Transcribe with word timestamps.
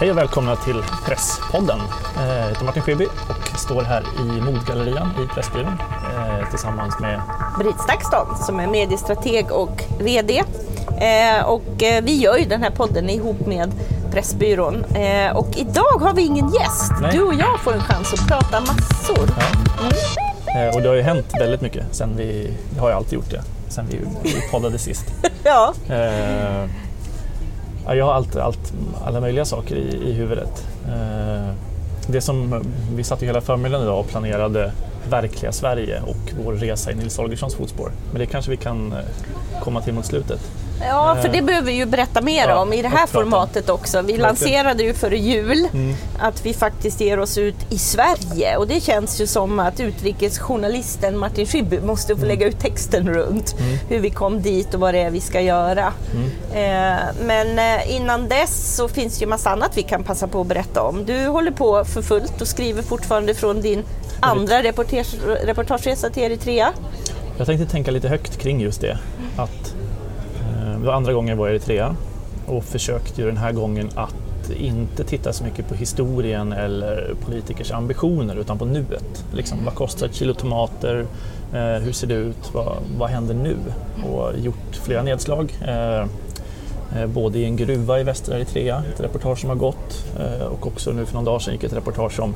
Hej 0.00 0.10
och 0.10 0.16
välkomna 0.18 0.56
till 0.56 0.82
Presspodden. 1.06 1.78
Eh, 2.16 2.38
Jag 2.38 2.48
heter 2.48 2.64
Martin 2.64 2.82
Schibbye 2.82 3.06
och 3.06 3.58
står 3.60 3.82
här 3.82 4.02
i 4.20 4.40
Modgallerian 4.40 5.10
i 5.24 5.34
Pressbyrån 5.34 5.78
eh, 6.14 6.50
tillsammans 6.50 6.94
med 7.00 7.20
Britt 7.58 7.80
Stakston 7.80 8.36
som 8.46 8.60
är 8.60 8.66
mediestrateg 8.66 9.52
och 9.52 9.84
VD. 9.98 10.42
Eh, 11.00 11.44
och 11.44 11.62
vi 12.02 12.16
gör 12.18 12.36
ju 12.36 12.44
den 12.44 12.62
här 12.62 12.70
podden 12.70 13.10
ihop 13.10 13.46
med 13.46 13.72
Pressbyrån. 14.12 14.84
Och 15.34 15.48
idag 15.56 15.98
har 16.00 16.14
vi 16.14 16.22
ingen 16.22 16.48
gäst. 16.48 16.92
Nej. 17.00 17.10
Du 17.12 17.22
och 17.22 17.34
jag 17.34 17.60
får 17.60 17.72
en 17.72 17.80
chans 17.80 18.12
att 18.12 18.28
prata 18.28 18.60
massor. 18.60 19.28
ja. 19.38 20.60
Eh, 20.60 20.74
Och 20.74 20.82
det 20.82 20.88
har 20.88 20.94
ju 20.96 21.02
hänt 21.02 21.26
väldigt 21.40 21.60
mycket 21.60 21.84
sen 21.90 22.16
vi, 22.16 22.54
det 22.74 22.80
har 22.80 22.88
ju 22.88 22.94
alltid 22.94 23.12
gjort 23.12 23.30
det, 23.30 23.42
sen 23.68 23.86
vi, 23.90 23.98
vi 24.22 24.50
poddade 24.50 24.78
sist. 24.78 25.04
Ja, 25.44 25.74
Eh, 25.88 26.64
ja, 27.86 27.94
jag 27.94 28.04
har 28.04 28.12
allt, 28.12 28.36
allt, 28.36 28.72
alla 29.04 29.20
möjliga 29.20 29.44
saker 29.44 29.76
i, 29.76 30.10
i 30.10 30.12
huvudet. 30.12 30.66
Eh, 30.86 31.54
det 32.08 32.20
som, 32.20 32.52
eh, 32.52 32.60
vi 32.94 33.04
satt 33.04 33.22
ju 33.22 33.26
hela 33.26 33.40
förmiddagen 33.40 33.82
idag 33.82 34.00
och 34.00 34.08
planerade 34.08 34.72
verkliga 35.10 35.52
Sverige 35.52 36.02
och 36.06 36.32
vår 36.44 36.52
resa 36.52 36.92
i 36.92 36.94
Nils 36.94 37.16
Holgerssons 37.16 37.54
fotspår. 37.54 37.92
Men 38.10 38.20
det 38.20 38.26
kanske 38.26 38.50
vi 38.50 38.56
kan 38.56 38.92
eh, 38.92 38.98
komma 39.62 39.80
till 39.80 39.94
mot 39.94 40.06
slutet 40.06 40.40
ja, 40.88 41.16
för 41.22 41.28
det 41.28 41.42
behöver 41.42 41.66
vi 41.66 41.72
ju 41.72 41.86
berätta 41.86 42.20
mer 42.20 42.48
Ja, 42.48 42.56
om 42.62 42.72
i 42.72 42.82
det 42.82 42.88
här 42.88 43.06
formatet 43.06 43.68
också. 43.70 44.02
Vi 44.02 44.16
lanserade 44.16 44.82
ju 44.82 44.94
före 44.94 45.18
jul 45.18 45.66
Mm. 45.72 45.94
att 46.18 46.46
vi 46.46 46.54
faktiskt 46.54 47.00
ger 47.00 47.20
oss 47.20 47.38
ut 47.38 47.54
i 47.70 47.78
Sverige 47.78 48.56
och 48.56 48.66
det 48.66 48.80
känns 48.80 49.20
ju 49.20 49.26
som 49.26 49.58
att 49.60 49.80
utrikesjournalisten 49.80 51.18
Martin 51.18 51.46
Schibbye 51.46 51.80
måste 51.80 52.12
Mm. 52.12 52.20
få 52.20 52.26
lägga 52.26 52.46
ut 52.46 52.58
texten 52.60 53.08
runt 53.08 53.54
hur 53.88 53.98
vi 54.00 54.10
kom 54.10 54.42
dit 54.42 54.74
och 54.74 54.80
vad 54.80 54.94
det 54.94 55.00
är 55.00 55.10
vi 55.10 55.20
ska 55.20 55.40
göra. 55.40 55.92
Mm. 56.14 56.30
Eh, 56.94 57.00
men 57.24 57.58
eh, 57.58 57.96
innan 57.96 58.28
dess 58.28 58.76
så 58.76 58.88
finns 58.88 59.22
ju 59.22 59.26
massa 59.26 59.50
annat 59.50 59.70
vi 59.74 59.82
kan 59.82 60.04
passa 60.04 60.26
på 60.28 60.40
att 60.40 60.46
berätta 60.46 60.82
om. 60.82 61.04
Du 61.06 61.26
håller 61.26 61.50
på 61.50 61.84
för 61.84 62.02
fullt 62.02 62.40
och 62.40 62.48
skriver 62.48 62.82
fortfarande 62.82 63.34
från 63.34 63.60
din 63.60 63.84
andra 64.20 64.62
reportage, 64.62 65.06
reportageresa 65.44 66.10
till 66.10 66.22
Eritrea. 66.22 66.68
Jag 67.38 67.46
tänkte 67.46 67.66
tänka 67.66 67.90
lite 67.90 68.08
högt 68.08 68.36
kring 68.38 68.60
just 68.60 68.80
det. 68.80 68.98
Att, 69.36 69.50
eh, 69.50 69.79
det 70.80 70.86
var 70.86 70.94
andra 70.94 71.12
gången 71.12 71.28
jag 71.28 71.36
var 71.36 71.48
i 71.48 71.50
Eritrea 71.50 71.96
och 72.46 72.64
försökte 72.64 73.20
ju 73.20 73.26
den 73.26 73.36
här 73.36 73.52
gången 73.52 73.90
att 73.94 74.50
inte 74.56 75.04
titta 75.04 75.32
så 75.32 75.44
mycket 75.44 75.68
på 75.68 75.74
historien 75.74 76.52
eller 76.52 77.14
politikers 77.24 77.72
ambitioner 77.72 78.36
utan 78.36 78.58
på 78.58 78.64
nuet. 78.64 79.24
Liksom, 79.32 79.58
vad 79.64 79.74
kostar 79.74 80.06
ett 80.06 80.14
kilo 80.14 80.34
tomater? 80.34 81.06
Eh, 81.52 81.82
hur 81.82 81.92
ser 81.92 82.06
det 82.06 82.14
ut? 82.14 82.50
Vad, 82.54 82.76
vad 82.98 83.10
händer 83.10 83.34
nu? 83.34 83.56
Och 84.10 84.38
gjort 84.38 84.76
flera 84.84 85.02
nedslag. 85.02 85.58
Eh, 85.62 86.00
eh 86.00 87.06
både 87.06 87.38
i 87.38 87.44
en 87.44 87.56
gruva 87.56 88.00
i 88.00 88.02
västra 88.02 88.36
Eritrea, 88.36 88.82
ett 88.94 89.00
reportage 89.00 89.38
som 89.38 89.48
har 89.48 89.56
gått 89.56 90.04
eh, 90.20 90.46
och 90.46 90.66
också 90.66 90.92
nu 90.92 91.06
för 91.06 91.14
någon 91.14 91.24
dag 91.24 91.42
sedan 91.42 91.54
gick 91.54 91.64
ett 91.64 91.72
reportage 91.72 92.20
om 92.20 92.34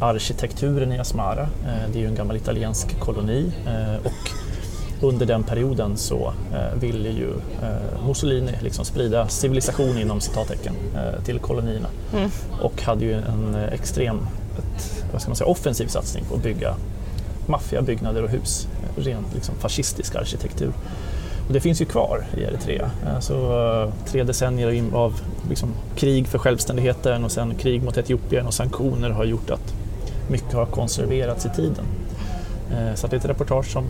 arkitekturen 0.00 0.92
i 0.92 0.98
Asmara. 0.98 1.42
Eh, 1.42 1.90
det 1.92 1.98
är 1.98 2.00
ju 2.00 2.06
en 2.06 2.14
gammal 2.14 2.36
italiensk 2.36 3.00
koloni 3.00 3.52
och 4.04 4.30
under 5.00 5.26
den 5.26 5.42
perioden 5.42 5.96
så 5.96 6.32
eh, 6.52 6.80
ville 6.80 7.08
ju 7.08 7.30
eh, 7.62 8.06
Mussolini 8.06 8.52
liksom 8.60 8.84
sprida 8.84 9.28
civilisation 9.28 9.98
inom 9.98 10.20
citattecken 10.20 10.74
eh, 10.94 11.24
till 11.24 11.38
kolonierna 11.38 11.88
och 12.60 12.82
hade 12.82 13.04
ju 13.04 13.12
en 13.12 13.54
extrem 13.54 14.18
ett, 14.58 15.04
vad 15.12 15.22
ska 15.22 15.30
man 15.30 15.36
säga, 15.36 15.48
offensiv 15.48 15.86
satsning 15.86 16.24
på 16.24 16.34
att 16.34 16.42
bygga 16.42 16.74
maffiga 17.46 17.82
byggnader 17.82 18.22
och 18.22 18.30
hus, 18.30 18.68
rent 18.96 19.34
liksom 19.34 19.54
fascistisk 19.54 20.14
arkitektur. 20.14 20.72
Och 21.46 21.54
det 21.54 21.60
finns 21.60 21.80
ju 21.80 21.84
kvar 21.84 22.26
i 22.36 22.42
Eritrea. 22.42 22.90
Alltså, 23.14 23.92
tre 24.06 24.22
decennier 24.22 24.84
av 24.94 25.20
liksom, 25.48 25.68
krig 25.96 26.28
för 26.28 26.38
självständigheten 26.38 27.24
och 27.24 27.32
sen 27.32 27.54
krig 27.54 27.82
mot 27.82 27.96
Etiopien 27.96 28.46
och 28.46 28.54
sanktioner 28.54 29.10
har 29.10 29.24
gjort 29.24 29.50
att 29.50 29.74
mycket 30.30 30.52
har 30.52 30.66
konserverats 30.66 31.46
i 31.46 31.48
tiden. 31.48 31.84
Så 32.94 33.06
det 33.06 33.16
är 33.16 33.18
ett 33.18 33.24
reportage 33.24 33.66
som 33.66 33.84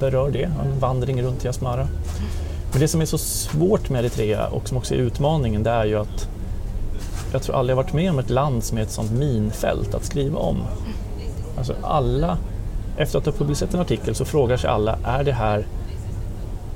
berör 0.00 0.30
det, 0.30 0.42
en 0.42 0.78
vandring 0.80 1.22
runt 1.22 1.44
i 1.44 1.48
Asmara. 1.48 1.88
Men 2.72 2.80
det 2.80 2.88
som 2.88 3.00
är 3.00 3.04
så 3.04 3.18
svårt 3.18 3.90
med 3.90 4.04
Eritrea 4.04 4.46
och 4.46 4.68
som 4.68 4.76
också 4.76 4.94
är 4.94 4.98
utmaningen 4.98 5.62
det 5.62 5.70
är 5.70 5.84
ju 5.84 5.98
att 5.98 6.28
jag 7.32 7.42
tror 7.42 7.56
aldrig 7.56 7.72
jag 7.72 7.76
varit 7.82 7.92
med 7.92 8.10
om 8.10 8.18
ett 8.18 8.30
land 8.30 8.64
som 8.64 8.78
är 8.78 8.82
ett 8.82 8.90
sånt 8.90 9.12
minfält 9.12 9.94
att 9.94 10.04
skriva 10.04 10.38
om. 10.38 10.56
Alltså 11.58 11.74
alla, 11.82 12.38
efter 12.96 13.18
att 13.18 13.26
ha 13.26 13.32
publicerat 13.32 13.74
en 13.74 13.80
artikel 13.80 14.14
så 14.14 14.24
frågar 14.24 14.56
sig 14.56 14.70
alla, 14.70 14.98
är 15.04 15.24
det 15.24 15.32
här 15.32 15.66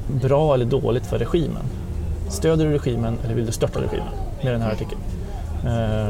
bra 0.08 0.54
eller 0.54 0.64
dåligt 0.64 1.06
för 1.06 1.18
regimen? 1.18 1.62
Stöder 2.28 2.64
du 2.64 2.72
regimen 2.72 3.18
eller 3.24 3.34
vill 3.34 3.46
du 3.46 3.52
störta 3.52 3.80
regimen 3.80 4.08
med 4.42 4.52
den 4.52 4.62
här 4.62 4.72
artikeln? 4.72 5.00
Eh, 5.64 6.08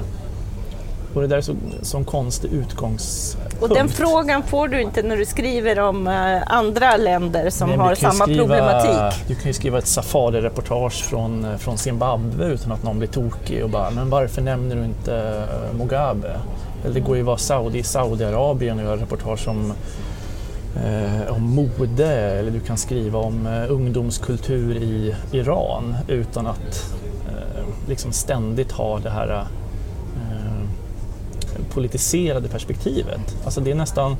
och 1.16 1.22
det 1.22 1.28
där 1.28 1.36
är 1.36 1.40
så, 1.40 1.54
sån 1.82 2.04
konstig 2.04 2.52
utgångspunkt. 2.52 3.62
Och 3.62 3.68
den 3.68 3.88
frågan 3.88 4.42
får 4.42 4.68
du 4.68 4.80
inte 4.82 5.02
när 5.02 5.16
du 5.16 5.26
skriver 5.26 5.78
om 5.80 6.06
eh, 6.06 6.42
andra 6.46 6.96
länder 6.96 7.50
som 7.50 7.68
Nej, 7.68 7.78
har 7.78 7.94
samma 7.94 8.24
skriva, 8.24 8.40
problematik. 8.40 9.24
Du 9.28 9.34
kan 9.34 9.46
ju 9.46 9.52
skriva 9.52 9.78
ett 9.78 9.86
safari-reportage 9.86 11.04
från, 11.04 11.44
eh, 11.44 11.56
från 11.56 11.78
Zimbabwe 11.78 12.46
utan 12.46 12.72
att 12.72 12.82
någon 12.82 12.98
blir 12.98 13.08
tokig 13.08 13.64
och 13.64 13.70
bara 13.70 13.90
“men 13.90 14.10
varför 14.10 14.42
nämner 14.42 14.76
du 14.76 14.84
inte 14.84 15.16
eh, 15.16 15.78
Mugabe?” 15.78 16.40
Eller 16.84 16.94
det 16.94 17.00
går 17.00 17.16
ju 17.16 17.22
att 17.22 17.26
vara 17.26 17.38
Saudi 17.38 17.78
i 17.78 17.82
Saudiarabien 17.82 18.78
och 18.78 18.84
göra 18.84 18.96
reportage 18.96 19.48
om, 19.48 19.72
eh, 20.84 21.32
om 21.36 21.42
mode 21.42 22.06
eller 22.06 22.50
du 22.50 22.60
kan 22.60 22.76
skriva 22.76 23.18
om 23.18 23.46
eh, 23.46 23.72
ungdomskultur 23.72 24.76
i 24.76 25.14
Iran 25.32 25.96
utan 26.08 26.46
att 26.46 26.94
eh, 27.28 27.64
liksom 27.88 28.12
ständigt 28.12 28.72
ha 28.72 28.98
det 28.98 29.10
här 29.10 29.46
politiserade 31.76 32.48
perspektivet. 32.48 33.36
Alltså 33.44 33.60
det 33.60 33.70
är 33.70 33.74
nästan 33.74 34.16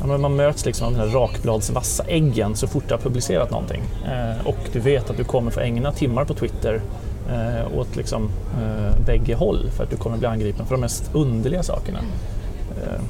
Ja, 0.00 0.18
man 0.18 0.36
möts 0.36 0.66
liksom 0.66 0.86
av 0.86 0.92
den 0.92 1.00
här 1.00 1.08
rakbladsvassa 1.08 2.04
äggen 2.04 2.56
så 2.56 2.66
fort 2.66 2.84
du 2.88 2.94
har 2.94 3.00
publicerat 3.00 3.50
någonting. 3.50 3.82
Eh, 4.06 4.46
och 4.46 4.58
du 4.72 4.80
vet 4.80 5.10
att 5.10 5.16
du 5.16 5.24
kommer 5.24 5.50
få 5.50 5.60
ägna 5.60 5.92
timmar 5.92 6.24
på 6.24 6.34
Twitter 6.34 6.80
eh, 7.30 7.78
åt 7.78 7.96
liksom, 7.96 8.30
eh, 8.62 9.06
bägge 9.06 9.34
håll 9.34 9.70
för 9.76 9.84
att 9.84 9.90
du 9.90 9.96
kommer 9.96 10.18
bli 10.18 10.26
angripen 10.26 10.66
för 10.66 10.74
de 10.74 10.80
mest 10.80 11.10
underliga 11.12 11.62
sakerna. 11.62 11.98
Eh, 12.82 13.00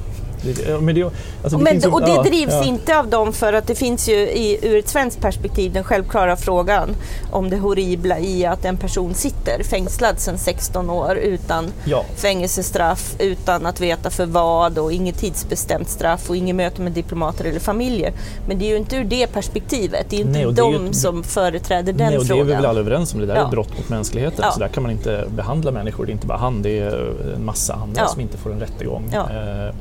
men 0.81 0.95
det, 0.95 1.03
alltså 1.43 1.57
det 1.57 1.63
Men, 1.63 1.79
ju- 1.79 1.89
och 1.89 2.01
det 2.01 2.11
ja, 2.11 2.23
drivs 2.23 2.53
ja. 2.53 2.63
inte 2.63 2.99
av 2.99 3.07
dem 3.07 3.33
för 3.33 3.53
att 3.53 3.67
det 3.67 3.75
finns 3.75 4.09
ju 4.09 4.15
i, 4.15 4.59
ur 4.61 4.77
ett 4.79 4.87
svenskt 4.89 5.21
perspektiv 5.21 5.73
den 5.73 5.83
självklara 5.83 6.35
frågan 6.35 6.89
om 7.31 7.49
det 7.49 7.57
horribla 7.57 8.19
i 8.19 8.45
att 8.45 8.65
en 8.65 8.77
person 8.77 9.13
sitter 9.13 9.63
fängslad 9.63 10.19
sedan 10.19 10.37
16 10.37 10.89
år 10.89 11.15
utan 11.15 11.71
Ja. 11.85 12.05
fängelsestraff, 12.15 13.15
utan 13.19 13.65
att 13.65 13.81
veta 13.81 14.09
för 14.09 14.25
vad 14.25 14.77
och 14.77 14.91
inget 14.93 15.17
tidsbestämt 15.17 15.89
straff 15.89 16.29
och 16.29 16.35
inget 16.35 16.55
möte 16.55 16.81
med 16.81 16.91
diplomater 16.91 17.45
eller 17.45 17.59
familjer. 17.59 18.13
Men 18.47 18.59
det 18.59 18.65
är 18.65 18.69
ju 18.69 18.77
inte 18.77 18.95
ur 18.95 19.03
det 19.03 19.27
perspektivet, 19.27 20.05
det 20.09 20.15
är 20.15 20.19
inte 20.19 20.31
Nej, 20.31 20.41
är 20.41 20.47
ju 20.47 20.51
de 20.53 20.85
ett- 20.85 20.95
som 20.95 21.23
företräder 21.23 21.93
den 21.93 22.07
Nej, 22.07 22.17
och 22.17 22.25
det 22.25 22.33
är 22.33 22.35
vi 22.35 22.41
frågan. 22.41 22.47
väl 22.47 22.65
alla 22.65 22.79
överens 22.79 23.13
om, 23.13 23.19
det 23.19 23.25
där 23.25 23.33
är 23.33 23.37
Ja. 23.39 23.45
ett 23.45 23.51
brott 23.51 23.77
mot 23.77 23.89
mänskligheten. 23.89 24.45
Så 24.53 24.59
där 24.59 24.67
kan 24.67 24.83
man 24.83 24.91
inte 24.91 25.25
behandla 25.35 25.71
människor, 25.71 26.05
det 26.05 26.11
är 26.11 26.13
inte 26.13 26.27
bara 26.27 26.37
han, 26.37 26.61
det 26.61 26.79
är 26.79 27.13
en 27.35 27.45
massa 27.45 27.73
andra 27.73 28.07
som 28.07 28.21
inte 28.21 28.37
får 28.37 28.51
en 28.51 28.59
rättegång. 28.59 29.09
Eh, 29.13 29.75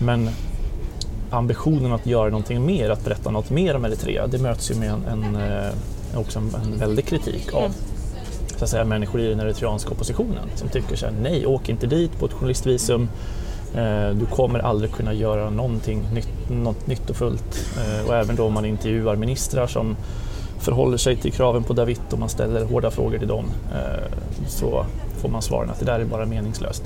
men 0.00 0.30
ambitionen 1.30 1.92
att 1.92 2.06
göra 2.06 2.30
någonting 2.30 2.66
mer, 2.66 2.90
att 2.90 3.04
berätta 3.04 3.30
något 3.30 3.50
mer 3.50 3.76
om 3.76 3.84
Eritrea, 3.84 4.26
det 4.26 4.38
möts 4.38 4.70
ju 4.70 4.74
med 4.74 4.90
en, 4.90 5.04
en, 5.04 5.36
eh, 5.36 5.70
också 6.14 6.38
en, 6.38 6.54
en 6.54 6.78
väldig 6.78 7.06
kritik 7.06 7.54
av 7.54 7.72
så 8.56 8.64
att 8.64 8.70
säga, 8.70 8.84
människor 8.84 9.20
i 9.20 9.28
den 9.28 9.40
eritreanska 9.40 9.90
oppositionen 9.90 10.48
som 10.54 10.68
tycker 10.68 10.96
så 10.96 11.06
här, 11.06 11.14
nej, 11.22 11.46
åk 11.46 11.68
inte 11.68 11.86
dit 11.86 12.18
på 12.18 12.26
ett 12.26 12.32
journalistvisum. 12.32 13.08
Eh, 13.74 14.10
du 14.10 14.26
kommer 14.26 14.58
aldrig 14.58 14.92
kunna 14.92 15.12
göra 15.12 15.50
någonting 15.50 16.02
nytt, 16.14 16.50
något 16.50 16.86
nyttofullt. 16.86 17.66
Eh, 17.76 18.08
och 18.08 18.14
även 18.14 18.36
då 18.36 18.44
om 18.44 18.52
man 18.52 18.64
intervjuar 18.64 19.16
ministrar 19.16 19.66
som 19.66 19.96
förhåller 20.58 20.96
sig 20.96 21.16
till 21.16 21.32
kraven 21.32 21.64
på 21.64 21.72
David 21.72 22.00
och 22.10 22.18
man 22.18 22.28
ställer 22.28 22.64
hårda 22.64 22.90
frågor 22.90 23.18
till 23.18 23.28
dem 23.28 23.44
så 24.48 24.86
får 25.16 25.28
man 25.28 25.42
svaren 25.42 25.70
att 25.70 25.78
det 25.78 25.84
där 25.84 26.00
är 26.00 26.04
bara 26.04 26.26
meningslöst. 26.26 26.82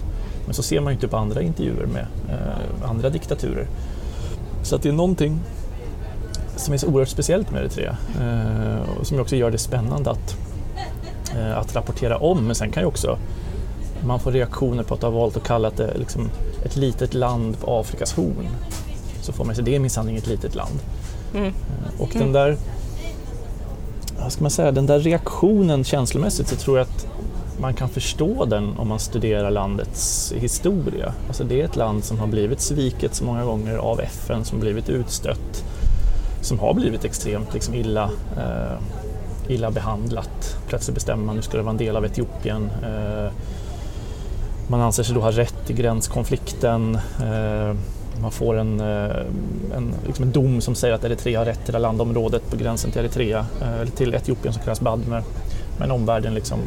Men 0.51 0.55
så 0.55 0.63
ser 0.63 0.81
man 0.81 0.93
ju 0.93 0.95
inte 0.95 1.09
på 1.09 1.17
andra 1.17 1.43
intervjuer 1.43 1.87
med 1.87 2.07
eh, 2.29 2.91
andra 2.91 3.11
diktaturer. 3.11 3.67
Så 4.63 4.77
att 4.77 4.83
det 4.83 4.89
är 4.89 4.93
någonting 4.93 5.41
som 6.57 6.75
är 6.75 6.79
så 6.79 6.87
oerhört 6.87 7.09
speciellt 7.09 7.51
med 7.51 7.63
Eritrea 7.63 7.97
eh, 8.21 8.99
och 8.99 9.07
som 9.07 9.21
också 9.21 9.37
gör 9.37 9.51
det 9.51 9.59
spännande 9.59 10.11
att, 10.11 10.37
eh, 11.37 11.59
att 11.59 11.77
rapportera 11.77 12.17
om. 12.19 12.47
Men 12.47 12.55
sen 12.55 12.71
kan 12.71 12.83
ju 12.83 12.87
också 12.87 13.19
man 14.07 14.21
får 14.21 14.33
reaktioner 14.33 14.83
på 14.83 14.95
att 14.95 15.03
ha 15.03 15.11
valt 15.11 15.37
att 15.37 15.45
kalla 15.45 15.71
det 15.71 15.99
liksom 15.99 16.31
ett 16.65 16.77
litet 16.77 17.15
land 17.15 17.61
på 17.61 17.81
Afrikas 17.81 18.13
horn. 18.13 18.49
Så 19.23 19.33
får 19.33 19.45
man 19.45 19.55
säga 19.55 19.65
det 19.65 19.75
är 19.75 19.81
minsann 19.81 20.09
inget 20.09 20.27
litet 20.27 20.55
land. 20.55 20.81
Mm. 21.35 21.47
Eh, 21.47 22.01
Och 22.01 22.11
den 22.13 22.33
där, 22.33 22.57
vad 24.23 24.33
ska 24.33 24.43
man 24.43 24.51
säga, 24.51 24.73
den 24.73 24.87
där 24.87 24.99
reaktionen 24.99 25.85
känslomässigt 25.85 26.49
så 26.49 26.57
tror 26.57 26.79
jag 26.79 26.85
att 26.87 27.07
man 27.61 27.75
kan 27.75 27.89
förstå 27.89 28.45
den 28.45 28.77
om 28.77 28.89
man 28.89 28.99
studerar 28.99 29.51
landets 29.51 30.33
historia. 30.37 31.15
Alltså 31.29 31.45
det 31.45 31.61
är 31.61 31.65
ett 31.65 31.77
land 31.77 32.05
som 32.05 32.19
har 32.19 32.27
blivit 32.27 32.61
sviket 32.61 33.15
så 33.15 33.25
många 33.25 33.45
gånger 33.45 33.77
av 33.77 34.01
FN, 34.01 34.45
som 34.45 34.61
blivit 34.61 34.89
utstött, 34.89 35.65
som 36.43 36.59
har 36.59 36.75
blivit 36.75 37.05
extremt 37.05 37.55
liksom 37.55 37.75
illa 37.75 38.11
eh, 38.37 38.79
illa 39.49 39.71
behandlat. 39.71 40.57
Plötsligt 40.69 40.95
bestämmer 40.95 41.25
man 41.25 41.37
nu 41.37 41.43
ska 41.43 41.57
det 41.57 41.63
vara 41.63 41.71
en 41.71 41.77
del 41.77 41.97
av 41.97 42.05
Etiopien. 42.05 42.71
Eh, 42.83 43.33
man 44.69 44.81
anser 44.81 45.03
sig 45.03 45.15
då 45.15 45.21
ha 45.21 45.31
rätt 45.31 45.71
i 45.71 45.73
gränskonflikten. 45.73 46.95
Eh, 47.23 47.75
man 48.21 48.31
får 48.31 48.59
en, 48.59 48.81
eh, 48.81 49.17
en, 49.77 49.95
liksom 50.07 50.25
en 50.25 50.33
dom 50.33 50.61
som 50.61 50.75
säger 50.75 50.95
att 50.95 51.05
Eritrea 51.05 51.39
har 51.39 51.45
rätt 51.45 51.65
till 51.65 51.73
det 51.73 51.79
landområdet 51.79 52.51
på 52.51 52.57
gränsen 52.57 52.91
till 52.91 53.01
Eritrea, 53.01 53.47
eh, 53.61 53.81
eller 53.81 53.91
till 53.91 54.15
Etiopien 54.15 54.55
som 54.55 54.63
kallas 54.63 54.81
Badmer. 54.81 55.23
Men 55.79 55.91
omvärlden 55.91 56.35
liksom 56.35 56.59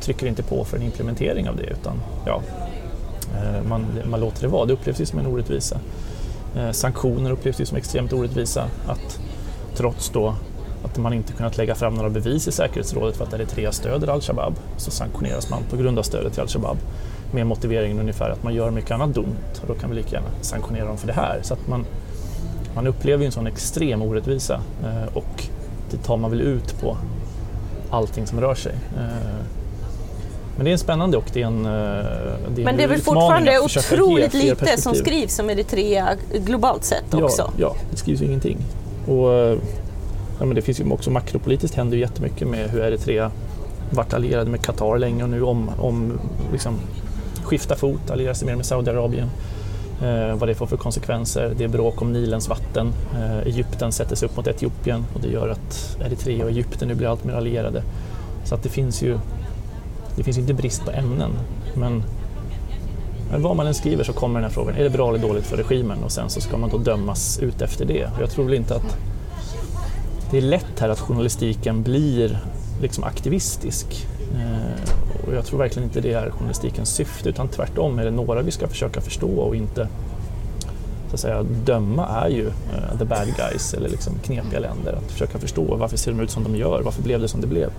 trycker 0.00 0.26
inte 0.26 0.42
på 0.42 0.64
för 0.64 0.76
en 0.76 0.82
implementering 0.82 1.48
av 1.48 1.56
det 1.56 1.62
utan 1.62 2.00
ja, 2.26 2.42
eh, 3.34 3.68
man, 3.68 3.86
man 4.10 4.20
låter 4.20 4.42
det 4.42 4.48
vara. 4.48 4.66
Det 4.66 4.72
upplevs 4.72 5.00
ju 5.00 5.06
som 5.06 5.18
en 5.18 5.26
orättvisa. 5.26 5.80
Eh, 6.56 6.70
sanktioner 6.70 7.30
upplevs 7.30 7.60
ju 7.60 7.66
som 7.66 7.76
extremt 7.76 8.12
orättvisa. 8.12 8.64
Att 8.86 9.20
trots 9.74 10.10
då 10.10 10.34
att 10.84 10.98
man 10.98 11.12
inte 11.12 11.32
kunnat 11.32 11.56
lägga 11.56 11.74
fram 11.74 11.94
några 11.94 12.10
bevis 12.10 12.48
i 12.48 12.52
säkerhetsrådet 12.52 13.16
för 13.16 13.24
att 13.24 13.32
Eritrea 13.32 13.72
stöder 13.72 14.08
al-Shabaab 14.08 14.54
så 14.76 14.90
sanktioneras 14.90 15.50
man 15.50 15.62
på 15.70 15.76
grund 15.76 15.98
av 15.98 16.02
stödet 16.02 16.32
till 16.32 16.42
al-Shabaab 16.42 16.76
med 17.32 17.46
motiveringen 17.46 18.00
ungefär 18.00 18.30
att 18.30 18.42
man 18.42 18.54
gör 18.54 18.70
mycket 18.70 18.90
annat 18.90 19.14
dumt 19.14 19.36
och 19.62 19.68
då 19.68 19.74
kan 19.74 19.90
vi 19.90 19.96
lika 19.96 20.16
gärna 20.16 20.28
sanktionera 20.40 20.84
dem 20.84 20.98
för 20.98 21.06
det 21.06 21.12
här. 21.12 21.40
Så 21.42 21.54
att 21.54 21.68
man, 21.68 21.86
man 22.74 22.86
upplever 22.86 23.26
en 23.26 23.32
sån 23.32 23.46
extrem 23.46 24.02
orättvisa 24.02 24.60
eh, 24.84 25.16
och 25.16 25.44
det 25.90 25.96
tar 25.96 26.16
man 26.16 26.30
väl 26.30 26.40
ut 26.40 26.80
på 26.80 26.96
allting 27.90 28.26
som 28.26 28.40
rör 28.40 28.54
sig. 28.54 28.74
Eh, 30.58 30.64
men 30.64 30.64
det 30.64 30.72
är 30.72 30.76
spännande 30.76 31.16
och 31.16 31.24
det 31.32 31.42
är 31.42 31.46
en, 31.46 31.66
eh, 31.66 31.70
det 32.54 32.62
är 32.62 32.64
Men 32.64 32.76
det 32.76 32.82
är 32.82 32.88
väl 32.88 33.00
fortfarande 33.00 33.60
otroligt 33.60 34.34
lite 34.34 34.80
som 34.80 34.94
skrivs 34.94 35.38
om 35.38 35.50
Eritrea 35.50 36.08
globalt 36.34 36.84
sett 36.84 37.14
också? 37.14 37.42
Ja, 37.42 37.52
ja 37.56 37.76
det 37.90 37.96
skrivs 37.96 38.22
ju 38.22 38.26
ingenting. 38.26 38.58
Och, 39.06 39.28
ja, 40.38 40.44
men 40.44 40.54
det 40.54 40.62
finns 40.62 40.80
ju 40.80 40.90
också 40.90 41.10
makropolitiskt 41.10 41.76
händer 41.76 41.96
ju 41.96 42.02
jättemycket 42.02 42.48
med 42.48 42.70
hur 42.70 42.80
Eritrea 42.80 43.30
varit 43.90 44.14
allierade 44.14 44.50
med 44.50 44.62
Qatar 44.62 44.98
länge 44.98 45.22
och 45.22 45.30
nu 45.30 45.42
om, 45.42 45.70
om 45.78 46.20
liksom, 46.52 46.74
skifta 47.44 47.76
fot, 47.76 48.10
alliera 48.10 48.34
sig 48.34 48.46
mer 48.46 48.56
med 48.56 48.66
Saudiarabien. 48.66 49.30
Eh, 50.02 50.36
vad 50.36 50.48
det 50.48 50.54
får 50.54 50.66
för 50.66 50.76
konsekvenser. 50.76 51.54
Det 51.56 51.64
är 51.64 51.68
bråk 51.68 52.02
om 52.02 52.12
Nilens 52.12 52.48
vatten. 52.48 52.92
Eh, 53.14 53.38
Egypten 53.38 53.92
sätter 53.92 54.16
sig 54.16 54.28
upp 54.28 54.36
mot 54.36 54.46
Etiopien 54.46 55.04
och 55.14 55.20
det 55.20 55.28
gör 55.28 55.48
att 55.48 55.96
Eritrea 56.00 56.44
och 56.44 56.50
Egypten 56.50 56.88
nu 56.88 56.94
blir 56.94 57.08
allt 57.08 57.24
mer 57.24 57.34
allierade. 57.34 57.82
Så 58.44 58.54
att 58.54 58.62
det 58.62 58.68
finns 58.68 59.02
ju 59.02 59.18
det 60.18 60.24
finns 60.24 60.38
inte 60.38 60.54
brist 60.54 60.84
på 60.84 60.90
ämnen. 60.90 61.30
Men, 61.74 62.02
men 63.30 63.42
vad 63.42 63.56
man 63.56 63.66
än 63.66 63.74
skriver 63.74 64.04
så 64.04 64.12
kommer 64.12 64.34
den 64.34 64.44
här 64.44 64.54
frågan, 64.54 64.74
är 64.74 64.84
det 64.84 64.90
bra 64.90 65.08
eller 65.08 65.18
dåligt 65.18 65.46
för 65.46 65.56
regimen? 65.56 65.98
Och 66.04 66.12
sen 66.12 66.30
så 66.30 66.40
ska 66.40 66.56
man 66.56 66.70
då 66.70 66.78
dömas 66.78 67.38
ut 67.38 67.62
efter 67.62 67.84
det. 67.84 68.04
Och 68.04 68.22
jag 68.22 68.30
tror 68.30 68.44
väl 68.44 68.54
inte 68.54 68.74
att 68.74 68.96
det 70.30 70.38
är 70.38 70.42
lätt 70.42 70.80
här 70.80 70.88
att 70.88 71.00
journalistiken 71.00 71.82
blir 71.82 72.38
liksom 72.82 73.04
aktivistisk. 73.04 74.06
Eh, 74.34 75.26
och 75.26 75.34
jag 75.34 75.44
tror 75.44 75.58
verkligen 75.58 75.88
inte 75.88 76.00
det 76.00 76.12
är 76.12 76.30
journalistikens 76.30 76.90
syfte 76.90 77.28
utan 77.28 77.48
tvärtom 77.48 77.98
är 77.98 78.04
det 78.04 78.10
några 78.10 78.42
vi 78.42 78.50
ska 78.50 78.68
försöka 78.68 79.00
förstå 79.00 79.28
och 79.28 79.56
inte 79.56 79.88
så 81.08 81.14
att 81.14 81.20
säga, 81.20 81.42
döma 81.42 82.06
är 82.06 82.28
ju 82.28 82.46
uh, 82.46 82.98
the 82.98 83.04
bad 83.04 83.26
guys 83.36 83.74
eller 83.74 83.88
liksom 83.88 84.12
knepiga 84.24 84.60
länder. 84.60 84.92
Att 84.92 85.12
försöka 85.12 85.38
förstå 85.38 85.76
varför 85.76 85.96
ser 85.96 86.10
de 86.10 86.20
ut 86.20 86.30
som 86.30 86.44
de 86.44 86.56
gör, 86.56 86.82
varför 86.82 87.02
blev 87.02 87.20
det 87.20 87.28
som 87.28 87.40
det 87.40 87.46
blev. 87.46 87.70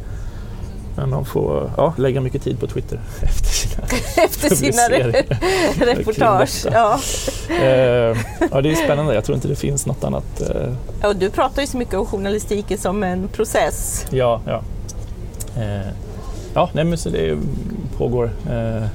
Men 0.99 1.09
man 1.09 1.25
får 1.25 1.71
ja, 1.77 1.93
lägga 1.97 2.21
mycket 2.21 2.43
tid 2.43 2.59
på 2.59 2.67
Twitter 2.67 2.99
efter 3.21 3.49
sina, 3.49 3.83
efter 4.25 4.55
sina 4.55 4.81
re 4.89 5.23
reportage. 5.77 6.65
Ja. 6.71 6.99
Uh, 7.49 7.57
ja, 8.51 8.61
det 8.61 8.71
är 8.71 8.75
spännande. 8.75 9.13
Jag 9.13 9.25
tror 9.25 9.35
inte 9.35 9.47
det 9.47 9.55
finns 9.55 9.85
något 9.85 10.03
annat. 10.03 10.41
Uh... 10.41 10.73
Ja, 11.01 11.13
du 11.13 11.29
pratar 11.29 11.61
ju 11.61 11.67
så 11.67 11.77
mycket 11.77 11.93
om 11.93 12.05
journalistiken 12.05 12.77
som 12.77 13.03
en 13.03 13.27
process. 13.27 14.05
Ja, 14.09 14.41
ja. 14.45 14.61
Ja, 16.53 16.69
nej, 16.73 16.83
men 16.83 16.97
så 16.97 17.09
det 17.09 17.37
pågår 17.97 18.31
eh, 18.49 18.87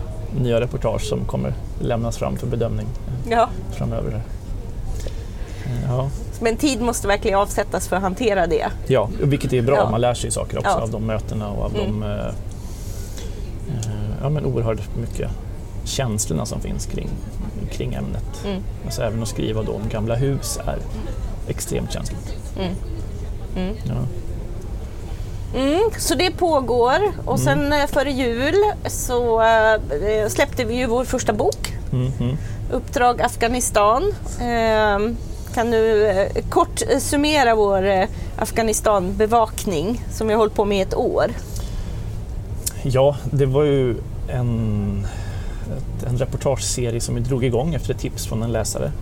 nya 0.42 0.60
reportage 0.60 1.02
som 1.02 1.24
kommer 1.24 1.54
lämnas 1.80 2.18
fram 2.18 2.36
för 2.36 2.46
bedömning 2.46 2.86
eh, 3.08 3.32
ja. 3.32 3.48
framöver. 3.72 4.12
Eh, 5.64 5.84
ja. 5.88 6.10
Men 6.40 6.56
tid 6.56 6.80
måste 6.80 7.08
verkligen 7.08 7.38
avsättas 7.38 7.88
för 7.88 7.96
att 7.96 8.02
hantera 8.02 8.46
det. 8.46 8.66
Ja, 8.86 9.08
vilket 9.20 9.52
är 9.52 9.62
bra. 9.62 9.76
Ja. 9.76 9.90
Man 9.90 10.00
lär 10.00 10.14
sig 10.14 10.30
saker 10.30 10.58
också 10.58 10.70
ja. 10.70 10.82
av 10.82 10.90
de 10.90 11.06
mötena 11.06 11.48
och 11.48 11.64
av 11.64 11.74
mm. 11.74 12.00
de 12.00 12.02
eh, 12.02 12.18
eh, 12.18 12.32
ja, 14.22 14.28
men 14.28 14.44
oerhört 14.44 14.96
mycket 14.96 15.30
känslorna 15.84 16.46
som 16.46 16.60
finns 16.60 16.86
kring, 16.86 17.08
kring 17.70 17.94
ämnet. 17.94 18.44
Mm. 18.46 18.62
Alltså 18.84 19.02
även 19.02 19.22
att 19.22 19.28
skriva 19.28 19.62
då 19.62 19.72
om 19.72 19.88
gamla 19.88 20.14
hus 20.14 20.58
är 20.66 20.78
extremt 21.48 21.92
känsligt. 21.92 22.34
Mm. 22.56 22.74
mm. 23.56 23.76
Ja. 23.84 23.94
Mm, 25.54 25.90
så 25.98 26.14
det 26.14 26.30
pågår 26.30 27.12
och 27.24 27.40
sen 27.40 27.60
mm. 27.60 27.80
Eh, 27.80 27.86
före 27.86 28.10
jul 28.10 28.54
så 28.86 29.42
äh, 29.42 30.28
släppte 30.28 30.64
vi 30.64 30.74
ju 30.74 30.86
vår 30.86 31.04
första 31.04 31.32
bok. 31.32 31.74
Mm. 31.92 32.36
Uppdrag 32.72 33.22
Afghanistan. 33.22 34.12
Kan 35.54 35.70
du 35.70 36.06
eh, 36.06 36.28
kort 36.48 36.82
eh, 36.90 36.98
summera 36.98 37.54
vår 37.54 37.84
eh, 37.84 38.08
Afghanistan-bevakning 38.36 40.04
som 40.10 40.26
vi 40.26 40.32
har 40.32 40.38
hållit 40.38 40.54
på 40.54 40.64
med 40.64 40.78
i 40.78 40.80
ett 40.80 40.94
år? 40.94 41.26
Ja, 42.82 43.16
det 43.30 43.46
var 43.46 43.64
ju 43.64 43.96
en, 44.28 45.06
en 46.06 46.18
reportageserie 46.18 47.00
som 47.00 47.14
vi 47.14 47.20
drog 47.20 47.44
igång 47.44 47.74
efter 47.74 47.94
ett 47.94 48.00
tips 48.00 48.26
från 48.26 48.42
en 48.42 48.52
läsare 48.52 48.92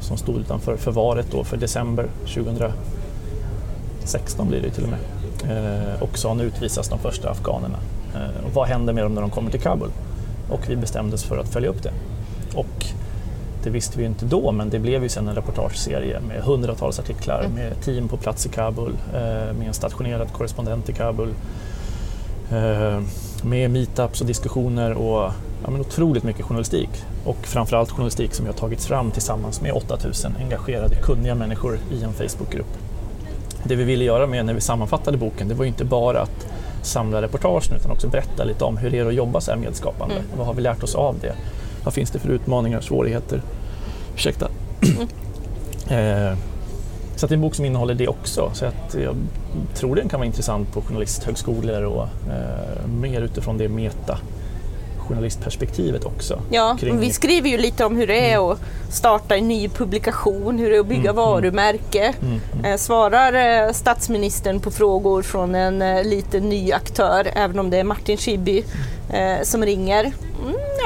som 0.00 0.16
stod 0.16 0.36
utanför 0.36 0.76
förvaret 0.76 1.26
då 1.30 1.44
för 1.44 1.56
december 1.56 2.06
2016 2.26 4.48
blir 4.48 4.60
det 4.60 4.70
till 4.70 4.84
och 4.84 4.90
med. 4.90 5.00
Eh, 5.50 6.02
och 6.02 6.18
sen 6.18 6.40
utvisas 6.40 6.88
de 6.88 6.98
första 6.98 7.30
afghanerna. 7.30 7.78
Eh, 8.14 8.46
och 8.46 8.54
vad 8.54 8.68
händer 8.68 8.92
med 8.92 9.04
dem 9.04 9.14
när 9.14 9.20
de 9.20 9.30
kommer 9.30 9.50
till 9.50 9.60
Kabul? 9.60 9.90
Och 10.50 10.60
vi 10.68 10.76
bestämde 10.76 11.14
oss 11.14 11.24
för 11.24 11.38
att 11.38 11.48
följa 11.48 11.68
upp 11.68 11.82
det. 11.82 11.92
Och 12.54 12.86
det 13.64 13.70
visste 13.70 13.98
vi 13.98 14.04
inte 14.04 14.24
då, 14.24 14.52
men 14.52 14.70
det 14.70 14.78
blev 14.78 15.02
ju 15.02 15.08
sen 15.08 15.28
en 15.28 15.34
reportageserie 15.34 16.20
med 16.20 16.42
hundratals 16.42 16.98
artiklar 16.98 17.40
mm. 17.40 17.52
med 17.52 17.80
team 17.84 18.08
på 18.08 18.16
plats 18.16 18.46
i 18.46 18.48
Kabul, 18.48 18.92
eh, 19.14 19.20
med 19.58 19.66
en 19.66 19.74
stationerad 19.74 20.32
korrespondent 20.32 20.88
i 20.88 20.92
Kabul, 20.92 21.34
med 23.42 23.70
meetups 23.70 24.20
och 24.20 24.26
diskussioner 24.26 24.92
och 24.92 25.32
ja, 25.64 25.70
men 25.70 25.80
otroligt 25.80 26.24
mycket 26.24 26.44
journalistik. 26.44 26.90
Och 27.24 27.36
framförallt 27.42 27.90
journalistik 27.90 28.34
som 28.34 28.46
jag 28.46 28.56
tagit 28.56 28.84
fram 28.84 29.10
tillsammans 29.10 29.60
med 29.60 29.72
8000 29.72 30.36
engagerade, 30.40 30.94
kunniga 30.94 31.34
människor 31.34 31.78
i 31.92 32.02
en 32.02 32.12
Facebookgrupp 32.12 32.78
det 33.64 33.76
vi 33.76 33.84
ville 33.84 34.04
göra 34.04 34.26
med 34.26 34.46
när 34.46 34.54
vi 34.54 34.60
sammanfattade 34.60 35.16
boken, 35.16 35.48
det 35.48 35.54
var 35.54 35.64
ju 35.64 35.68
inte 35.68 35.84
bara 35.84 36.20
att 36.20 36.46
samla 36.82 37.22
reportagen 37.22 37.76
utan 37.76 37.90
också 37.90 38.08
berätta 38.08 38.44
lite 38.44 38.64
om 38.64 38.76
hur 38.76 38.90
det 38.90 38.98
är 38.98 39.06
att 39.06 39.14
jobba 39.14 39.40
så 39.40 39.50
här 39.50 39.58
medskapande. 39.58 40.14
Mm. 40.14 40.26
Vad 40.36 40.46
har 40.46 40.54
vi 40.54 40.62
lärt 40.62 40.82
oss 40.82 40.94
av 40.94 41.16
det? 41.20 41.34
Vad 41.84 41.94
finns 41.94 42.10
det 42.10 42.18
för 42.18 42.28
utmaningar 42.28 42.78
och 42.78 42.84
svårigheter? 42.84 43.42
Ursäkta. 44.14 44.48
Mm. 44.82 45.08
eh, 46.32 46.38
så 47.16 47.26
det 47.26 47.32
är 47.32 47.36
en 47.36 47.40
bok 47.40 47.54
som 47.54 47.64
innehåller 47.64 47.94
det 47.94 48.08
också. 48.08 48.50
Så 48.54 48.66
att 48.66 48.96
jag 49.04 49.16
tror 49.74 49.96
den 49.96 50.08
kan 50.08 50.20
vara 50.20 50.26
intressant 50.26 50.72
på 50.72 50.82
journalisthögskolor 50.82 51.82
och 51.82 52.02
eh, 52.02 52.86
mer 52.86 53.20
utifrån 53.20 53.58
det 53.58 53.68
meta 53.68 54.18
journalistperspektivet 55.12 56.04
också. 56.04 56.42
Ja, 56.50 56.76
kring... 56.80 57.00
vi 57.00 57.12
skriver 57.12 57.48
ju 57.48 57.56
lite 57.56 57.84
om 57.84 57.96
hur 57.96 58.06
det 58.06 58.30
är 58.30 58.36
mm. 58.36 58.50
att 58.50 58.58
starta 58.90 59.36
en 59.36 59.48
ny 59.48 59.68
publikation, 59.68 60.58
hur 60.58 60.70
det 60.70 60.76
är 60.76 60.80
att 60.80 60.86
bygga 60.86 61.10
mm. 61.10 61.18
mm. 61.18 61.30
varumärke. 61.30 62.14
Mm. 62.22 62.40
mm. 62.52 62.64
Eh, 62.64 62.76
svarar 62.76 63.66
eh, 63.66 63.72
statsministern 63.72 64.60
på 64.60 64.70
frågor 64.70 65.22
från 65.22 65.54
en 65.54 65.82
eh, 65.82 66.04
liten 66.04 66.48
ny 66.48 66.72
aktör, 66.72 67.30
även 67.34 67.58
om 67.58 67.70
det 67.70 67.78
är 67.78 67.84
Martin 67.84 68.16
Schibbye 68.16 68.64
som 69.42 69.64
ringer? 69.64 70.12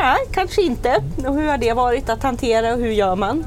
Nej, 0.00 0.16
kanske 0.30 0.62
inte. 0.62 1.02
Och 1.26 1.34
hur 1.34 1.48
har 1.48 1.58
det 1.58 1.72
varit 1.72 2.08
att 2.08 2.22
hantera 2.22 2.74
och 2.74 2.80
hur 2.80 2.90
gör 2.90 3.16
man? 3.16 3.44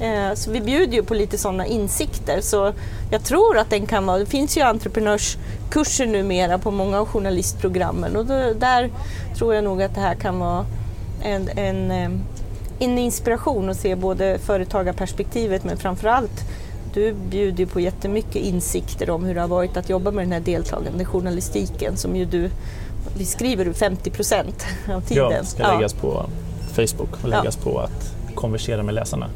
Eh, 0.00 0.34
så 0.34 0.50
vi 0.50 0.60
bjuder 0.60 0.92
ju 0.92 1.02
på 1.02 1.14
lite 1.14 1.38
sådana 1.38 1.66
insikter. 1.66 2.40
Så 2.40 2.72
jag 3.10 3.24
tror 3.24 3.58
att 3.58 3.70
den 3.70 3.86
kan 3.86 4.06
vara, 4.06 4.18
det 4.18 4.26
finns 4.26 4.56
ju 4.56 4.60
entreprenörskurser 4.60 6.06
numera 6.06 6.58
på 6.58 6.70
många 6.70 7.00
av 7.00 7.06
journalistprogrammen 7.06 8.16
och 8.16 8.26
då, 8.26 8.52
där 8.58 8.90
tror 9.36 9.54
jag 9.54 9.64
nog 9.64 9.82
att 9.82 9.94
det 9.94 10.00
här 10.00 10.14
kan 10.14 10.38
vara 10.38 10.64
en, 11.22 11.48
en, 11.48 11.90
eh, 11.90 12.10
en 12.78 12.98
inspiration 12.98 13.70
att 13.70 13.76
se 13.76 13.94
både 13.94 14.38
företagarperspektivet 14.38 15.64
men 15.64 15.76
framförallt 15.76 16.44
du 16.94 17.12
bjuder 17.12 17.66
på 17.66 17.80
jättemycket 17.80 18.36
insikter 18.36 19.10
om 19.10 19.24
hur 19.24 19.34
det 19.34 19.40
har 19.40 19.48
varit 19.48 19.76
att 19.76 19.88
jobba 19.88 20.10
med 20.10 20.24
den 20.24 20.32
här 20.32 20.40
deltagande 20.40 21.04
journalistiken 21.04 21.96
som 21.96 22.16
ju 22.16 22.24
du, 22.24 22.50
vi 23.16 23.24
skriver 23.24 23.72
50 23.72 24.10
procent 24.10 24.66
av 24.94 25.00
tiden. 25.00 25.32
Ja, 25.32 25.44
ska 25.44 25.74
läggas 25.74 25.94
ja. 25.94 26.00
på 26.00 26.26
Facebook 26.74 27.22
och 27.22 27.28
läggas 27.28 27.58
ja. 27.64 27.70
på 27.70 27.78
att 27.78 28.14
konversera 28.34 28.82
med 28.82 28.94
läsarna. 28.94 29.26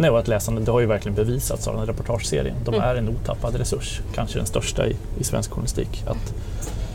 Nej, 0.00 0.10
och 0.10 0.18
att 0.18 0.28
läsande, 0.28 0.60
det 0.60 0.70
har 0.70 0.80
ju 0.80 0.86
verkligen 0.86 1.14
bevisats 1.14 1.68
av 1.68 1.74
den 1.74 1.80
här 1.80 1.86
reportageserien. 1.86 2.56
De 2.64 2.74
mm. 2.74 2.86
är 2.86 2.94
en 2.94 3.08
otappad 3.08 3.56
resurs, 3.56 4.00
kanske 4.14 4.38
den 4.38 4.46
största 4.46 4.86
i, 4.86 4.96
i 5.18 5.24
svensk 5.24 5.50
journalistik. 5.50 6.04
Att 6.06 6.34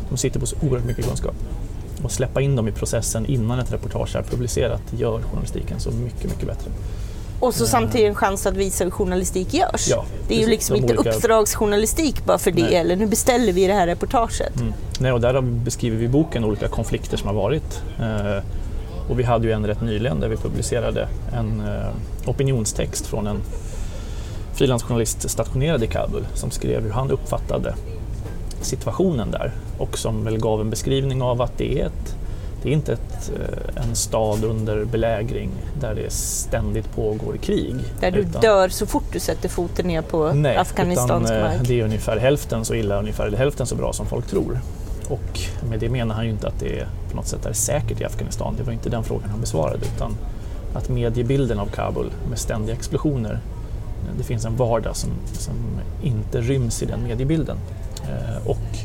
de 0.10 0.18
sitter 0.18 0.40
på 0.40 0.46
så 0.46 0.56
oerhört 0.62 0.86
mycket 0.86 1.08
kunskap. 1.08 1.36
Och 2.04 2.12
släppa 2.12 2.42
in 2.42 2.56
dem 2.56 2.68
i 2.68 2.72
processen 2.72 3.26
innan 3.26 3.60
ett 3.60 3.74
reportage 3.74 4.16
är 4.16 4.22
publicerat 4.22 4.82
gör 4.98 5.22
journalistiken 5.22 5.80
så 5.80 5.92
mycket, 5.92 6.24
mycket 6.24 6.48
bättre. 6.48 6.72
Och 7.40 7.56
så 7.56 7.66
samtidigt 7.66 8.08
en 8.08 8.16
chans 8.16 8.46
att 8.46 8.58
visa 8.58 8.84
hur 8.84 8.92
journalistik 8.92 9.54
görs. 9.54 9.88
Ja, 9.90 10.06
det 10.28 10.36
är 10.36 10.40
ju 10.40 10.48
liksom 10.48 10.76
inte 10.76 10.98
olika- 10.98 11.16
uppdragsjournalistik 11.16 12.26
bara 12.26 12.38
för 12.38 12.52
det, 12.52 12.64
Nej. 12.64 12.76
eller 12.76 12.96
nu 12.96 13.06
beställer 13.06 13.54
vi 13.54 13.68
det 13.68 13.74
här 13.74 13.88
reportaget. 13.88 14.60
Mm. 14.60 14.74
Nej, 15.00 15.12
och 15.12 15.22
där 15.22 15.42
beskriver 15.42 15.98
vi 15.98 16.06
i 16.06 16.08
boken 16.08 16.46
olika 16.46 16.68
konflikter 16.68 17.18
som 17.18 17.28
har 17.28 17.36
varit. 17.36 17.82
Eh, 18.00 18.44
och 19.10 19.20
vi 19.20 19.24
hade 19.24 19.48
ju 19.48 19.54
en 19.54 19.68
rätt 19.68 19.82
nyligen 19.82 20.20
där 20.20 20.28
vi 20.30 20.36
publicerade 20.38 21.08
en 21.34 21.60
eh, 21.68 22.30
opinionstext 22.30 23.08
från 23.08 23.28
en 23.28 23.38
frilansjournalist 24.54 25.30
stationerad 25.30 25.84
i 25.84 25.88
Kabul 25.88 26.26
som 26.34 26.52
skrev 26.52 26.84
hur 26.84 26.92
han 26.92 27.12
uppfattade 27.12 27.76
situationen 28.62 29.32
där 29.32 29.52
och 29.78 29.98
som 29.98 30.24
väl 30.24 30.38
gav 30.38 30.62
en 30.62 30.70
beskrivning 30.70 31.22
av 31.22 31.42
att 31.42 31.58
det 31.58 31.80
är, 31.82 31.86
ett, 31.86 32.16
det 32.64 32.70
är 32.70 32.74
inte 32.74 32.94
ett, 32.94 33.32
eh, 33.40 33.84
en 33.86 33.96
stad 33.96 34.44
under 34.44 34.86
belägring 34.86 35.50
där 35.80 35.96
det 35.96 36.12
ständigt 36.14 36.96
pågår 36.96 37.38
krig. 37.42 37.76
Där 38.00 38.12
du 38.12 38.20
utan- 38.20 38.42
dör 38.42 38.70
så 38.70 38.86
fort 38.86 39.04
du 39.12 39.20
sätter 39.20 39.50
foten 39.50 39.88
ner 39.88 40.02
på 40.02 40.32
Nej, 40.34 40.58
afghanistansk 40.58 41.32
utan, 41.32 41.44
eh, 41.44 41.50
mark. 41.52 41.68
det 41.68 41.80
är 41.80 41.84
ungefär 41.84 42.18
hälften 42.18 42.66
så 42.66 42.74
illa, 42.76 43.00
ungefär 43.00 43.32
hälften 43.32 43.66
så 43.66 43.76
bra 43.76 43.94
som 43.94 44.06
folk 44.06 44.28
tror. 44.28 44.60
Och 45.10 45.40
med 45.70 45.80
det 45.80 45.90
menar 45.90 46.16
han 46.16 46.26
ju 46.26 46.32
inte 46.32 46.48
att 46.48 46.60
det 46.60 46.80
är, 46.80 46.88
på 47.16 47.22
något 47.22 47.28
sätt 47.28 47.46
är 47.46 47.54
säkert 47.54 48.02
i 48.02 48.06
Afghanistan. 48.06 48.56
Det 48.58 48.64
var 48.64 48.74
inte 48.74 48.90
den 48.90 49.04
frågan 49.04 49.30
han 49.30 49.42
besvarade 49.42 49.86
utan 49.96 50.18
att 50.74 50.90
mediebilden 50.90 51.60
av 51.60 51.66
Kabul 51.66 52.12
med 52.30 52.40
ständiga 52.40 52.76
explosioner, 52.76 53.40
det 54.18 54.24
finns 54.24 54.46
en 54.46 54.56
vardag 54.56 54.96
som, 54.96 55.10
som 55.34 55.56
inte 56.04 56.42
ryms 56.42 56.84
i 56.84 56.86
den 56.86 57.04
mediebilden. 57.04 57.58
Eh, 58.04 58.48
och 58.48 58.78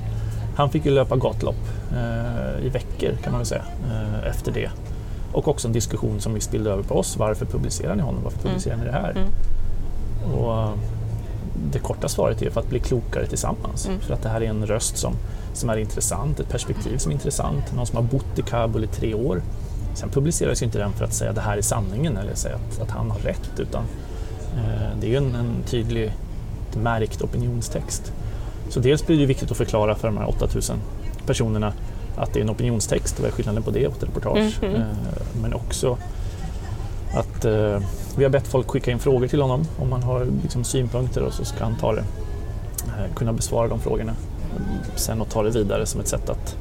han 0.56 0.70
fick 0.70 0.84
ju 0.84 0.90
löpa 0.90 1.16
gatlopp 1.16 1.68
eh, 1.92 2.66
i 2.66 2.68
veckor 2.68 3.12
kan 3.22 3.32
man 3.32 3.40
väl 3.40 3.46
säga 3.46 3.64
eh, 3.90 4.30
efter 4.30 4.52
det. 4.52 4.70
Och 5.32 5.48
också 5.48 5.68
en 5.68 5.72
diskussion 5.72 6.20
som 6.20 6.34
vi 6.34 6.40
spillde 6.40 6.70
över 6.70 6.82
på 6.82 6.94
oss. 6.94 7.16
Varför 7.16 7.46
publicerar 7.46 7.94
ni 7.94 8.02
honom? 8.02 8.20
Varför 8.24 8.38
publicerar 8.38 8.76
ni 8.76 8.84
det 8.84 8.92
här? 8.92 9.10
Mm. 9.10 10.34
Och 10.34 10.52
eh, 10.52 10.72
det 11.72 11.78
korta 11.78 12.08
svaret 12.08 12.42
är 12.42 12.50
för 12.50 12.60
att 12.60 12.68
bli 12.68 12.78
klokare 12.78 13.26
tillsammans. 13.26 13.86
Mm. 13.86 14.00
För 14.00 14.14
att 14.14 14.22
det 14.22 14.28
här 14.28 14.40
är 14.40 14.48
en 14.48 14.66
röst 14.66 14.96
som, 14.96 15.14
som 15.54 15.70
är 15.70 15.76
intressant, 15.76 16.40
ett 16.40 16.48
perspektiv 16.48 16.98
som 16.98 17.10
är 17.10 17.14
intressant. 17.14 17.72
Någon 17.76 17.86
som 17.86 17.96
har 17.96 18.02
bott 18.02 18.38
i 18.38 18.42
Kabul 18.42 18.84
i 18.84 18.86
tre 18.86 19.14
år. 19.14 19.42
Sen 19.94 20.08
publiceras 20.08 20.62
ju 20.62 20.66
inte 20.66 20.78
den 20.78 20.92
för 20.92 21.04
att 21.04 21.14
säga 21.14 21.32
det 21.32 21.40
här 21.40 21.56
är 21.56 21.62
sanningen 21.62 22.16
eller 22.16 22.34
säga 22.34 22.54
att, 22.54 22.80
att 22.80 22.90
han 22.90 23.10
har 23.10 23.18
rätt. 23.18 23.50
Utan 23.58 23.82
eh, 24.56 24.98
det 25.00 25.06
är 25.06 25.10
ju 25.10 25.16
en, 25.16 25.34
en 25.34 25.54
tydlig 25.66 26.12
märkt 26.76 27.22
opinionstext. 27.22 28.12
Så 28.68 28.80
dels 28.80 29.06
blir 29.06 29.18
det 29.18 29.26
viktigt 29.26 29.50
att 29.50 29.56
förklara 29.56 29.94
för 29.94 30.08
de 30.08 30.16
här 30.16 30.28
8000 30.28 30.76
personerna 31.26 31.72
att 32.16 32.32
det 32.32 32.40
är 32.40 32.42
en 32.42 32.50
opinionstext 32.50 33.14
och 33.14 33.20
vad 33.20 33.30
är 33.30 33.34
skillnaden 33.34 33.62
på 33.62 33.70
det 33.70 33.86
och 33.86 33.96
ett 33.96 34.02
reportage. 34.02 34.62
Mhm. 34.62 34.74
Eh, 34.74 34.86
Men 35.42 35.54
också 35.54 35.98
att 37.14 37.44
eh, 37.44 37.80
vi 38.20 38.24
har 38.24 38.30
bett 38.30 38.46
folk 38.46 38.70
skicka 38.70 38.90
in 38.90 38.98
frågor 38.98 39.28
till 39.28 39.40
honom 39.42 39.64
om 39.78 39.90
man 39.90 40.02
har 40.02 40.26
liksom, 40.42 40.64
synpunkter 40.64 41.22
och 41.22 41.32
så 41.32 41.44
ska 41.44 41.64
han 41.64 41.76
ta 41.76 41.92
det, 41.92 42.04
eh, 42.86 43.14
kunna 43.14 43.32
besvara 43.32 43.68
de 43.68 43.80
frågorna 43.80 44.12
sen 44.96 45.20
och 45.20 45.28
ta 45.28 45.42
det 45.42 45.50
vidare 45.50 45.86
som 45.86 46.00
ett 46.00 46.08
sätt 46.08 46.30
att 46.30 46.56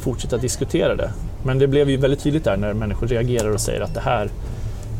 fortsätta 0.00 0.36
diskutera 0.36 0.96
det. 0.96 1.10
Men 1.42 1.58
det 1.58 1.66
blev 1.66 1.90
ju 1.90 1.96
väldigt 1.96 2.20
tydligt 2.20 2.44
där 2.44 2.56
när 2.56 2.72
människor 2.72 3.06
reagerar 3.06 3.50
och 3.50 3.60
säger 3.60 3.80
att 3.80 3.94
det 3.94 4.00
här, 4.00 4.30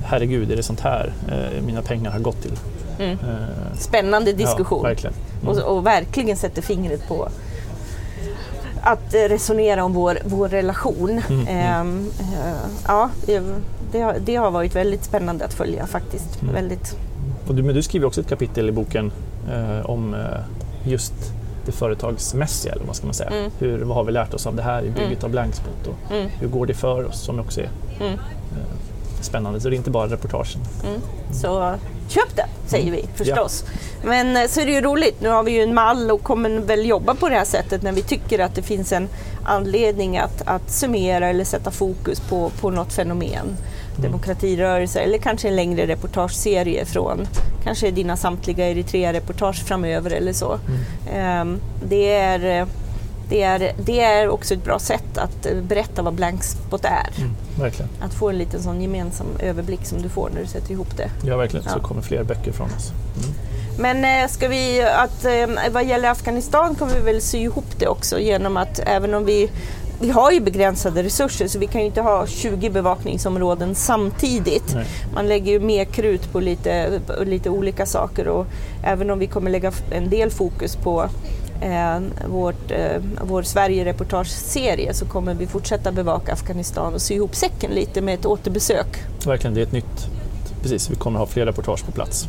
herregud, 0.05 0.53
är 0.53 0.57
det 0.57 0.63
sånt 0.63 0.81
här 0.81 1.13
eh, 1.29 1.63
mina 1.63 1.83
pengar 1.83 2.11
har 2.11 2.19
gått 2.19 2.43
till? 2.43 2.59
Mm. 2.99 3.11
Eh, 3.13 3.77
Spännande 3.79 4.33
diskussion. 4.33 4.81
Ja, 4.83 4.89
verkligen. 4.89 5.15
Mm. 5.43 5.49
och, 5.49 5.77
och 5.77 5.87
verkligen 5.87 6.37
sätter 6.37 6.63
fingret 6.63 7.09
på 7.09 7.29
att 8.83 9.15
resonera 9.15 9.85
om 9.85 9.93
vår, 9.93 10.19
vår 10.25 10.49
relation. 10.49 11.23
Mm, 11.29 11.47
Ehm, 11.49 12.11
eh, 12.21 12.71
ja, 12.87 13.11
det, 13.93 14.01
har, 14.01 14.17
det 14.25 14.37
har 14.37 14.51
varit 14.51 14.77
väldigt 14.77 15.05
spännande 15.05 15.45
att 15.45 15.55
följa 15.55 15.87
faktiskt. 15.87 16.43
Mm. 16.43 16.55
Väldigt, 16.55 16.97
Och 17.49 17.55
du, 17.55 17.63
men 17.63 17.75
du 17.75 17.83
skriver 17.83 18.07
också 18.07 18.21
ett 18.21 18.29
kapitel 18.29 18.69
i 18.69 18.73
boken 18.73 19.13
eh, 19.53 19.91
om 19.91 20.15
eh, 20.15 20.21
just 20.85 21.13
det 21.67 21.73
företagsmässiga, 21.73 22.73
eller 22.73 22.85
vad 22.85 22.97
ska 22.97 23.07
man 23.07 23.15
säga. 23.15 23.31
Mm. 23.31 23.51
Hur, 23.59 23.79
vad 23.79 23.97
har 23.97 24.05
vi 24.05 24.13
lärt 24.13 24.35
oss 24.35 24.47
av 24.47 24.57
det 24.57 24.63
här 24.63 24.83
i 24.83 24.91
bygget 24.91 25.01
Mm. 25.09 25.25
av 25.25 25.31
Blankspot 25.31 25.87
och 25.87 26.13
mm, 26.13 26.29
hur 26.41 26.49
går 26.49 26.67
det 26.67 26.75
för 26.75 27.05
oss 27.05 27.21
som 27.21 27.41
också 27.41 27.61
är 27.61 27.71
mm, 28.01 28.13
eh, 28.13 28.19
spännande. 29.21 29.61
Så 29.61 29.69
det 29.69 29.75
är 29.75 29.79
inte 29.79 29.91
bara 29.91 30.07
reportagen. 30.07 30.61
mm. 30.85 31.01
Så 31.33 31.75
köp 32.09 32.37
det, 32.37 32.47
säger 32.67 32.93
vi 32.93 33.05
förstås. 33.15 33.65
Men 34.05 34.37
eh, 34.37 34.47
så 34.49 34.61
är 34.61 34.67
det 34.67 34.73
ju 34.73 34.81
roligt, 34.81 35.21
nu 35.21 35.29
har 35.29 35.43
vi 35.43 35.53
ju 35.53 35.63
en 35.63 35.75
mall 35.75 36.11
och 36.11 36.23
kommer 36.23 36.51
väl 36.61 36.87
jobba 36.87 37.15
på 37.15 37.29
det 37.29 37.35
här 37.35 37.45
sättet 37.45 37.83
när 37.83 37.93
vi 37.93 38.03
tycker 38.03 38.39
att 38.39 38.55
det 38.55 38.63
finns 38.63 38.93
en 38.93 39.09
anledning 39.45 40.19
att, 40.19 40.43
att 40.47 40.71
summera 40.71 41.29
eller 41.29 41.45
sätta 41.45 41.71
fokus 41.71 42.21
på, 42.21 42.51
på 42.61 42.71
något 42.71 42.93
fenomen. 42.93 43.57
Demokratirörelse 44.03 45.01
eller 45.01 45.19
kanske 45.19 45.49
en 45.49 45.57
längre 45.57 45.87
reportageserie 45.87 46.85
från 46.85 47.27
kanske 47.65 47.91
dina 47.91 48.17
samtliga 48.17 48.69
Eritrea-reportage 48.71 49.65
framöver 49.65 50.11
eller 50.11 50.33
så. 50.33 50.59
Ehm, 51.15 51.61
det, 51.89 52.13
är, 52.15 52.67
det, 53.29 53.43
är, 53.43 53.73
det 53.85 54.01
är 54.01 54.29
också 54.29 54.55
ett 54.55 54.65
bra 54.65 54.79
sätt 54.79 55.19
att 55.19 55.47
eh, 55.47 55.57
berätta 55.63 56.03
vad 56.03 56.15
Blankspot 56.15 56.85
är. 56.85 57.11
Mm. 57.19 57.33
Att 58.01 58.15
få 58.15 58.29
en 58.31 58.39
liten 58.39 58.63
sån 58.63 58.83
gemensam 58.83 59.27
överblick 59.41 59.85
som 59.87 60.03
du 60.03 60.09
får 60.09 60.31
när 60.35 60.41
du 60.41 60.47
sätter 60.47 60.73
ihop 60.73 60.97
det. 60.97 61.11
Ja, 61.27 61.37
verkligen. 61.37 61.65
Så 61.65 61.79
Ja. 61.79 61.83
kommer 61.83 62.03
fler 62.03 62.25
böcker 62.25 62.53
från 62.53 62.67
oss. 62.77 62.93
Mm. 63.17 63.35
Men 63.79 64.23
eh, 64.23 64.29
ska 64.29 64.49
vi, 64.49 64.83
att, 64.83 65.25
eh, 65.25 65.71
vad 65.73 65.85
gäller 65.87 66.11
Afghanistan 66.11 66.75
kommer 66.75 66.95
vi 66.95 67.01
väl 67.01 67.21
sy 67.21 67.39
ihop 67.39 67.79
det 67.79 67.87
också 67.89 68.19
genom 68.19 68.57
att 68.57 68.79
även 68.87 69.15
om 69.15 69.25
vi 69.25 69.51
vi 70.01 70.11
har 70.11 70.31
ju 70.31 70.41
begränsade 70.41 71.03
resurser 71.03 71.49
så 71.49 71.59
vi 71.59 71.67
kan 71.67 71.81
ju 71.81 71.87
inte 71.87 72.01
ha 72.01 72.27
20 72.27 72.71
bevakningsområden 72.71 73.75
samtidigt. 73.75 74.75
Nej. 74.75 74.87
Man 75.15 75.29
lägger 75.29 75.53
ju 75.53 75.61
mer 75.61 75.85
krut 75.85 76.33
på 76.33 76.41
lite, 76.41 77.01
lite 77.25 77.51
olika 77.51 77.87
saker 77.87 78.29
och 78.29 78.47
även 78.83 79.11
om 79.11 79.19
vi 79.19 79.27
kommer 79.27 79.51
lägga 79.51 79.73
en 79.91 80.11
del 80.11 80.31
fokus 80.31 80.77
på 80.77 81.09
eh, 81.61 82.01
vårt, 82.29 82.71
eh, 82.71 83.03
vår 83.23 83.43
Sverige-reportageserie 83.43 84.95
så 84.95 85.07
kommer 85.07 85.35
vi 85.35 85.47
fortsätta 85.47 85.93
bevaka 85.93 86.33
Afghanistan 86.33 86.95
och 86.95 87.03
sy 87.03 87.15
ihop 87.15 87.35
säcken 87.35 87.71
lite 87.71 88.01
med 88.01 88.15
ett 88.15 88.27
återbesök. 88.27 89.05
Verkligen, 89.27 89.55
det 89.55 89.61
är 89.61 89.67
ett 89.67 89.73
nytt... 89.73 90.09
Precis, 90.63 90.91
vi 90.91 90.95
kommer 90.95 91.19
ha 91.19 91.27
fler 91.27 91.47
reportage 91.47 91.87
på 91.87 91.93
plats 91.93 92.29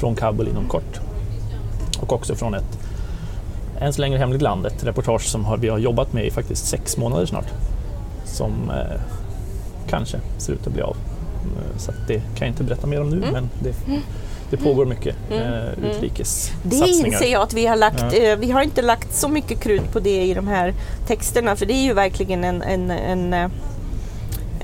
från 0.00 0.14
Kabul 0.14 0.48
inom 0.48 0.68
kort. 0.68 1.00
Och 2.00 2.12
också 2.12 2.34
från 2.34 2.54
ett 2.54 2.85
än 3.80 3.92
så 3.92 4.00
länge 4.00 4.18
hemligt 4.18 4.42
land, 4.42 4.66
ett 4.66 4.84
reportage 4.84 5.22
som 5.22 5.56
vi 5.60 5.68
har 5.68 5.78
jobbat 5.78 6.12
med 6.12 6.26
i 6.26 6.30
faktiskt 6.30 6.66
sex 6.66 6.96
månader 6.96 7.26
snart. 7.26 7.46
Som 8.24 8.70
eh, 8.70 9.00
kanske 9.88 10.18
ser 10.38 10.52
ut 10.52 10.66
att 10.66 10.72
bli 10.72 10.82
av. 10.82 10.96
Eh, 11.44 11.78
Så 11.78 11.92
det 12.06 12.14
kan 12.18 12.24
jag 12.38 12.48
inte 12.48 12.64
berätta 12.64 12.86
mer 12.86 13.00
om 13.00 13.10
nu, 13.10 13.16
Mm. 13.16 13.30
men 13.32 13.50
det, 13.62 13.74
det 14.50 14.56
pågår 14.56 14.86
mycket 14.86 15.16
Mm. 15.30 15.42
eh, 15.42 15.48
Mm. 15.78 15.90
utrikes 15.90 16.52
Det 16.62 16.76
satsningar. 16.76 17.06
inser 17.06 17.32
jag 17.32 17.42
att 17.42 17.52
vi 17.54 17.66
har 17.66 17.76
lagt. 17.76 18.00
Ja. 18.12 18.12
Eh, 18.18 18.36
vi 18.38 18.50
har 18.50 18.62
inte 18.62 18.82
lagt 18.82 19.14
så 19.14 19.28
mycket 19.28 19.60
krut 19.60 19.92
på 19.92 20.00
det 20.00 20.22
i 20.22 20.34
de 20.34 20.48
här 20.48 20.74
texterna 21.06 21.56
för 21.56 21.66
det 21.66 21.72
är 21.74 21.82
ju 21.84 21.92
verkligen 21.94 22.44
en, 22.44 22.62
en, 22.62 22.90
en, 22.90 23.32
eh, 23.34 23.48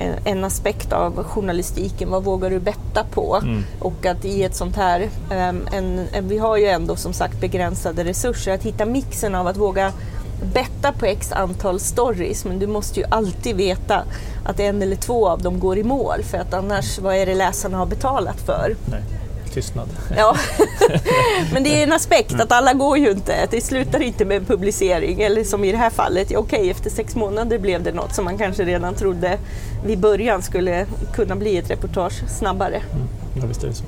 en, 0.03 0.15
en 0.25 0.45
aspekt 0.45 0.93
av 0.93 1.25
journalistiken. 1.25 2.11
Vad 2.11 2.25
vågar 2.25 2.51
du 2.51 2.59
betta 2.59 3.05
på? 3.05 3.41
Mm. 3.43 3.65
Och 3.81 4.07
att 4.07 4.25
i 4.25 4.43
ett 4.43 4.57
sånt 4.57 4.77
här, 4.77 5.09
ehm, 5.31 5.69
en, 5.73 6.07
en, 6.13 6.29
vi 6.29 6.39
har 6.39 6.57
ju 6.57 6.67
ändå 6.67 6.97
som 6.97 7.13
sagt 7.13 7.41
begränsade 7.41 8.05
resurser, 8.05 8.55
att 8.55 8.63
hitta 8.63 8.85
mixen 8.85 9.35
av 9.35 9.47
att 9.47 9.57
våga 9.57 9.93
betta 10.55 10.93
på 10.93 11.07
x 11.07 11.33
antal 11.33 11.81
stories 11.81 12.45
men 12.45 12.59
du 12.59 12.67
måste 12.67 13.01
ju 13.01 13.07
alltid 13.09 13.57
veta 13.57 14.05
att 14.45 14.61
en 14.61 14.83
eller 14.83 14.97
två 14.97 15.29
av 15.29 15.43
dem 15.43 15.61
går 15.61 15.79
i 15.79 15.85
mål 15.85 16.23
för 16.23 16.39
att 16.39 16.55
annars, 16.55 16.99
vad 16.99 17.17
är 17.17 17.27
det 17.27 17.35
läsarna 17.35 17.79
har 17.79 17.87
betalat 17.87 18.41
för? 18.41 18.77
Nej, 18.91 19.03
tystnad. 19.53 19.89
Ja, 20.17 20.37
men 21.53 21.63
det 21.65 21.79
är 21.79 21.83
en 21.83 21.93
aspekt 21.93 22.41
att 22.41 22.53
alla 22.53 22.73
går 22.73 22.99
ju 22.99 23.11
inte. 23.11 23.47
Det 23.51 23.61
slutar 23.61 24.03
inte 24.03 24.25
med 24.25 24.37
en 24.37 24.45
publicering. 24.45 25.21
Eller 25.23 25.45
som 25.45 25.65
i 25.65 25.73
det 25.73 25.79
här 25.79 25.91
fallet, 25.91 26.37
okej 26.37 26.71
efter 26.71 26.91
sex 26.91 27.15
månader 27.15 27.59
blev 27.59 27.83
det 27.83 27.93
något 27.93 28.15
som 28.15 28.25
man 28.25 28.39
kanske 28.39 28.65
redan 28.65 28.95
trodde 28.95 29.39
vid 29.87 29.99
början 29.99 30.43
skulle 30.43 30.87
kunna 31.15 31.37
bli 31.37 31.57
ett 31.57 31.71
reportage 31.71 32.23
snabbare. 32.39 32.77
Mm. 32.77 33.09
Ja, 33.41 33.47
visst 33.47 33.65
är 33.65 33.69
det 33.69 33.75
så. 33.75 33.85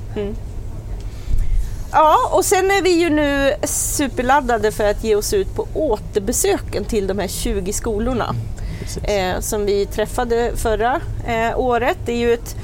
Ja, 1.91 2.29
och 2.31 2.45
sen 2.45 2.65
är 2.71 2.81
vi 2.81 2.89
ju 2.99 3.09
nu 3.09 3.53
superladdade 3.63 4.71
för 4.71 4.83
att 4.83 5.03
ge 5.03 5.15
oss 5.15 5.33
ut 5.33 5.55
på 5.55 5.67
återbesöken 5.73 6.85
till 6.85 7.07
de 7.07 7.19
här 7.19 7.27
20 7.27 7.73
skolorna 7.73 8.35
Precis. 8.79 9.03
eh, 9.03 9.39
som 9.39 9.65
vi 9.65 9.85
träffade 9.85 10.51
förra 10.55 11.01
eh, 11.27 11.59
året. 11.59 11.97
Det 12.05 12.11
är 12.11 12.17
ju 12.17 12.33
ett 12.33 12.55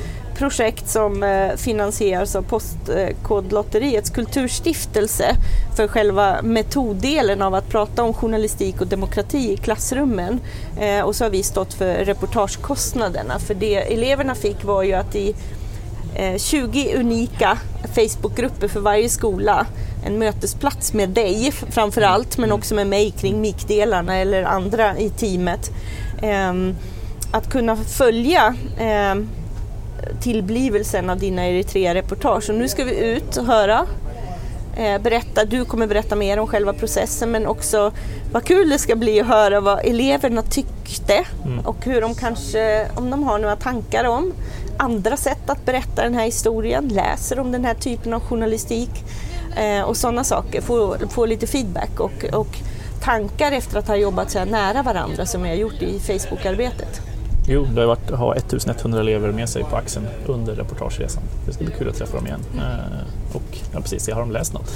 projekt 0.42 0.90
som 0.90 1.24
eh, 1.24 1.56
finansieras 1.58 2.36
av 2.36 2.42
Postkodlotteriets 2.42 4.10
kulturstiftelse 4.10 5.36
för 5.76 5.88
själva 5.88 6.42
metoddelen 6.42 7.42
av 7.42 7.56
att 7.56 7.70
prata 7.70 8.04
om 8.04 8.14
journalistik 8.14 8.82
och 8.82 8.88
demokrati 8.88 9.52
i 9.52 9.58
klassrummen. 9.58 10.40
Eh, 10.80 11.02
och 11.02 11.16
så 11.16 11.26
har 11.26 11.30
vi 11.30 11.44
stått 11.44 11.74
för 11.74 11.94
reportagekostnaderna. 11.94 13.40
För 13.40 13.54
det 13.54 13.76
eleverna 13.76 14.36
fick 14.36 14.64
var 14.64 14.84
ju 14.84 14.94
att 14.94 15.16
i 15.16 15.36
eh, 16.16 16.38
20 16.38 16.96
unika 16.96 17.58
Facebookgrupper 17.96 18.68
för 18.68 18.80
varje 18.80 19.10
skola. 19.10 19.66
En 20.06 20.20
mötesplats 20.20 20.94
med 20.94 21.10
dig 21.10 21.52
framför 21.52 22.02
allt, 22.02 22.38
men 22.38 22.52
också 22.52 22.76
med 22.76 22.88
mig 22.88 23.12
kring 23.12 23.42
mikdelarna 23.42 24.18
eller 24.18 24.44
andra 24.44 24.98
i 24.98 25.10
teamet. 25.10 25.72
Ehm, 26.22 26.76
att 27.32 27.50
kunna 27.50 27.76
följa 27.76 28.56
ehm, 28.80 29.30
tillblivelsen 30.22 31.10
av 31.10 31.20
dina 31.20 31.48
Eritrea-reportage. 31.48 32.50
Och 32.50 32.56
nu 32.56 32.68
ska 32.68 32.84
vi 32.84 33.00
ut 33.00 33.38
och 33.38 33.46
höra 33.46 33.88
Eh, 34.76 35.02
berätta, 35.02 35.46
du 35.46 35.66
kommer 35.66 35.88
berätta 35.88 36.16
mer 36.16 36.40
om 36.40 36.48
själva 36.48 36.74
processen 36.74 37.32
men 37.32 37.48
också 37.48 37.92
vad 38.32 38.44
kul 38.44 38.70
det 38.70 38.80
ska 38.80 38.96
bli 38.96 39.22
att 39.22 39.28
höra 39.28 39.60
vad 39.60 39.86
eleverna 39.86 40.42
tyckte 40.42 41.26
mm. 41.46 41.60
och 41.66 41.86
hur 41.86 42.02
de 42.02 42.16
kanske, 42.16 42.88
om 42.96 43.10
de 43.10 43.24
har 43.24 43.40
några 43.40 43.56
tankar 43.56 44.04
om 44.04 44.34
andra 44.78 45.18
sätt 45.18 45.50
att 45.50 45.66
berätta 45.66 46.04
den 46.04 46.14
här 46.14 46.26
historien, 46.26 46.88
läser 46.88 47.40
om 47.40 47.52
den 47.52 47.66
här 47.66 47.74
typen 47.74 48.14
av 48.14 48.22
journalistik 48.22 48.90
eh, 49.58 49.82
och 49.82 49.98
sådana 49.98 50.24
saker, 50.24 50.62
få, 50.62 50.96
få 51.10 51.26
lite 51.26 51.48
feedback 51.48 52.00
och, 52.00 52.26
och 52.34 52.58
tankar 53.04 53.52
efter 53.52 53.80
att 53.80 53.88
ha 53.88 53.96
jobbat 53.96 54.32
så 54.32 54.40
här 54.40 54.46
nära 54.46 54.84
varandra 54.84 55.26
som 55.26 55.46
jag 55.46 55.52
har 55.52 55.58
gjort 55.58 55.82
i 55.82 56.00
Facebook-arbetet. 56.00 57.11
Jo, 57.48 57.68
det 57.76 57.82
har 57.82 57.88
varit 57.88 58.12
att 58.12 58.20
ha 58.20 58.36
1100 58.36 59.00
elever 59.00 59.32
med 59.32 59.50
sig 59.50 59.64
på 59.64 59.76
axeln 59.76 60.08
under 60.26 60.56
reportageresan. 60.56 61.24
Det 61.46 61.54
ska 61.54 61.64
bli 61.64 61.74
kul 61.74 61.90
att 61.90 61.96
träffa 61.96 62.18
dem 62.18 62.28
igen. 62.28 62.40
Eh, 62.58 63.36
och 63.36 63.58
ja, 63.74 63.82
precis, 63.82 64.10
har 64.10 64.20
de 64.20 64.32
läst 64.32 64.54
något? 64.54 64.72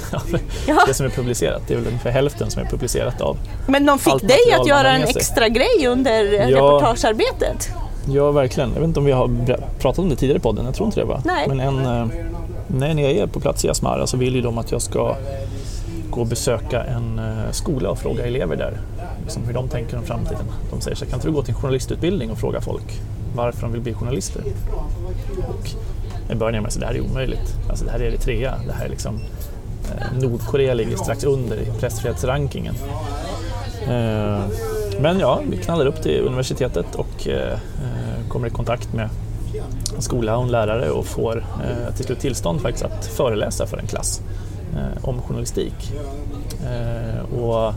Det 0.86 0.94
som 0.94 1.06
är 1.06 1.10
publicerat, 1.10 1.62
det 1.68 1.74
är 1.74 1.78
väl 1.78 1.86
ungefär 1.86 2.10
hälften 2.10 2.50
som 2.50 2.62
är 2.62 2.66
publicerat 2.66 3.20
av 3.20 3.36
Men 3.66 3.86
de 3.86 3.98
fick 3.98 4.20
dig 4.22 4.52
att 4.60 4.68
göra 4.68 4.90
en 4.90 5.02
extra 5.02 5.48
grej 5.48 5.86
under 5.86 6.24
ja, 6.32 6.56
reportagearbetet? 6.56 7.70
Ja, 8.08 8.30
verkligen. 8.30 8.68
Jag 8.68 8.80
vet 8.80 8.88
inte 8.88 9.00
om 9.00 9.06
vi 9.06 9.12
har 9.12 9.30
pratat 9.78 9.98
om 9.98 10.08
det 10.08 10.16
tidigare 10.16 10.38
i 10.38 10.40
podden, 10.42 10.64
jag 10.64 10.74
tror 10.74 10.86
inte 10.86 11.00
det 11.00 11.06
va? 11.06 11.22
Nej. 11.24 11.48
Men 11.48 11.60
en, 11.60 11.86
eh, 11.86 12.06
när 12.66 13.02
jag 13.02 13.12
är 13.12 13.26
på 13.26 13.40
plats 13.40 13.64
i 13.64 13.68
Asmara 13.68 14.06
så 14.06 14.16
vill 14.16 14.34
ju 14.34 14.40
de 14.40 14.58
att 14.58 14.72
jag 14.72 14.82
ska 14.82 15.16
gå 16.10 16.20
och 16.20 16.26
besöka 16.26 16.84
en 16.84 17.18
eh, 17.18 17.50
skola 17.50 17.90
och 17.90 17.98
fråga 17.98 18.26
elever 18.26 18.56
där 18.56 18.78
liksom 19.26 19.44
hur 19.44 19.54
de 19.54 19.68
tänker 19.68 19.98
om 19.98 20.04
framtiden. 20.04 20.44
De 20.70 20.80
säger 20.80 20.96
så 20.96 21.06
kan 21.06 21.14
inte 21.14 21.28
du 21.28 21.32
gå 21.32 21.42
till 21.42 21.54
en 21.54 21.60
journalistutbildning 21.60 22.30
och 22.30 22.38
fråga 22.38 22.60
folk 22.60 23.00
varför 23.36 23.62
de 23.62 23.72
vill 23.72 23.80
bli 23.80 23.94
journalister? 23.94 24.42
Och 25.48 25.70
i 26.30 26.34
början 26.34 26.62
med 26.62 26.68
att 26.68 26.80
det 26.80 26.86
här 26.86 26.94
är 26.94 27.00
omöjligt. 27.00 27.54
Alltså 27.68 27.84
det 27.84 27.90
här 27.90 28.00
är 28.00 28.04
Eritrea, 28.04 28.54
det 28.66 28.72
här 28.72 28.84
är 28.84 28.88
liksom 28.88 29.20
eh, 29.90 30.18
Nordkorea 30.20 30.74
ligger 30.74 30.96
strax 30.96 31.24
under 31.24 31.56
i 31.56 31.72
pressfrihetsrankingen. 31.80 32.74
Eh, 33.88 34.40
men 35.00 35.18
ja, 35.18 35.40
vi 35.50 35.56
knallar 35.56 35.86
upp 35.86 36.02
till 36.02 36.20
universitetet 36.20 36.94
och 36.94 37.28
eh, 37.28 37.52
eh, 37.52 38.28
kommer 38.28 38.46
i 38.46 38.50
kontakt 38.50 38.92
med 38.92 39.08
en 39.96 40.02
skola 40.02 40.36
och 40.36 40.44
en 40.44 40.50
lärare 40.50 40.90
och 40.90 41.06
får 41.06 41.36
eh, 41.36 41.94
till 41.94 42.04
slut 42.04 42.20
tillstånd 42.20 42.60
faktiskt 42.60 42.84
att 42.84 43.06
föreläsa 43.06 43.66
för 43.66 43.78
en 43.78 43.86
klass 43.86 44.20
om 45.02 45.22
journalistik. 45.22 45.92
Och 47.40 47.74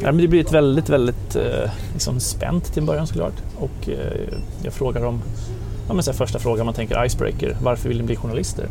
Ja, 0.00 0.12
men 0.12 0.16
det 0.16 0.28
blir 0.28 0.40
ett 0.40 0.52
väldigt, 0.52 0.88
väldigt 0.88 1.36
eh, 1.36 1.70
liksom 1.92 2.20
spänt 2.20 2.64
till 2.72 2.80
en 2.80 2.86
början 2.86 3.06
såklart. 3.06 3.42
Och 3.56 3.88
eh, 3.88 4.38
jag 4.62 4.72
frågar 4.72 5.04
om, 5.04 5.22
ja, 5.88 5.94
men 5.94 6.02
så 6.02 6.12
första 6.12 6.38
frågan 6.38 6.66
man 6.66 6.74
tänker 6.74 7.04
icebreaker, 7.06 7.56
varför 7.62 7.88
vill 7.88 7.98
ni 7.98 8.04
bli 8.04 8.16
journalister? 8.16 8.68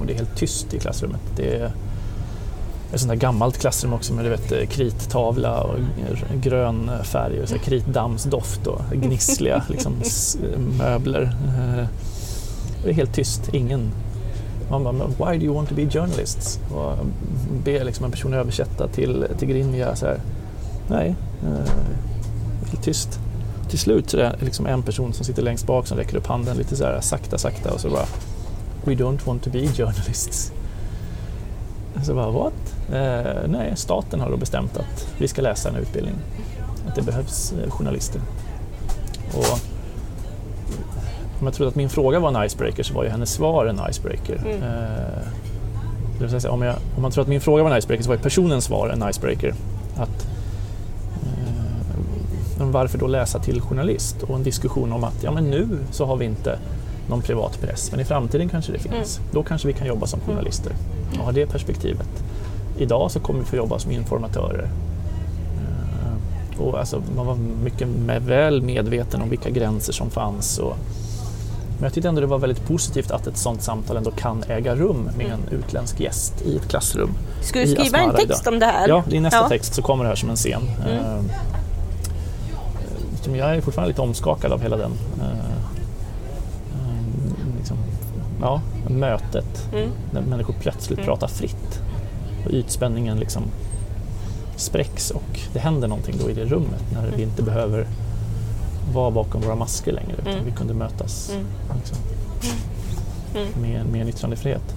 Och 0.00 0.06
det 0.06 0.12
är 0.12 0.16
helt 0.16 0.36
tyst 0.36 0.74
i 0.74 0.78
klassrummet. 0.78 1.20
Det 1.36 1.54
är 1.54 1.72
ett 2.92 3.00
sånt 3.00 3.08
där 3.08 3.16
gammalt 3.16 3.58
klassrum 3.58 3.92
också 3.92 4.14
med 4.14 4.24
du 4.24 4.28
vet, 4.28 4.52
eh, 4.52 4.66
krittavla 4.66 5.60
och 5.60 5.78
grön 6.42 6.90
färg 7.02 7.42
och 7.42 7.48
så 7.48 7.58
kritdammsdoft 7.58 8.66
och 8.66 8.80
gnissliga 8.92 9.62
liksom, 9.68 9.94
möbler. 10.78 11.22
Eh, 11.22 11.86
det 12.84 12.90
är 12.90 12.94
helt 12.94 13.14
tyst, 13.14 13.48
ingen 13.52 13.90
man 14.70 14.98
bara, 14.98 15.08
why 15.08 15.38
do 15.38 15.44
you 15.44 15.54
want 15.54 15.68
to 15.68 15.74
be 15.74 15.90
journalists? 15.90 16.60
Och 16.74 16.92
ber 17.64 17.84
liksom 17.84 18.04
en 18.04 18.10
person 18.10 18.34
översätta 18.34 18.88
till, 18.88 19.26
till 19.38 19.48
Grinja 19.48 19.96
så 19.96 20.06
här. 20.06 20.20
Nej, 20.88 21.16
eh, 21.42 21.72
helt 22.70 22.82
tyst. 22.82 23.18
Till 23.68 23.78
slut 23.78 24.10
så 24.10 24.18
är 24.18 24.36
det 24.38 24.44
liksom 24.44 24.66
en 24.66 24.82
person 24.82 25.12
som 25.12 25.24
sitter 25.24 25.42
längst 25.42 25.66
bak 25.66 25.86
som 25.86 25.98
räcker 25.98 26.16
upp 26.16 26.26
handen 26.26 26.56
lite 26.56 26.76
så 26.76 26.84
här 26.84 27.00
sakta, 27.00 27.38
sakta 27.38 27.72
och 27.72 27.80
så 27.80 27.90
bara 27.90 28.06
We 28.84 28.94
don't 28.94 29.26
want 29.26 29.42
to 29.42 29.50
be 29.50 29.68
journalists. 29.68 30.52
Så 32.04 32.14
bara, 32.14 32.30
what? 32.30 32.52
Eh, 32.92 33.48
nej, 33.48 33.72
staten 33.76 34.20
har 34.20 34.30
då 34.30 34.36
bestämt 34.36 34.76
att 34.76 35.08
vi 35.18 35.28
ska 35.28 35.42
läsa 35.42 35.68
en 35.68 35.76
utbildning. 35.76 36.14
Att 36.88 36.94
det 36.94 37.02
behövs 37.02 37.52
eh, 37.52 37.70
journalister. 37.70 38.20
Och 39.34 39.75
om 41.40 41.46
jag 41.46 41.54
trodde 41.54 41.68
att 41.68 41.74
min 41.74 41.88
fråga 41.88 42.20
var 42.20 42.28
en 42.28 42.46
icebreaker 42.46 42.82
så 42.82 42.94
var 42.94 43.04
ju 43.04 43.10
hennes 43.10 43.32
svar 43.32 43.66
en 43.66 43.80
icebreaker. 43.90 44.40
Mm. 44.46 44.62
Eh, 46.22 46.28
säga, 46.38 46.52
om, 46.52 46.62
jag, 46.62 46.76
om, 46.96 47.02
man 47.02 47.10
tror 47.10 47.22
att 47.22 47.28
min 47.28 47.40
fråga 47.40 47.62
var 47.62 47.70
en 47.70 47.78
icebreaker 47.78 48.04
så 48.04 48.08
var 48.08 48.16
ju 48.16 48.22
personens 48.22 48.64
svar 48.64 48.88
en 48.88 49.10
icebreaker. 49.10 49.54
Att, 49.96 50.26
eh, 52.58 52.66
varför 52.66 52.98
då 52.98 53.06
läsa 53.06 53.38
till 53.38 53.60
journalist? 53.60 54.22
Och 54.22 54.36
en 54.36 54.42
diskussion 54.42 54.92
om 54.92 55.04
att 55.04 55.22
ja, 55.22 55.32
men 55.32 55.50
nu 55.50 55.68
så 55.90 56.06
har 56.06 56.16
vi 56.16 56.24
inte 56.24 56.58
någon 57.08 57.22
privat 57.22 57.60
press, 57.60 57.90
men 57.90 58.00
i 58.00 58.04
framtiden 58.04 58.48
kanske 58.48 58.72
det 58.72 58.78
finns. 58.78 59.18
Mm. 59.18 59.30
Då 59.32 59.42
kanske 59.42 59.68
vi 59.68 59.74
kan 59.74 59.86
jobba 59.86 60.06
som 60.06 60.20
journalister 60.20 60.72
och 61.18 61.24
ha 61.24 61.32
det 61.32 61.46
perspektivet. 61.46 62.08
Idag 62.78 63.10
så 63.10 63.20
kommer 63.20 63.40
vi 63.40 63.46
få 63.46 63.56
jobba 63.56 63.78
som 63.78 63.90
informatörer. 63.90 64.68
Eh, 65.56 66.60
och 66.60 66.78
alltså, 66.78 67.02
man 67.16 67.26
var 67.26 67.36
mycket 67.64 67.88
med, 67.88 68.22
väl 68.22 68.62
medveten 68.62 69.22
om 69.22 69.30
vilka 69.30 69.50
gränser 69.50 69.92
som 69.92 70.10
fanns 70.10 70.58
och 70.58 70.76
men 71.76 71.84
jag 71.84 71.92
tyckte 71.92 72.08
ändå 72.08 72.20
det 72.20 72.26
var 72.26 72.38
väldigt 72.38 72.66
positivt 72.66 73.10
att 73.10 73.26
ett 73.26 73.36
sådant 73.36 73.62
samtal 73.62 73.96
ändå 73.96 74.10
kan 74.10 74.42
äga 74.48 74.74
rum 74.74 75.10
med 75.16 75.26
en 75.26 75.58
utländsk 75.58 76.00
gäst 76.00 76.42
i 76.42 76.56
ett 76.56 76.68
klassrum. 76.68 77.10
Ska 77.42 77.60
du 77.60 77.66
skriva 77.66 77.98
en 77.98 78.14
text 78.14 78.42
idag. 78.42 78.52
om 78.52 78.58
det 78.58 78.66
här? 78.66 78.88
Ja, 78.88 79.04
i 79.10 79.20
nästa 79.20 79.38
ja. 79.38 79.48
text 79.48 79.74
så 79.74 79.82
kommer 79.82 80.04
det 80.04 80.08
här 80.08 80.16
som 80.16 80.30
en 80.30 80.36
scen. 80.36 80.62
Mm. 80.86 80.98
Uh, 83.28 83.36
jag 83.38 83.56
är 83.56 83.60
fortfarande 83.60 83.88
lite 83.88 84.02
omskakad 84.02 84.52
av 84.52 84.62
hela 84.62 84.76
den 84.76 84.90
uh, 84.90 85.26
liksom, 87.58 87.76
ja, 88.40 88.60
mötet 88.88 89.68
mm. 89.72 89.90
när 90.12 90.20
människor 90.20 90.54
plötsligt 90.60 90.98
mm. 90.98 91.06
pratar 91.06 91.28
fritt 91.28 91.80
och 92.44 92.50
ytspänningen 92.50 93.18
liksom 93.18 93.42
spräcks 94.56 95.10
och 95.10 95.40
det 95.52 95.58
händer 95.58 95.88
någonting 95.88 96.14
då 96.18 96.30
i 96.30 96.34
det 96.34 96.44
rummet 96.44 96.82
när 96.92 97.16
vi 97.16 97.22
inte 97.22 97.42
behöver 97.42 97.86
vara 98.92 99.10
bakom 99.10 99.40
våra 99.40 99.54
masker 99.54 99.92
längre 99.92 100.14
utan 100.18 100.32
mm. 100.32 100.44
vi 100.44 100.50
kunde 100.50 100.74
mötas 100.74 101.30
mm. 101.34 101.46
liksom, 101.78 101.96
mm. 103.34 103.48
med, 103.62 103.86
med 103.86 104.00
en 104.00 104.08
yttrandefrihet. 104.08 104.74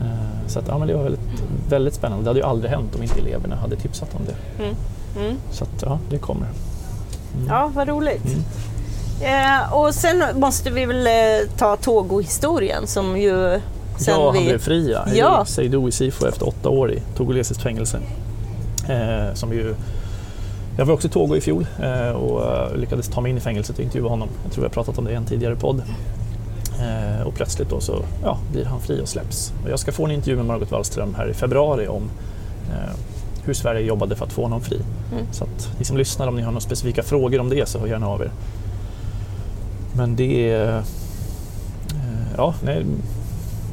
Uh, 0.00 0.48
så 0.48 0.58
att, 0.58 0.68
ja, 0.68 0.78
men 0.78 0.88
det 0.88 0.94
var 0.94 1.02
väldigt, 1.02 1.42
väldigt 1.68 1.94
spännande. 1.94 2.24
Det 2.24 2.30
hade 2.30 2.40
ju 2.40 2.46
aldrig 2.46 2.70
hänt 2.70 2.94
om 2.94 3.02
inte 3.02 3.20
eleverna 3.20 3.56
hade 3.56 3.76
tipsat 3.76 4.14
om 4.14 4.20
det. 4.24 4.62
Mm. 4.64 4.76
Mm. 5.18 5.36
Så 5.50 5.64
att, 5.64 5.82
ja, 5.82 5.98
det 6.10 6.18
kommer. 6.18 6.46
Mm. 7.34 7.46
Ja, 7.48 7.70
vad 7.74 7.88
roligt. 7.88 8.36
Eh, 9.20 9.72
och 9.72 9.94
sen 9.94 10.24
måste 10.34 10.70
vi 10.70 10.86
väl 10.86 11.06
eh, 11.06 11.50
ta 11.56 11.76
Togo-historien 11.76 12.86
som 12.86 13.20
ju 13.20 13.60
Sen 13.98 14.14
ja, 14.14 14.30
vi... 14.30 14.38
han 14.38 14.46
blev 14.46 14.58
fri 14.58 14.96
ja. 15.14 15.44
Seydou 15.44 15.90
Sifo 15.90 16.26
efter 16.26 16.48
åtta 16.48 16.68
år 16.68 16.92
i 16.92 17.02
togolesiskt 17.16 17.62
fängelse. 17.62 17.98
Eh, 18.88 19.34
som 19.34 19.52
ju 19.52 19.74
jag 20.76 20.86
var 20.86 20.94
också 20.94 21.08
i 21.08 21.10
Togo 21.10 21.36
i 21.36 21.40
fjol 21.40 21.66
eh, 21.82 22.10
och 22.10 22.54
eh, 22.54 22.76
lyckades 22.76 23.08
ta 23.08 23.20
mig 23.20 23.30
in 23.30 23.36
i 23.36 23.40
fängelset 23.40 23.78
och 23.78 23.84
intervjua 23.84 24.08
honom. 24.08 24.28
Jag 24.44 24.52
tror 24.52 24.62
vi 24.62 24.66
har 24.66 24.72
pratat 24.72 24.98
om 24.98 25.04
det 25.04 25.12
i 25.12 25.14
en 25.14 25.24
tidigare 25.24 25.56
podd. 25.56 25.82
Eh, 26.80 27.26
och 27.26 27.34
plötsligt 27.34 27.70
då 27.70 27.80
så 27.80 28.02
ja, 28.22 28.38
blir 28.52 28.64
han 28.64 28.80
fri 28.80 29.00
och 29.02 29.08
släpps. 29.08 29.52
Och 29.64 29.70
jag 29.70 29.78
ska 29.78 29.92
få 29.92 30.04
en 30.04 30.10
intervju 30.10 30.36
med 30.36 30.46
Margot 30.46 30.70
Wallström 30.70 31.14
här 31.14 31.28
i 31.28 31.34
februari 31.34 31.88
om 31.88 32.10
hur 33.44 33.54
Sverige 33.54 33.80
jobbade 33.80 34.16
för 34.16 34.24
att 34.24 34.32
få 34.32 34.42
honom 34.42 34.60
fri. 34.60 34.80
Mm. 35.12 35.26
Så 35.32 35.44
att 35.44 35.70
ni 35.78 35.84
som 35.84 35.96
lyssnar, 35.96 36.28
om 36.28 36.36
ni 36.36 36.42
har 36.42 36.50
några 36.52 36.60
specifika 36.60 37.02
frågor 37.02 37.40
om 37.40 37.48
det 37.48 37.68
så 37.68 37.78
hör 37.78 37.86
gärna 37.86 38.08
av 38.08 38.20
er. 38.20 38.30
Men 39.96 40.16
det 40.16 40.50
är, 40.50 40.82
ja, 42.36 42.54
nej, 42.64 42.84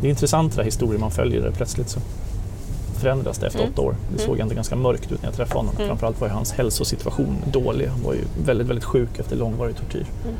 det 0.01 0.07
är 0.07 0.09
intressant 0.09 0.55
det 0.55 0.57
här 0.57 0.65
historien 0.65 1.01
man 1.01 1.11
följer 1.11 1.41
där 1.41 1.51
plötsligt 1.51 1.89
så 1.89 1.99
förändras 3.03 3.37
det 3.37 3.47
efter 3.47 3.59
mm. 3.59 3.71
åtta 3.73 3.81
år. 3.81 3.95
Det 4.13 4.19
såg 4.19 4.29
mm. 4.29 4.41
ändå 4.41 4.55
ganska 4.55 4.75
mörkt 4.75 5.11
ut 5.11 5.21
när 5.21 5.29
jag 5.29 5.35
träffade 5.35 5.59
honom. 5.59 5.75
Mm. 5.75 5.87
Framförallt 5.87 6.21
var 6.21 6.27
ju 6.27 6.33
hans 6.33 6.51
hälsosituation 6.51 7.37
dålig. 7.51 7.87
Han 7.87 8.03
var 8.03 8.13
ju 8.13 8.21
väldigt, 8.45 8.67
väldigt 8.67 8.85
sjuk 8.85 9.19
efter 9.19 9.35
långvarig 9.35 9.75
tortyr. 9.75 10.05
Mm. 10.23 10.35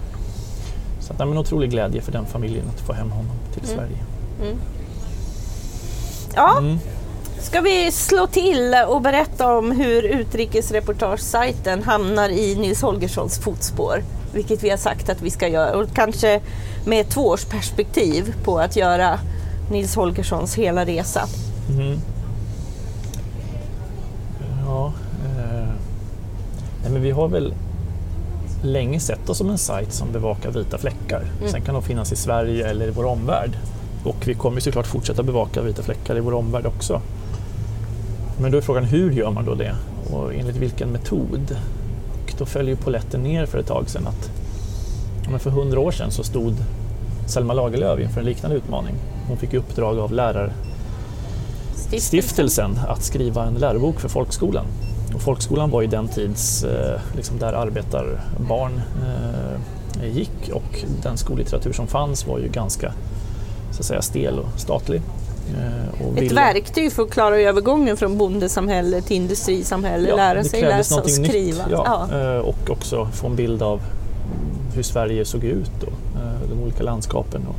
Så 1.00 1.14
det 1.14 1.24
är 1.24 1.28
en 1.28 1.38
otrolig 1.38 1.70
glädje 1.70 2.02
för 2.02 2.12
den 2.12 2.26
familjen 2.26 2.66
att 2.70 2.80
få 2.80 2.94
hem 2.94 3.12
honom 3.12 3.36
till 3.54 3.64
mm. 3.64 3.76
Sverige. 3.76 3.98
Mm. 4.42 4.58
Ja, 6.36 6.64
ska 7.40 7.62
vi 7.62 7.92
slå 7.92 8.28
till 8.28 8.76
och 8.88 9.02
berätta 9.02 9.58
om 9.58 9.72
hur 9.72 10.04
utrikesreportagesajten 10.04 11.84
hamnar 11.84 12.30
i 12.30 12.56
Nils 12.56 12.82
Holgerssons 12.82 13.40
fotspår? 13.40 14.04
Vilket 14.34 14.64
vi 14.64 14.70
har 14.70 14.78
sagt 14.78 15.10
att 15.10 15.22
vi 15.22 15.30
ska 15.30 15.48
göra 15.48 15.76
och 15.76 15.90
kanske 15.94 16.42
med 16.86 17.02
ett 17.02 17.10
tvåårsperspektiv 17.10 18.36
på 18.44 18.60
att 18.60 18.76
göra 18.76 19.20
Nils 19.72 19.96
Holgerssons 19.96 20.56
hela 20.56 20.86
resa. 20.86 21.28
Mm. 21.70 22.00
Nej, 26.84 26.92
men 26.92 26.93
vi 27.04 27.12
har 27.12 27.28
väl 27.28 27.54
länge 28.62 29.00
sett 29.00 29.30
oss 29.30 29.38
som 29.38 29.50
en 29.50 29.58
sajt 29.58 29.94
som 29.94 30.12
bevakar 30.12 30.52
vita 30.52 30.78
fläckar. 30.78 31.24
Mm. 31.40 31.52
Sen 31.52 31.62
kan 31.62 31.74
de 31.74 31.84
finnas 31.84 32.12
i 32.12 32.16
Sverige 32.16 32.68
eller 32.68 32.88
i 32.88 32.92
vår 32.92 33.06
omvärld. 33.06 33.58
Och 34.04 34.28
vi 34.28 34.34
kommer 34.34 34.60
såklart 34.60 34.88
fortsätta 34.88 35.24
bevaka 35.24 35.62
vita 35.62 35.84
fläckar 35.84 36.18
i 36.18 36.20
vår 36.20 36.34
omvärld 36.34 36.66
också. 36.66 37.02
Men 38.42 38.52
då 38.52 38.58
är 38.58 38.62
frågan 38.62 38.84
hur 38.84 39.12
gör 39.12 39.32
man 39.32 39.46
då 39.46 39.56
det 39.56 39.76
och 40.12 40.34
enligt 40.34 40.56
vilken 40.56 40.90
metod? 40.90 41.58
Och 42.24 42.34
då 42.38 42.46
följer 42.46 42.76
ju 42.76 42.82
poletten 42.82 43.24
ner 43.24 43.46
för 43.46 43.58
ett 43.58 43.68
tag 43.68 43.90
sedan 43.90 44.08
att 44.08 44.30
men 45.30 45.40
för 45.40 45.50
hundra 45.50 45.80
år 45.80 45.92
sedan 45.92 46.12
så 46.12 46.24
stod 46.24 46.56
Selma 47.28 47.54
Lagerlöf 47.54 48.00
inför 48.00 48.20
en 48.20 48.26
liknande 48.26 48.58
utmaning. 48.58 48.96
Hon 49.28 49.38
fick 49.38 49.54
i 49.54 49.58
uppdrag 49.58 50.00
av 50.00 50.14
Lärarstiftelsen 50.14 52.80
att 52.88 53.04
skriva 53.04 53.46
en 53.46 53.54
lärobok 53.54 54.00
för 54.00 54.10
folkskolan. 54.10 54.66
Och 55.14 55.22
folkskolan 55.22 55.70
var 55.70 55.82
ju 55.82 55.88
den 55.88 56.08
tids 56.08 56.64
eh, 56.64 57.00
liksom 57.16 57.40
där 57.40 57.54
arbetarbarn 57.54 58.82
eh, 60.02 60.18
gick 60.18 60.50
och 60.54 60.84
den 61.04 61.18
skollitteratur 61.18 61.74
som 61.74 61.88
fanns 61.88 62.28
var 62.28 62.40
ju 62.40 62.48
ganska 62.48 62.94
så 63.72 63.80
att 63.80 63.86
säga, 63.86 64.02
stel 64.02 64.40
och 64.40 64.60
statlig. 64.60 65.02
Eh, 65.58 66.08
och 66.08 66.18
Ett 66.18 66.32
verktyg 66.32 66.92
för 66.92 67.04
att 67.04 67.12
klara 67.12 67.38
övergången 67.38 67.98
från 67.98 68.18
bondesamhälle 68.18 69.02
till 69.02 69.18
industrisamhälle, 69.18 70.10
ja, 70.10 70.16
lära 70.16 70.44
sig 70.44 70.62
läsa 70.62 71.02
och 71.02 71.10
skriva. 71.10 71.64
Nytt, 71.64 71.72
ja, 71.72 72.08
ja. 72.12 72.42
Och 72.42 72.70
också 72.70 73.06
få 73.14 73.28
en 73.28 73.36
bild 73.36 73.62
av 73.62 73.82
hur 74.76 74.84
Sverige 74.84 75.26
såg 75.26 75.44
ut 75.44 75.72
då, 75.82 75.88
de 76.50 76.64
olika 76.64 76.84
landskapen. 76.84 77.42
Och, 77.48 77.56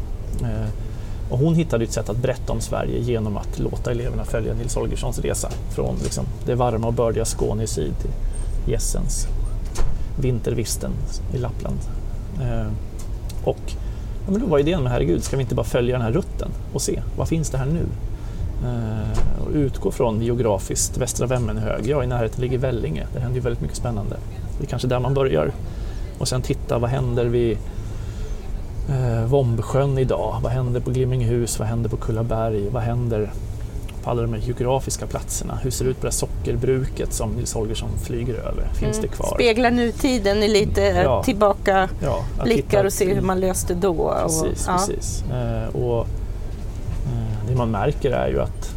och 1.34 1.40
hon 1.40 1.54
hittade 1.54 1.84
ett 1.84 1.92
sätt 1.92 2.08
att 2.08 2.16
berätta 2.16 2.52
om 2.52 2.60
Sverige 2.60 2.98
genom 2.98 3.36
att 3.36 3.58
låta 3.58 3.90
eleverna 3.90 4.24
följa 4.24 4.54
Nils 4.54 4.74
Holgerssons 4.74 5.18
resa 5.18 5.50
från 5.70 5.96
liksom, 6.02 6.24
det 6.46 6.54
varma 6.54 6.86
och 6.86 6.92
bördiga 6.92 7.24
Skåne 7.24 7.62
i 7.62 7.66
syd 7.66 7.92
till 8.00 8.10
gässens 8.72 9.26
vintervisten 10.20 10.90
i 11.32 11.38
Lappland. 11.38 11.78
Eh, 12.42 12.66
och 13.44 13.72
Ja, 14.26 14.30
men 14.30 14.40
då 14.40 14.46
var 14.46 14.58
idén 14.58 14.82
med 14.82 14.92
herregud, 14.92 15.24
ska 15.24 15.36
vi 15.36 15.42
inte 15.42 15.54
bara 15.54 15.66
följa 15.66 15.94
den 15.94 16.02
här 16.02 16.12
rutten 16.12 16.48
och 16.72 16.82
se 16.82 17.02
vad 17.16 17.28
finns 17.28 17.50
det 17.50 17.58
här 17.58 17.66
nu? 17.66 17.86
Eh, 18.64 19.42
och 19.44 19.50
utgå 19.54 19.90
från 19.90 20.22
geografiskt 20.22 20.98
Västra 20.98 21.26
Vemmenhög, 21.26 21.86
ja 21.86 22.04
i 22.04 22.06
närheten 22.06 22.40
ligger 22.40 22.58
Vellinge, 22.58 23.06
det 23.12 23.20
händer 23.20 23.36
ju 23.36 23.40
väldigt 23.40 23.62
mycket 23.62 23.76
spännande. 23.76 24.16
Det 24.58 24.64
är 24.64 24.68
kanske 24.68 24.88
där 24.88 25.00
man 25.00 25.14
börjar. 25.14 25.52
Och 26.18 26.28
sen 26.28 26.42
titta, 26.42 26.78
vad 26.78 26.90
händer 26.90 27.24
vid 27.24 27.58
eh, 28.88 29.24
Vombsjön 29.24 29.98
idag? 29.98 30.40
Vad 30.42 30.52
händer 30.52 30.80
på 30.80 30.90
Glimminghus? 30.90 31.58
Vad 31.58 31.68
händer 31.68 31.90
på 31.90 31.96
Kullaberg? 31.96 32.68
Vad 32.68 32.82
händer 32.82 33.30
på 34.04 34.10
alla 34.10 34.22
de 34.22 34.32
här 34.32 34.40
geografiska 34.40 35.06
platserna. 35.06 35.58
Hur 35.62 35.70
ser 35.70 35.84
det 35.84 35.90
ut 35.90 36.00
på 36.00 36.06
det 36.06 36.12
sockerbruket 36.12 37.12
som 37.12 37.30
Nils 37.30 37.54
Holgersson 37.54 37.88
flyger 38.02 38.34
över? 38.34 38.68
Finns 38.74 38.98
mm. 38.98 39.10
det 39.10 39.16
kvar? 39.16 39.34
Spegla 39.34 39.70
nutiden 39.70 40.42
i 40.42 40.48
lite 40.48 40.80
ja. 40.80 41.22
tillbaka 41.22 41.88
ja, 42.02 42.24
blickar 42.44 42.84
och 42.84 42.92
se 42.92 43.14
hur 43.14 43.20
man 43.20 43.40
löste 43.40 43.74
då. 43.74 44.14
Precis, 44.22 44.42
och, 44.42 44.72
ja. 44.72 44.78
precis. 44.78 45.24
Eh, 45.32 45.76
och, 45.76 46.00
eh, 46.00 47.48
det 47.48 47.54
man 47.56 47.70
märker 47.70 48.10
är 48.10 48.28
ju 48.28 48.40
att 48.40 48.74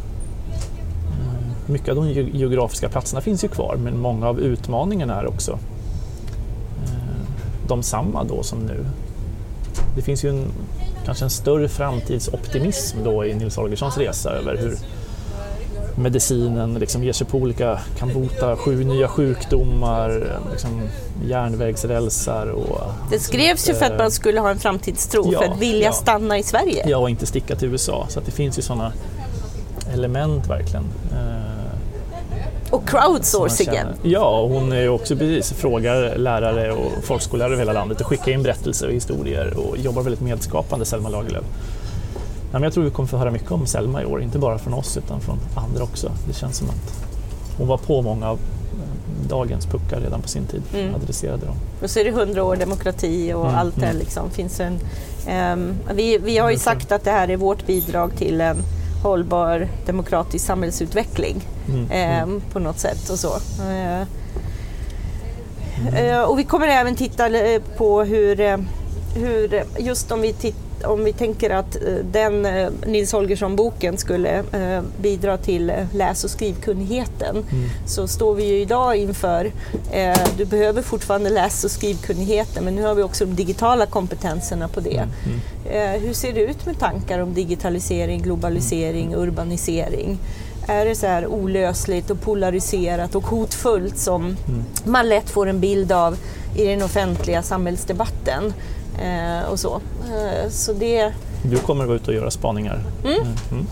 eh, 1.10 1.70
mycket 1.72 1.88
av 1.88 1.96
de 1.96 2.08
geografiska 2.12 2.88
platserna 2.88 3.20
finns 3.20 3.44
ju 3.44 3.48
kvar 3.48 3.76
men 3.76 3.98
många 4.00 4.28
av 4.28 4.40
utmaningarna 4.40 5.20
är 5.20 5.26
också 5.26 5.52
eh, 6.84 6.88
de 7.66 7.82
samma 7.82 8.24
då 8.24 8.42
som 8.42 8.58
nu. 8.58 8.84
Det 9.96 10.02
finns 10.02 10.24
ju 10.24 10.28
en, 10.28 10.52
kanske 11.04 11.24
en 11.24 11.30
större 11.30 11.68
framtidsoptimism 11.68 12.98
då 13.04 13.24
i 13.24 13.34
Nils 13.34 13.56
Holgerssons 13.56 13.98
resa 13.98 14.30
över 14.30 14.56
hur 14.56 14.78
medicinen 15.98 16.74
liksom 16.74 17.04
ger 17.04 17.12
sig 17.12 17.26
på 17.26 17.38
olika, 17.38 17.80
kan 17.98 18.14
bota 18.14 18.56
sju 18.56 18.84
nya 18.84 19.08
sjukdomar, 19.08 20.38
liksom 20.52 20.82
järnvägsrälsar 21.26 22.46
och... 22.46 22.80
Det 23.10 23.18
skrevs 23.18 23.68
ju 23.68 23.74
för 23.74 23.86
att 23.86 23.98
man 23.98 24.10
skulle 24.10 24.40
ha 24.40 24.50
en 24.50 24.58
framtidstro, 24.58 25.32
ja, 25.32 25.38
för 25.38 25.48
att 25.48 25.58
vilja 25.58 25.86
ja. 25.86 25.92
stanna 25.92 26.38
i 26.38 26.42
Sverige. 26.42 26.88
Ja, 26.88 26.98
och 26.98 27.10
inte 27.10 27.26
sticka 27.26 27.56
till 27.56 27.68
USA. 27.68 28.06
Så 28.08 28.20
det 28.20 28.30
finns 28.30 28.58
ju 28.58 28.62
sådana 28.62 28.92
element 29.92 30.46
verkligen. 30.46 30.84
Och 32.70 32.88
crowdsourcingen. 32.88 33.86
Ja, 34.02 34.46
hon 34.46 34.72
är 34.72 34.88
också 34.88 35.16
precis, 35.16 35.52
frågar 35.52 36.16
lärare 36.16 36.72
och 36.72 37.04
folkskollärare 37.04 37.52
över 37.52 37.62
hela 37.62 37.72
landet 37.72 38.00
och 38.00 38.06
skickar 38.06 38.32
in 38.32 38.42
berättelser 38.42 38.86
och 38.86 38.92
historier 38.92 39.54
och 39.56 39.78
jobbar 39.78 40.02
väldigt 40.02 40.20
medskapande, 40.20 40.84
Selma 40.84 41.08
Lagerlöf. 41.08 41.44
Ja, 42.52 42.60
jag 42.62 42.72
tror 42.72 42.84
vi 42.84 42.90
kommer 42.90 43.08
få 43.08 43.16
höra 43.16 43.30
mycket 43.30 43.50
om 43.50 43.66
Selma 43.66 44.02
i 44.02 44.04
år, 44.04 44.22
inte 44.22 44.38
bara 44.38 44.58
från 44.58 44.74
oss 44.74 44.96
utan 44.96 45.20
från 45.20 45.38
andra 45.54 45.84
också. 45.84 46.10
Det 46.28 46.34
känns 46.34 46.56
som 46.56 46.68
att 46.68 47.08
hon 47.58 47.66
var 47.66 47.78
på 47.78 48.02
många 48.02 48.30
av 48.30 48.38
eh, 48.38 49.28
dagens 49.28 49.66
puckar 49.66 50.00
redan 50.00 50.22
på 50.22 50.28
sin 50.28 50.46
tid, 50.46 50.62
mm. 50.74 50.94
adresserade 50.94 51.46
dem. 51.46 51.56
Och 51.82 51.90
så 51.90 52.00
är 52.00 52.04
det 52.04 52.10
hundra 52.10 52.44
år 52.44 52.56
demokrati 52.56 53.32
och 53.32 53.44
mm, 53.44 53.58
allt 53.58 53.76
det 53.76 53.86
mm. 53.86 53.98
liksom. 53.98 54.30
Finns 54.30 54.60
en, 54.60 54.78
um, 55.52 55.74
vi, 55.94 56.18
vi 56.18 56.38
har 56.38 56.50
ju 56.50 56.58
sagt 56.58 56.92
att 56.92 57.04
det 57.04 57.10
här 57.10 57.30
är 57.30 57.36
vårt 57.36 57.66
bidrag 57.66 58.16
till 58.16 58.40
en 58.40 58.56
hållbar 59.02 59.68
demokratisk 59.86 60.46
samhällsutveckling 60.46 61.48
mm, 61.68 62.22
um, 62.28 62.42
på 62.52 62.58
något 62.58 62.78
sätt 62.78 63.10
och 63.10 63.18
så. 63.18 63.36
Uh, 63.60 64.02
uh, 66.02 66.22
och 66.22 66.38
vi 66.38 66.44
kommer 66.44 66.68
även 66.68 66.96
titta 66.96 67.28
på 67.76 68.02
hur, 68.02 68.58
hur 69.14 69.62
just 69.78 70.12
om 70.12 70.20
vi 70.20 70.32
tittar 70.32 70.67
om 70.84 71.04
vi 71.04 71.12
tänker 71.12 71.50
att 71.50 71.76
eh, 71.76 71.82
den 72.12 72.46
eh, 72.46 72.68
Nils 72.86 73.12
Holgersson-boken 73.12 73.98
skulle 73.98 74.38
eh, 74.38 74.82
bidra 75.00 75.36
till 75.36 75.72
läs 75.92 76.24
och 76.24 76.30
skrivkunnigheten 76.30 77.36
mm. 77.36 77.70
så 77.86 78.08
står 78.08 78.34
vi 78.34 78.44
ju 78.44 78.60
idag 78.60 78.96
inför, 78.96 79.52
du 80.36 80.44
behöver 80.44 80.82
fortfarande 80.82 81.30
läs 81.30 81.64
och 81.64 81.70
skrivkunnigheten 81.70 82.64
men 82.64 82.74
nu 82.74 82.82
har 82.82 82.94
vi 82.94 83.02
också 83.02 83.24
de 83.26 83.34
digitala 83.34 83.86
kompetenserna 83.86 84.68
på 84.68 84.80
det. 84.80 84.96
Mm. 84.96 85.10
mm. 85.70 86.00
Hur 86.02 86.12
ser 86.12 86.32
det 86.32 86.40
ut 86.40 86.66
med 86.66 86.78
tankar 86.78 87.18
om 87.18 87.34
digitalisering, 87.34 88.22
globalisering, 88.22 89.14
urbanisering? 89.14 90.18
Är 90.66 90.84
det 90.84 90.94
så 90.94 91.06
här 91.06 91.26
olösligt 91.26 92.10
och 92.10 92.20
polariserat 92.20 93.14
och 93.14 93.26
hotfullt 93.26 93.98
som 93.98 94.22
mm. 94.22 94.36
man 94.84 95.08
lätt 95.08 95.30
får 95.30 95.46
en 95.46 95.60
bild 95.60 95.92
av 95.92 96.16
i 96.56 96.64
den 96.64 96.82
offentliga 96.82 97.42
samhällsdebatten? 97.42 98.52
Eh, 98.98 99.50
och 99.50 99.60
så. 99.60 99.80
Eh, 100.04 100.50
så 100.50 100.72
det... 100.72 101.12
Du 101.42 101.56
kommer 101.56 101.84
att 101.84 101.88
gå 101.88 101.94
ut 101.94 102.08
och 102.08 102.14
göra 102.14 102.30
spaningar. 102.30 102.84
Mm. 103.04 103.14
Mm. 103.14 103.34
mm. 103.50 103.66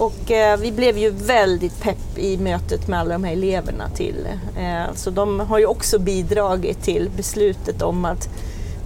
Och 0.00 0.30
eh, 0.30 0.58
vi 0.58 0.72
blev 0.72 0.98
ju 0.98 1.10
väldigt 1.10 1.80
pepp 1.80 2.18
i 2.18 2.36
mötet 2.36 2.88
med 2.88 3.00
alla 3.00 3.12
de 3.12 3.24
här 3.24 3.32
eleverna 3.32 3.88
till. 3.88 4.28
Eh, 4.58 4.94
så 4.94 5.10
de 5.10 5.40
har 5.40 5.58
ju 5.58 5.66
också 5.66 5.98
bidragit 5.98 6.82
till 6.82 7.10
beslutet 7.16 7.82
om 7.82 8.04
att 8.04 8.28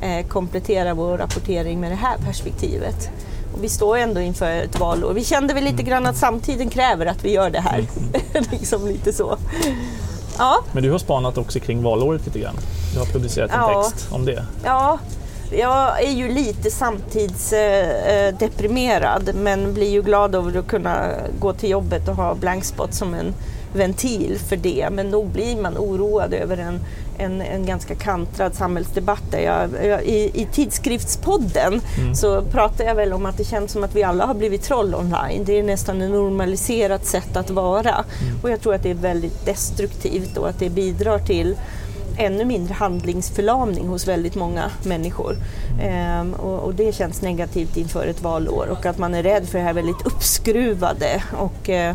eh, 0.03 0.27
komplettera 0.27 0.95
vår 0.95 1.19
rapportering 1.19 1.81
med 1.81 1.91
det 1.91 1.97
här 1.97 2.19
perspektivet. 2.19 3.11
Och 3.55 3.65
vi 3.65 3.69
står 3.69 3.97
ändå 3.97 4.21
inför 4.21 4.51
ett 4.51 4.81
valår. 4.81 5.13
Vi 5.13 5.25
kände 5.25 5.55
väl 5.55 5.65
lite 5.65 5.75
mm. 5.75 5.87
grann 5.87 6.07
att 6.07 6.17
samtiden 6.17 6.69
kräver 6.69 7.07
att 7.07 7.25
vi 7.25 7.33
gör 7.33 7.51
det 7.51 7.61
här. 7.61 7.79
Mm. 7.79 8.45
liksom 8.51 8.87
lite 8.87 9.13
så. 9.13 9.37
Ja. 10.39 10.65
Men 10.73 10.83
du 10.83 10.91
har 10.91 10.99
spanat 10.99 11.39
också 11.39 11.61
kring 11.61 11.83
valåret 11.83 12.27
lite 12.27 12.39
grann. 12.39 12.57
Du 12.93 12.99
har 12.99 13.07
publicerat 13.07 13.51
en 13.51 13.61
ja. 13.61 13.83
text 13.83 14.13
om 14.13 14.25
det. 14.25 14.47
Ja, 14.65 14.99
jag 15.51 16.03
är 16.03 16.11
ju 16.11 16.29
lite 16.29 16.71
samtidsdeprimerad 16.71 19.29
eh, 19.29 19.35
men 19.35 19.75
blir 19.75 19.91
ju 19.91 20.03
glad 20.03 20.35
över 20.35 20.59
att 20.59 20.67
kunna 20.67 21.09
gå 21.41 21.53
till 21.53 21.71
jobbet 21.71 22.09
och 22.09 22.17
ha 22.17 22.35
blankspot 22.35 22.95
som 22.95 23.15
en 23.15 23.35
ventil 23.75 24.39
för 24.49 24.57
det. 24.57 24.89
Men 24.93 25.11
nog 25.11 25.27
blir 25.27 25.57
man 25.57 25.79
oroad 25.79 26.35
över 26.35 26.57
en, 26.57 26.81
en, 27.19 27.41
en 27.41 27.67
ganska 27.67 27.95
kantrad 27.95 28.55
samhällsdebatt. 28.55 29.25
Jag, 29.31 29.71
jag, 29.85 30.05
i, 30.05 30.31
I 30.35 30.47
tidskriftspodden 30.53 31.81
mm. 31.99 32.15
så 32.15 32.43
pratar 32.43 32.85
jag 32.85 32.95
väl 32.95 33.13
om 33.13 33.27
att 33.27 33.37
det 33.37 33.45
känns 33.45 33.73
som 33.73 33.85
att 33.85 33.95
vi 33.95 34.03
alla 34.03 34.27
har 34.27 34.35
blivit 34.35 34.63
troll 34.63 34.95
online. 34.95 35.45
Det 35.45 35.59
är 35.59 35.63
nästan 35.63 36.03
ett 36.03 36.11
normaliserat 36.11 37.07
sätt 37.07 37.37
att 37.37 37.51
vara. 37.51 37.91
Mm. 37.91 38.39
Och 38.43 38.51
jag 38.51 38.61
tror 38.61 38.75
att 38.75 38.83
det 38.83 38.91
är 38.91 38.95
väldigt 38.95 39.47
destruktivt 39.47 40.37
och 40.37 40.49
att 40.49 40.59
det 40.59 40.71
bidrar 40.71 41.19
till 41.19 41.57
ännu 42.19 42.45
mindre 42.45 42.75
handlingsförlamning 42.75 43.89
hos 43.89 44.09
väldigt 44.09 44.35
många 44.35 44.71
människor. 44.83 45.37
Ehm, 45.83 46.35
och, 46.35 46.59
och, 46.59 46.75
det 46.75 46.95
känns 46.95 47.23
negativt 47.23 47.77
inför 47.77 48.07
ett 48.07 48.23
valår 48.23 48.69
och 48.71 48.87
att 48.87 48.99
man 48.99 49.15
är 49.15 49.23
rädd 49.23 49.49
för 49.49 49.59
det 49.59 49.65
här 49.65 49.75
väldigt 49.75 50.07
uppskruvade 50.07 51.23
och 51.39 51.71
eh, 51.71 51.95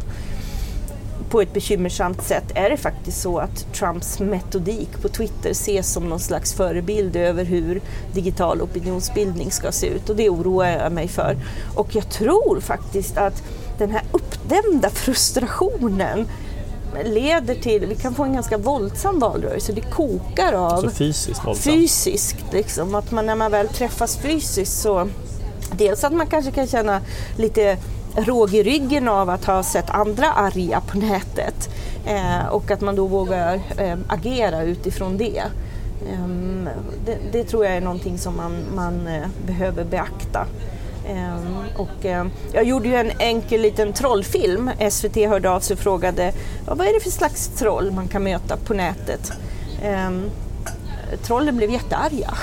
på 1.30 1.42
ett 1.42 1.54
bekymmersamt 1.54 2.24
sätt 2.24 2.52
är 2.56 2.70
det 2.70 2.78
faktiskt 2.78 3.22
så 3.22 3.40
att 3.40 3.74
Trumps 3.74 4.20
metodik 4.20 5.02
på 5.02 5.10
Twitter 5.10 5.50
ses 5.50 5.94
som 5.94 6.10
någon 6.10 6.20
slags 6.20 6.54
förebild 6.54 7.16
över 7.16 7.46
hur 7.46 7.82
digital 8.14 8.62
opinionsbildning 8.62 9.52
ska 9.52 9.72
se 9.72 9.88
ut 9.88 10.10
och 10.10 10.16
det 10.16 10.30
oroar 10.30 10.68
jag 10.68 10.92
mig 10.92 11.08
för. 11.08 11.38
Och 11.76 11.96
jag 11.96 12.10
tror 12.10 12.60
faktiskt 12.60 13.18
att 13.18 13.44
den 13.78 13.92
här 13.92 14.04
uppdämda 14.12 14.90
frustrationen 14.90 16.28
leder 17.04 17.56
till, 17.56 17.86
vi 17.86 17.96
kan 17.96 18.14
få 18.14 18.24
en 18.24 18.34
ganska 18.34 18.58
våldsam 18.58 19.20
valrörelse. 19.20 19.74
Det 19.74 19.82
kokar 19.82 20.54
av... 20.54 20.82
Så 20.82 20.90
fysiskt 20.90 21.46
våldsam? 21.46 21.74
Fysiskt, 21.74 22.46
liksom. 22.54 22.96
Att 22.96 23.12
man, 23.12 23.26
när 23.26 23.36
man 23.36 23.52
väl 23.52 23.68
träffas 23.68 24.18
fysiskt 24.18 24.82
så... 24.82 25.10
Dels 25.72 26.04
att 26.04 26.14
man 26.14 26.28
kanske 26.28 26.52
kan 26.52 26.68
känna 26.68 27.02
lite 27.38 27.78
råg 28.16 28.54
i 28.54 28.64
ryggen 28.64 29.08
av 29.08 29.30
att 29.30 29.46
ha 29.46 29.64
sett 29.64 29.90
andra 29.90 30.32
arga 30.32 30.82
på 30.82 30.98
nätet 30.98 31.70
eh, 32.06 32.48
och 32.48 32.72
att 32.72 32.82
man 32.82 32.96
då 32.96 33.06
vågar 33.06 33.62
eh, 33.78 33.98
agera 34.08 34.64
utifrån 34.64 35.18
det. 35.18 35.44
Eh, 36.12 36.28
det. 37.06 37.18
det. 37.32 37.44
tror 37.44 37.66
jag 37.66 37.76
är 37.76 37.82
någonting 37.82 38.18
som 38.18 38.38
man, 38.38 38.64
man 38.76 39.08
eh, 39.08 39.28
behöver 39.46 39.84
beakta. 39.84 40.46
Ehm, 41.10 41.58
och, 41.76 42.06
ehm, 42.06 42.32
jag 42.54 42.64
gjorde 42.64 42.88
ju 42.88 42.96
en 42.96 43.12
enkel 43.20 43.62
liten 43.62 43.94
trollfilm. 43.94 44.72
SVT 44.92 45.16
hörde 45.28 45.50
av 45.50 45.60
sig 45.60 45.74
och 45.74 45.80
frågade 45.80 46.34
vad 46.66 46.88
är 46.88 46.94
det 46.94 47.00
för 47.00 47.10
slags 47.10 47.48
troll 47.48 47.92
man 47.92 48.08
kan 48.08 48.24
möta 48.24 48.58
på 48.58 48.74
nätet. 48.74 49.32
Ehm, 49.84 50.30
trollen 51.24 51.58
blev 51.58 51.72
jättearga. 51.72 52.34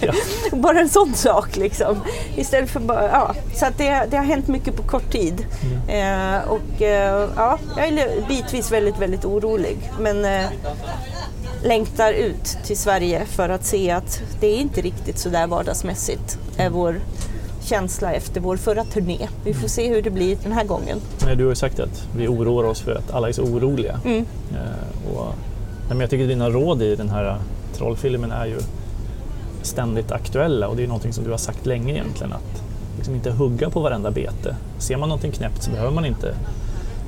Ja. 0.00 0.12
bara 0.52 0.80
en 0.80 0.88
sån 0.88 1.14
sak 1.14 1.56
liksom. 1.56 2.00
Istället 2.36 2.70
för 2.70 2.80
bara, 2.80 3.08
ja. 3.08 3.34
Så 3.54 3.66
att 3.66 3.78
det, 3.78 4.06
det 4.10 4.16
har 4.16 4.24
hänt 4.24 4.48
mycket 4.48 4.76
på 4.76 4.82
kort 4.82 5.12
tid. 5.12 5.46
Mm. 5.88 6.36
Eh, 6.36 6.48
och 6.48 6.82
eh, 6.82 7.28
ja, 7.36 7.58
jag 7.76 7.86
är 7.86 8.28
bitvis 8.28 8.72
väldigt, 8.72 8.98
väldigt 8.98 9.24
orolig. 9.24 9.78
Men 10.00 10.24
eh, 10.24 10.46
längtar 11.62 12.12
ut 12.12 12.58
till 12.64 12.76
Sverige 12.76 13.24
för 13.26 13.48
att 13.48 13.64
se 13.64 13.90
att 13.90 14.22
det 14.40 14.46
är 14.46 14.56
inte 14.56 14.80
riktigt 14.80 15.18
så 15.18 15.28
där 15.28 15.46
vardagsmässigt. 15.46 16.38
Är 16.56 16.70
vår 16.70 17.00
känsla 17.70 18.12
efter 18.12 18.40
vår 18.40 18.56
förra 18.56 18.84
turné. 18.84 19.28
Vi 19.44 19.54
får 19.54 19.68
se 19.68 19.88
hur 19.88 20.02
det 20.02 20.10
blir 20.10 20.36
den 20.42 20.52
här 20.52 20.64
gången. 20.64 21.00
Nej, 21.24 21.36
du 21.36 21.44
har 21.44 21.50
ju 21.50 21.56
sagt 21.56 21.80
att 21.80 22.08
vi 22.16 22.28
oroar 22.28 22.64
oss 22.64 22.80
för 22.80 22.94
att 22.94 23.10
alla 23.10 23.28
är 23.28 23.32
så 23.32 23.42
oroliga. 23.42 24.00
Mm. 24.04 24.26
Eh, 24.52 25.16
och, 25.16 25.34
men 25.88 26.00
jag 26.00 26.10
tycker 26.10 26.24
att 26.24 26.30
dina 26.30 26.50
råd 26.50 26.82
i 26.82 26.96
den 26.96 27.08
här 27.08 27.36
trollfilmen 27.74 28.32
är 28.32 28.46
ju 28.46 28.58
ständigt 29.62 30.12
aktuella 30.12 30.68
och 30.68 30.76
det 30.76 30.82
är 30.82 30.86
någonting 30.86 31.12
som 31.12 31.24
du 31.24 31.30
har 31.30 31.38
sagt 31.38 31.66
länge 31.66 31.92
egentligen 31.92 32.32
att 32.32 32.62
liksom 32.96 33.14
inte 33.14 33.30
hugga 33.30 33.70
på 33.70 33.80
varenda 33.80 34.10
bete. 34.10 34.56
Ser 34.78 34.96
man 34.96 35.08
någonting 35.08 35.32
knäppt 35.32 35.62
så 35.62 35.70
behöver 35.70 35.90
man 35.90 36.04
inte 36.04 36.34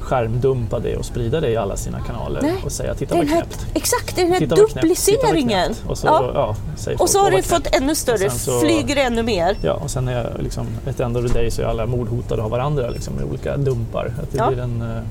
skärmdumpa 0.03 0.79
det 0.79 0.97
och 0.97 1.05
sprida 1.05 1.41
det 1.41 1.51
i 1.51 1.57
alla 1.57 1.77
sina 1.77 2.01
kanaler 2.01 2.43
Nej. 2.43 2.55
och 2.65 2.73
säga 2.73 2.95
titta 2.95 3.17
vad 3.17 3.29
knäppt. 3.29 3.67
Exakt, 3.75 4.17
den 4.17 4.33
här 4.33 4.39
titta 4.39 4.55
dupliceringen. 4.55 5.75
Och 5.87 5.99
så, 5.99 6.07
ja. 6.07 6.33
Ja, 6.35 6.57
och 6.99 7.11
så 7.11 7.19
har 7.19 7.31
det 7.31 7.43
fått 7.43 7.67
ännu 7.77 7.95
större, 7.95 8.31
så, 8.31 8.61
flyger 8.61 8.97
ännu 8.97 9.23
mer. 9.23 9.57
Ja, 9.61 9.73
och 9.73 9.91
sen 9.91 10.09
är 10.09 10.37
liksom, 10.39 10.67
ett 10.87 11.01
end 11.01 11.17
of 11.17 11.33
the 11.33 11.39
day 11.39 11.51
så 11.51 11.63
är 11.63 11.67
alla 11.67 11.87
mordhotade 11.87 12.43
av 12.43 12.51
varandra 12.51 12.91
liksom, 12.91 13.15
med 13.15 13.25
olika 13.25 13.57
dumpar. 13.57 14.13
Att 14.23 14.33
det 14.33 14.39
ja. 14.39 14.51
blir 14.51 14.63
en, 14.63 14.83
uh, 14.83 15.03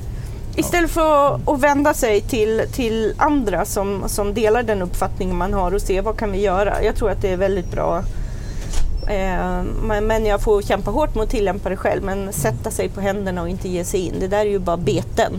Istället 0.56 0.92
för 0.92 1.36
att, 1.36 1.50
att, 1.50 1.60
vända 1.60 1.94
sig 1.94 2.22
till, 2.22 2.62
till 2.72 3.14
andra 3.18 3.66
som, 3.66 4.04
som 4.08 4.34
delar 4.34 4.64
den 4.64 4.82
uppfattningen 4.82 5.38
man 5.38 5.54
har 5.54 5.74
och 5.74 5.82
se 5.82 6.02
vad 6.02 6.18
kan 6.18 6.32
vi 6.32 6.42
göra. 6.42 6.84
Jag 6.84 6.96
tror 6.96 7.10
att 7.10 7.22
det 7.22 7.30
är 7.30 7.38
väldigt 7.38 7.72
bra 7.72 7.98
Eh, 7.98 8.04
men 10.02 10.26
jag 10.26 10.42
får 10.42 10.62
kämpa 10.62 10.92
hårt 10.92 11.16
med 11.16 11.24
att 11.24 11.30
tillämpa 11.30 11.70
det 11.70 11.78
själv. 11.78 12.04
Men 12.04 12.34
sätta 12.34 12.72
sig 12.72 12.90
på 12.90 13.02
händerna 13.02 13.42
och 13.42 13.50
inte 13.50 13.70
ge 13.70 13.84
sig 13.84 14.00
in, 14.00 14.16
det 14.20 14.28
där 14.28 14.40
är 14.40 14.50
ju 14.50 14.60
bara 14.60 14.78
beten. 14.78 15.34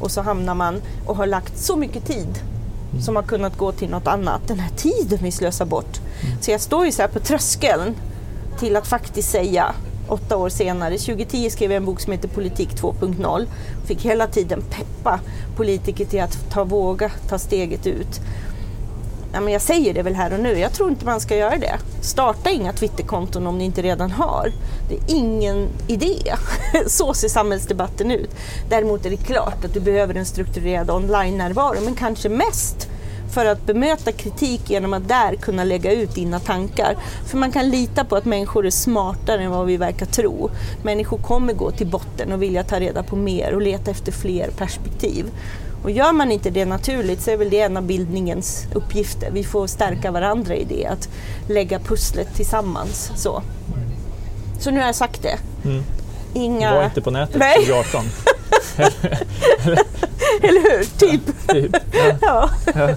Och 0.00 0.10
så 0.10 0.20
hamnar 0.20 0.54
man 0.54 0.82
och 1.06 1.16
har 1.16 1.26
lagt 1.26 1.58
så 1.58 1.76
mycket 1.76 2.06
tid 2.06 2.42
mm. 2.90 3.02
som 3.02 3.16
har 3.16 3.22
kunnat 3.22 3.56
gå 3.56 3.72
till 3.72 3.90
något 3.90 4.06
annat. 4.06 4.40
Den 4.46 4.58
här 4.58 4.70
tiden 4.76 5.18
vi 5.22 5.30
slösar 5.30 5.66
bort. 5.66 6.00
Mm. 6.20 6.42
Så 6.42 6.50
jag 6.50 6.60
står 6.60 6.86
ju 6.86 6.92
så 6.92 7.02
här 7.02 7.08
på 7.08 7.20
tröskeln 7.20 7.94
till 8.58 8.76
att 8.76 8.86
faktiskt 8.86 9.30
säga 9.30 9.74
åtta 10.08 10.36
år 10.36 10.48
senare. 10.48 10.98
2010 10.98 11.50
skrev 11.50 11.70
jag 11.70 11.76
en 11.76 11.84
bok 11.84 12.00
som 12.00 12.12
heter 12.12 12.28
Politik 12.28 12.68
2.0. 12.68 13.46
Fick 13.84 14.04
hela 14.04 14.26
tiden 14.26 14.62
peppa 14.70 15.20
politiker 15.56 16.04
till 16.04 16.20
att 16.20 16.50
ta, 16.50 16.64
våga 16.64 17.10
ta 17.28 17.38
steget 17.38 17.86
ut 17.86 18.20
ja, 19.32 19.40
men 19.40 19.52
jag 19.52 19.62
säger 19.62 19.94
det 19.94 20.02
väl 20.02 20.14
här 20.14 20.32
och 20.32 20.40
nu, 20.40 20.58
jag 20.58 20.72
tror 20.72 20.90
inte 20.90 21.04
man 21.04 21.20
ska 21.20 21.36
göra 21.36 21.56
det. 21.56 21.78
Starta 22.00 22.50
inga 22.50 22.72
Twitterkonton 22.72 23.46
om 23.46 23.58
ni 23.58 23.64
inte 23.64 23.82
redan 23.82 24.10
har. 24.10 24.52
Det 24.88 24.94
är 24.94 25.16
ingen 25.16 25.68
idé. 25.86 26.34
Så 26.86 27.14
ser 27.14 27.28
samhällsdebatten 27.28 28.10
ut. 28.10 28.30
Däremot 28.68 29.06
är 29.06 29.10
det 29.10 29.16
klart 29.16 29.64
att 29.64 29.74
du 29.74 29.80
behöver 29.80 30.14
en 30.14 30.26
strukturerad 30.26 30.90
online-närvaro, 30.90 31.80
men 31.84 31.94
kanske 31.94 32.28
mest 32.28 32.88
för 33.34 33.46
att 33.46 33.66
bemöta 33.66 34.12
kritik 34.12 34.70
genom 34.70 34.92
att 34.92 35.08
där 35.08 35.34
kunna 35.34 35.64
lägga 35.64 35.92
ut 35.92 36.14
dina 36.14 36.40
tankar. 36.40 36.96
För 37.26 37.38
man 37.38 37.52
kan 37.52 37.70
lita 37.70 38.04
på 38.04 38.16
att 38.16 38.24
människor 38.24 38.66
är 38.66 38.70
smartare 38.70 39.42
än 39.42 39.50
vad 39.50 39.66
vi 39.66 39.76
verkar 39.76 40.06
tro. 40.06 40.50
Människor 40.82 41.18
kommer 41.18 41.52
gå 41.52 41.70
till 41.70 41.86
botten 41.86 42.32
och 42.32 42.42
vilja 42.42 42.64
ta 42.64 42.80
reda 42.80 43.02
på 43.02 43.16
mer 43.16 43.54
och 43.54 43.62
leta 43.62 43.90
efter 43.90 44.12
fler 44.12 44.50
perspektiv. 44.50 45.26
Och 45.82 45.90
gör 45.90 46.12
man 46.12 46.32
inte 46.32 46.50
det 46.50 46.64
naturligt 46.64 47.20
så 47.22 47.30
är 47.30 47.36
väl 47.36 47.50
det 47.50 47.60
en 47.60 47.76
av 47.76 47.82
bildningens 47.82 48.66
uppgifter. 48.74 49.30
Vi 49.30 49.44
får 49.44 49.66
stärka 49.66 50.10
varandra 50.10 50.54
i 50.54 50.64
det, 50.64 50.86
att 50.86 51.08
lägga 51.48 51.78
pusslet 51.78 52.34
tillsammans. 52.34 53.12
Så, 53.16 53.42
så 54.60 54.70
nu 54.70 54.80
har 54.80 54.86
jag 54.86 54.94
sagt 54.94 55.22
det. 55.22 55.38
Mm. 55.64 55.82
Inga... 56.34 56.74
Var 56.74 56.84
inte 56.84 57.00
på 57.00 57.10
nätet 57.10 57.36
Nej. 57.36 57.66
2018. 57.66 58.04
Eller 60.42 60.60
hur? 60.60 60.84
Typ. 60.98 61.20
Ja, 61.46 61.52
typ. 61.52 61.76
Ja. 62.20 62.50
ja. 62.74 62.88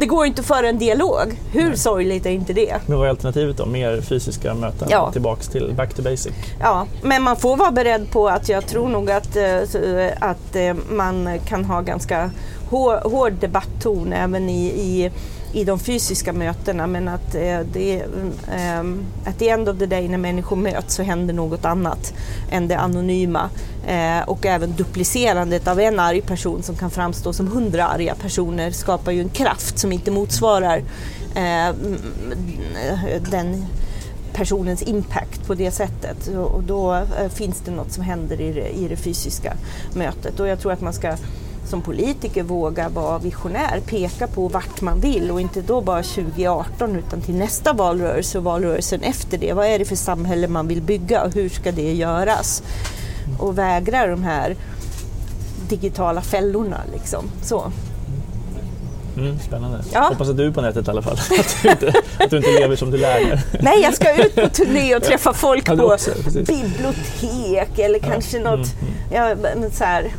Det 0.00 0.06
går 0.06 0.26
inte 0.26 0.42
föra 0.42 0.68
en 0.68 0.78
dialog. 0.78 1.40
Hur 1.52 1.68
Nej. 1.68 1.76
sorgligt 1.76 2.26
är 2.26 2.30
inte 2.30 2.52
det? 2.52 2.76
Men 2.86 2.98
vad 2.98 3.06
är 3.06 3.10
alternativet 3.10 3.56
då? 3.56 3.66
Mer 3.66 4.00
fysiska 4.00 4.54
möten? 4.54 4.88
Ja. 4.90 5.12
Tillbaks 5.12 5.48
till 5.48 5.74
back 5.76 5.94
to 5.94 6.02
basic? 6.02 6.32
Ja, 6.60 6.86
men 7.02 7.22
man 7.22 7.36
får 7.36 7.56
vara 7.56 7.70
beredd 7.70 8.10
på 8.10 8.28
att 8.28 8.48
jag 8.48 8.66
tror 8.66 8.88
nog 8.88 9.10
att, 9.10 9.36
eh, 9.36 10.08
att 10.20 10.56
eh, 10.56 10.74
man 10.90 11.38
kan 11.46 11.64
ha 11.64 11.80
ganska 11.80 12.30
hård 13.02 13.32
debattton 13.32 14.12
även 14.12 14.48
i, 14.48 14.66
i 14.66 15.10
i 15.52 15.64
de 15.64 15.78
fysiska 15.78 16.32
mötena 16.32 16.86
men 16.86 17.08
att 17.08 17.34
eh, 17.34 17.60
det, 17.72 18.02
eh, 18.52 18.80
at 19.24 19.38
the 19.38 19.48
end 19.48 19.68
of 19.68 19.78
the 19.78 19.86
day 19.86 20.08
när 20.08 20.18
människor 20.18 20.56
möts 20.56 20.94
så 20.94 21.02
händer 21.02 21.34
något 21.34 21.64
annat 21.64 22.14
än 22.50 22.68
det 22.68 22.78
anonyma. 22.78 23.50
Eh, 23.86 24.28
och 24.28 24.46
även 24.46 24.76
duplicerandet 24.76 25.68
av 25.68 25.80
en 25.80 26.00
arg 26.00 26.20
person 26.20 26.62
som 26.62 26.76
kan 26.76 26.90
framstå 26.90 27.32
som 27.32 27.48
hundra 27.48 27.86
arga 27.86 28.14
personer 28.14 28.70
skapar 28.70 29.12
ju 29.12 29.20
en 29.20 29.28
kraft 29.28 29.78
som 29.78 29.92
inte 29.92 30.10
motsvarar 30.10 30.82
eh, 31.34 31.74
den 33.30 33.66
personens 34.32 34.82
impact 34.82 35.46
på 35.46 35.54
det 35.54 35.70
sättet. 35.70 36.28
Och 36.28 36.62
då 36.62 36.94
eh, 36.94 37.28
finns 37.28 37.60
det 37.60 37.70
något 37.70 37.92
som 37.92 38.04
händer 38.04 38.40
i 38.40 38.52
det, 38.52 38.68
i 38.68 38.88
det 38.88 38.96
fysiska 38.96 39.56
mötet. 39.94 40.40
Och 40.40 40.48
jag 40.48 40.60
tror 40.60 40.72
att 40.72 40.80
man 40.80 40.92
ska 40.92 41.16
som 41.70 41.82
politiker 41.82 42.42
våga 42.42 42.88
vara 42.88 43.18
visionär, 43.18 43.80
peka 43.86 44.26
på 44.26 44.48
vart 44.48 44.80
man 44.80 45.00
vill 45.00 45.30
och 45.30 45.40
inte 45.40 45.62
då 45.62 45.80
bara 45.80 46.02
2018 46.02 46.96
utan 46.96 47.20
till 47.20 47.34
nästa 47.34 47.72
valrörelse 47.72 48.38
och 48.38 48.44
valrörelsen 48.44 49.02
efter 49.02 49.38
det. 49.38 49.52
Vad 49.52 49.66
är 49.66 49.78
det 49.78 49.84
för 49.84 49.96
samhälle 49.96 50.48
man 50.48 50.68
vill 50.68 50.82
bygga 50.82 51.22
och 51.22 51.34
hur 51.34 51.48
ska 51.48 51.72
det 51.72 51.92
göras? 51.92 52.62
Och 53.38 53.58
vägra 53.58 54.06
de 54.06 54.22
här 54.22 54.56
digitala 55.68 56.20
fällorna. 56.22 56.80
Liksom. 56.92 57.24
Så. 57.42 57.72
Mm, 59.16 59.38
spännande. 59.38 59.84
Ja. 59.92 60.00
Hoppas 60.00 60.28
att 60.28 60.36
du 60.36 60.46
är 60.46 60.50
på 60.50 60.60
nätet 60.60 60.88
i 60.88 60.90
alla 60.90 61.02
fall. 61.02 61.18
Att 61.38 61.56
du 61.62 61.70
inte, 61.70 61.92
att 62.18 62.30
du 62.30 62.36
inte 62.36 62.50
lever 62.50 62.76
som 62.76 62.90
du 62.90 62.96
lär 62.96 63.42
Nej, 63.60 63.82
jag 63.82 63.94
ska 63.94 64.24
ut 64.24 64.34
på 64.34 64.48
turné 64.48 64.96
och 64.96 65.02
träffa 65.02 65.32
folk 65.32 65.68
ja, 65.68 65.76
på 65.76 65.84
också, 65.84 66.10
bibliotek 66.34 67.78
eller 67.78 67.98
kanske 67.98 68.38
ja. 68.38 68.42
något 68.42 68.66
mm, 68.80 68.92
mm. 69.12 69.62
Ja, 69.62 69.70
så 69.72 69.84
här, 69.84 70.10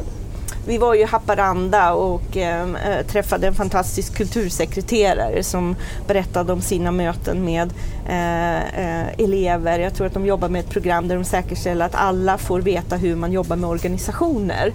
vi 0.68 0.78
var 0.78 0.94
ju 0.94 1.02
i 1.02 1.04
Haparanda 1.04 1.94
och 1.94 2.38
eh, 2.38 2.68
träffade 3.08 3.48
en 3.48 3.56
fantastisk 3.56 4.16
kultursekreterare 4.16 5.44
som 5.44 5.76
berättade 6.08 6.54
om 6.54 6.62
sina 6.62 6.92
möten 6.92 7.46
med 7.46 7.74
eh, 8.08 8.58
eh, 8.58 9.08
elever. 9.18 9.80
Jag 9.80 9.94
tror 9.94 10.08
att 10.08 10.14
de 10.14 10.26
jobbar 10.26 10.50
med 10.50 10.60
ett 10.60 10.70
program 10.70 11.08
där 11.08 11.16
de 11.16 11.24
säkerställer 11.24 11.86
att 11.86 11.96
alla 11.96 12.38
får 12.38 12.62
veta 12.62 12.96
hur 12.96 13.16
man 13.16 13.32
jobbar 13.32 13.56
med 13.56 13.70
organisationer 13.70 14.74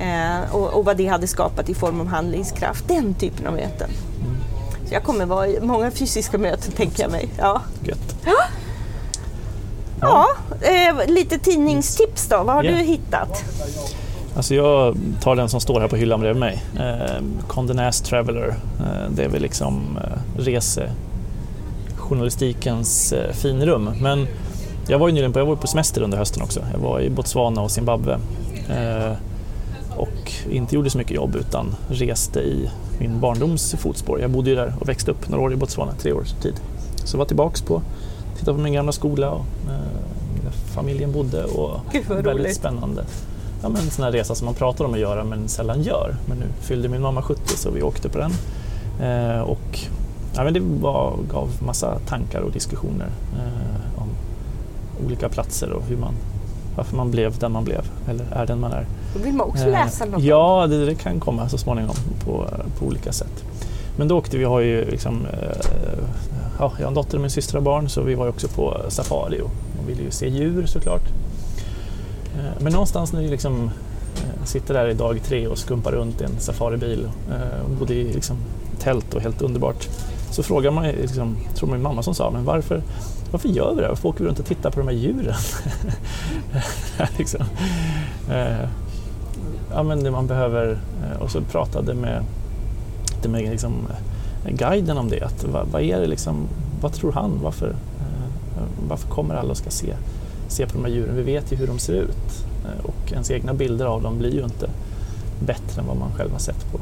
eh, 0.00 0.54
och, 0.54 0.68
och, 0.68 0.84
vad 0.84 0.96
det 0.96 1.06
hade 1.06 1.26
skapat 1.26 1.68
i 1.68 1.74
form 1.74 2.00
av 2.00 2.06
handlingskraft. 2.06 2.88
Den 2.88 3.14
typen 3.14 3.46
av 3.46 3.52
möten. 3.52 3.90
Mm. 4.20 4.36
Så 4.88 4.94
jag 4.94 5.02
kommer 5.02 5.26
vara 5.26 5.48
i 5.48 5.60
många 5.60 5.90
fysiska 5.90 6.38
möten 6.38 6.72
tänker 6.72 7.02
jag 7.02 7.10
mig. 7.10 7.28
Ja. 7.38 7.62
Gött. 7.82 8.16
Ja. 8.24 8.36
Ja, 10.00 10.26
eh, 10.60 11.06
lite 11.06 11.38
tidningstips 11.38 12.28
då. 12.28 12.36
Vad 12.36 12.54
har 12.54 12.64
yeah. 12.64 12.78
du 12.78 12.84
hittat? 12.84 13.44
Alltså 14.36 14.54
jag 14.54 14.96
tar 15.20 15.36
den 15.36 15.48
som 15.48 15.60
står 15.60 15.80
här 15.80 15.88
på 15.88 15.96
hyllan 15.96 16.20
bredvid 16.20 16.40
mig. 16.40 16.62
Eh, 16.78 17.22
Condé 17.48 17.74
Nast 17.74 18.04
Traveller. 18.04 18.48
Eh, 18.80 19.10
det 19.10 19.24
är 19.24 19.28
väl 19.28 19.42
liksom 19.42 19.98
eh, 20.02 20.08
resejournalistikens 20.42 23.12
eh, 23.12 23.32
finrum. 23.32 23.90
Men 24.00 24.26
jag 24.88 24.98
var 24.98 25.08
ju 25.08 25.14
nyligen 25.14 25.32
på, 25.32 25.38
jag 25.38 25.46
var 25.46 25.56
på 25.56 25.66
semester 25.66 26.02
under 26.02 26.18
hösten 26.18 26.42
också. 26.42 26.60
Jag 26.72 26.78
var 26.78 27.00
i 27.00 27.10
Botswana 27.10 27.62
och 27.62 27.70
Zimbabwe. 27.70 28.18
Eh, 28.68 29.12
och 29.96 30.32
inte 30.50 30.74
gjorde 30.74 30.90
så 30.90 30.98
mycket 30.98 31.16
jobb 31.16 31.36
utan 31.36 31.74
reste 31.88 32.40
i 32.40 32.70
min 32.98 33.20
barndoms 33.20 33.74
fotspår. 33.78 34.20
Jag 34.20 34.30
bodde 34.30 34.50
ju 34.50 34.56
där 34.56 34.74
och 34.80 34.88
växte 34.88 35.10
upp 35.10 35.28
några 35.28 35.44
år 35.44 35.52
i 35.52 35.56
Botswana, 35.56 35.92
tre 35.92 36.12
års 36.12 36.32
tid. 36.32 36.54
Så 37.04 37.18
var 37.18 37.24
tillbaks 37.24 37.62
på, 37.62 37.82
tittade 38.38 38.56
på 38.56 38.62
min 38.62 38.72
gamla 38.72 38.92
skola 38.92 39.30
och 39.30 39.44
eh, 39.68 40.52
familjen 40.74 41.12
bodde 41.12 41.44
och 41.44 41.80
Gud, 41.92 42.04
väldigt 42.08 42.26
roligt. 42.26 42.56
spännande 42.56 43.04
ja, 43.66 43.70
men 43.70 43.82
en 43.82 43.90
sån 43.90 44.04
här 44.04 44.12
resa 44.12 44.34
som 44.34 44.44
man 44.44 44.54
pratar 44.54 44.84
om 44.84 44.94
att 44.94 45.00
göra 45.00 45.24
men 45.24 45.48
sällan 45.48 45.82
gör. 45.82 46.16
Men 46.26 46.38
nu 46.38 46.46
fyllde 46.60 46.88
min 46.88 47.02
mamma 47.02 47.22
70 47.22 47.40
så 47.56 47.70
vi 47.70 47.82
åkte 47.82 48.08
på 48.08 48.18
den. 48.18 48.32
Eh, 49.00 49.40
och 49.40 49.78
ja, 50.34 50.44
men 50.44 50.54
det 50.54 50.60
var, 50.60 51.16
gav 51.32 51.48
massa 51.60 51.98
tankar 51.98 52.40
och 52.40 52.52
diskussioner 52.52 53.08
eh, 53.34 54.02
om 54.02 54.08
olika 55.06 55.28
platser 55.28 55.72
och 55.72 55.82
hur 55.82 55.96
man, 55.96 56.14
varför 56.76 56.96
man 56.96 57.10
blev 57.10 57.38
den 57.38 57.52
man 57.52 57.64
blev 57.64 57.90
eller 58.08 58.26
är 58.32 58.46
den 58.46 58.60
man 58.60 58.72
är. 58.72 58.86
Då 59.14 59.22
vill 59.22 59.34
man 59.34 59.48
också 59.48 59.64
eh, 59.64 59.70
läsa 59.70 60.04
något. 60.04 60.22
Ja, 60.22 60.66
det, 60.66 60.86
det, 60.86 60.94
kan 60.94 61.20
komma 61.20 61.48
så 61.48 61.58
småningom 61.58 61.96
på, 62.24 62.46
på 62.78 62.86
olika 62.86 63.12
sätt. 63.12 63.44
Men 63.96 64.08
då 64.08 64.18
åkte 64.18 64.38
vi, 64.38 64.44
har 64.44 64.60
ju 64.60 64.90
liksom, 64.90 65.26
eh, 65.32 65.58
ja, 66.58 66.72
jag 66.78 66.84
har 66.84 66.88
en 66.88 66.94
dotter 66.94 67.14
och 67.16 67.20
min 67.20 67.30
syster 67.30 67.54
har 67.54 67.62
barn 67.62 67.88
så 67.88 68.02
vi 68.02 68.14
var 68.14 68.28
också 68.28 68.48
på 68.48 68.76
safari 68.88 69.40
och, 69.40 69.50
och 69.80 69.88
ville 69.88 70.02
ju 70.02 70.10
se 70.10 70.28
djur 70.28 70.66
såklart. 70.66 71.08
Eh, 72.36 72.62
men 72.62 72.72
någonstans 72.72 73.12
när 73.12 73.20
vi 73.20 73.28
liksom 73.28 73.70
eh, 74.16 74.44
sitter 74.44 74.74
där 74.74 74.88
i 74.88 74.94
dag 74.94 75.20
tre 75.22 75.46
och 75.46 75.58
skumpar 75.58 75.92
runt 75.92 76.20
i 76.20 76.24
en 76.24 76.38
safaribil 76.38 77.08
eh, 77.30 77.64
och 77.64 77.70
bodde 77.70 77.94
i 77.94 78.12
liksom 78.12 78.36
tält 78.78 79.14
och 79.14 79.20
helt 79.20 79.42
underbart. 79.42 79.88
så 80.30 80.42
frågar 80.42 80.70
man, 80.70 80.84
liksom, 80.84 81.36
tror 81.54 81.68
min 81.68 81.82
mamma 81.82 82.02
som 82.02 82.14
sa, 82.14 82.30
men 82.30 82.44
varför, 82.44 82.82
varför 83.30 83.48
gör 83.48 83.74
vi 83.74 83.82
det? 83.82 83.88
Varför 83.88 84.08
åker 84.08 84.24
vi 84.24 84.30
runt 84.30 84.38
och 84.38 84.46
tittar 84.46 84.70
på 84.70 84.80
de 84.80 84.88
här 84.88 84.94
djuren? 84.94 85.34
liksom. 87.18 87.44
ja, 89.72 89.82
men 89.82 90.12
man 90.12 90.26
behöver, 90.26 90.78
och 91.20 91.30
så 91.30 91.40
pratade 91.40 91.94
med, 91.94 92.24
med 93.24 93.50
liksom, 93.50 93.72
guiden 94.48 94.98
om 94.98 95.08
det. 95.08 95.22
Att, 95.22 95.44
vad, 95.44 95.66
vad, 95.68 95.82
är 95.82 96.00
det 96.00 96.06
liksom, 96.06 96.48
vad 96.80 96.92
tror 96.92 97.12
han? 97.12 97.40
Varför, 97.42 97.76
varför 98.88 99.08
kommer 99.08 99.34
alla 99.34 99.50
och 99.50 99.56
ska 99.56 99.70
se, 99.70 99.94
se 100.48 100.66
på 100.66 100.72
de 100.72 100.84
här 100.84 100.92
djuren? 100.92 101.16
Vi 101.16 101.22
vet 101.22 101.52
ju 101.52 101.56
hur 101.56 101.66
de 101.66 101.78
ser 101.78 101.92
ut 101.92 102.44
eh, 102.64 102.84
och 102.84 103.12
ens 103.12 103.30
egna 103.30 103.54
bilder 103.54 103.86
av 103.86 104.02
dem 104.02 104.18
blir 104.18 104.34
ju 104.34 104.44
inte 104.44 104.70
bättre 105.40 105.80
än 105.80 105.86
vad 105.86 105.96
man 105.96 106.12
själv 106.12 106.32
har 106.32 106.38
sett 106.38 106.72
på 106.72 106.80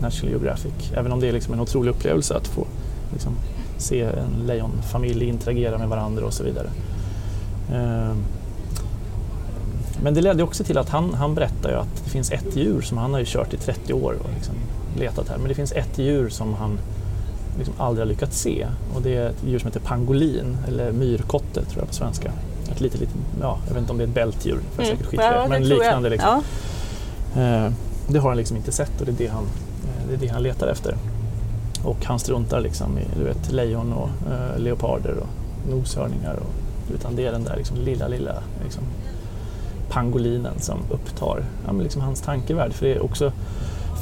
National 0.00 0.30
Geographic. 0.30 0.92
Även 0.94 1.12
om 1.12 1.20
det 1.20 1.28
är 1.28 1.32
liksom 1.32 1.54
en 1.54 1.60
otrolig 1.60 1.90
upplevelse 1.90 2.36
att 2.36 2.46
få 2.46 2.66
liksom, 3.12 3.32
se 3.78 4.02
en 4.02 4.46
lejonfamilj 4.46 5.24
interagera 5.24 5.78
med 5.78 5.88
varandra 5.88 6.26
och 6.26 6.32
så 6.32 6.44
vidare. 6.44 6.68
Ehm, 7.72 8.24
men 10.02 10.14
det 10.14 10.20
ledde 10.20 10.42
också 10.42 10.64
till 10.64 10.78
att 10.78 10.88
han, 10.88 11.14
han 11.14 11.34
berättade 11.34 11.74
ju 11.74 11.80
att 11.80 12.04
det 12.04 12.10
finns 12.10 12.32
ett 12.32 12.56
djur 12.56 12.80
som 12.80 12.98
han 12.98 13.12
har 13.12 13.20
ju 13.20 13.26
kört 13.28 13.54
i 13.54 13.56
30 13.56 13.92
år 13.92 14.16
och 14.22 14.30
liksom 14.34 14.54
letat 14.98 15.28
här, 15.28 15.38
men 15.38 15.48
det 15.48 15.54
finns 15.54 15.72
ett 15.72 15.98
djur 15.98 16.28
som 16.28 16.54
han 16.54 16.78
liksom 17.58 17.74
aldrig 17.78 18.06
har 18.06 18.08
lyckats 18.08 18.40
se 18.40 18.66
och 18.94 19.02
det 19.02 19.16
är 19.16 19.28
ett 19.28 19.44
djur 19.46 19.58
som 19.58 19.66
heter 19.66 19.80
pangolin 19.80 20.56
eller 20.68 20.92
myrkotte 20.92 21.64
tror 21.64 21.78
jag 21.82 21.88
på 21.88 21.94
svenska. 21.94 22.32
Ett 22.72 22.80
litet, 22.80 23.00
litet, 23.00 23.16
ja, 23.40 23.58
jag 23.66 23.74
vet 23.74 23.80
inte 23.80 23.92
om 23.92 23.98
det 23.98 24.04
är 24.04 24.08
ett 24.08 24.14
bältdjur, 24.14 24.58
för 24.74 24.82
mm. 24.82 24.96
säkert 24.96 25.12
ja, 25.12 25.46
men 25.48 25.68
liknande. 25.68 26.08
Liksom. 26.08 26.42
Ja. 27.34 27.40
Ehm, 27.40 27.74
det 28.08 28.18
har 28.18 28.28
han 28.28 28.36
liksom 28.36 28.56
inte 28.56 28.72
sett 28.72 29.00
och 29.00 29.06
det 29.06 29.12
är 29.12 29.16
det 29.16 29.26
han, 29.26 29.44
eh, 29.44 30.08
det 30.08 30.14
är 30.14 30.18
det 30.18 30.28
han 30.28 30.42
letar 30.42 30.66
efter. 30.66 30.96
Och 31.84 32.04
han 32.04 32.18
struntar 32.18 32.60
liksom 32.60 32.98
i 32.98 33.02
du 33.18 33.24
vet, 33.24 33.52
lejon 33.52 33.92
och 33.92 34.08
uh, 34.08 34.58
leoparder 34.58 35.14
och 35.18 35.28
noshörningar. 35.70 36.34
Och, 36.34 36.94
utan 36.94 37.16
det 37.16 37.26
är 37.26 37.32
den 37.32 37.44
där 37.44 37.56
liksom, 37.56 37.76
lilla, 37.76 38.08
lilla 38.08 38.42
liksom, 38.64 38.82
pangolinen 39.88 40.60
som 40.60 40.78
upptar 40.90 41.44
ja, 41.66 41.72
liksom 41.72 42.02
hans 42.02 42.20
tankevärld. 42.20 42.72
För 42.72 42.86
det 42.86 42.94
är 42.94 43.04
också 43.04 43.32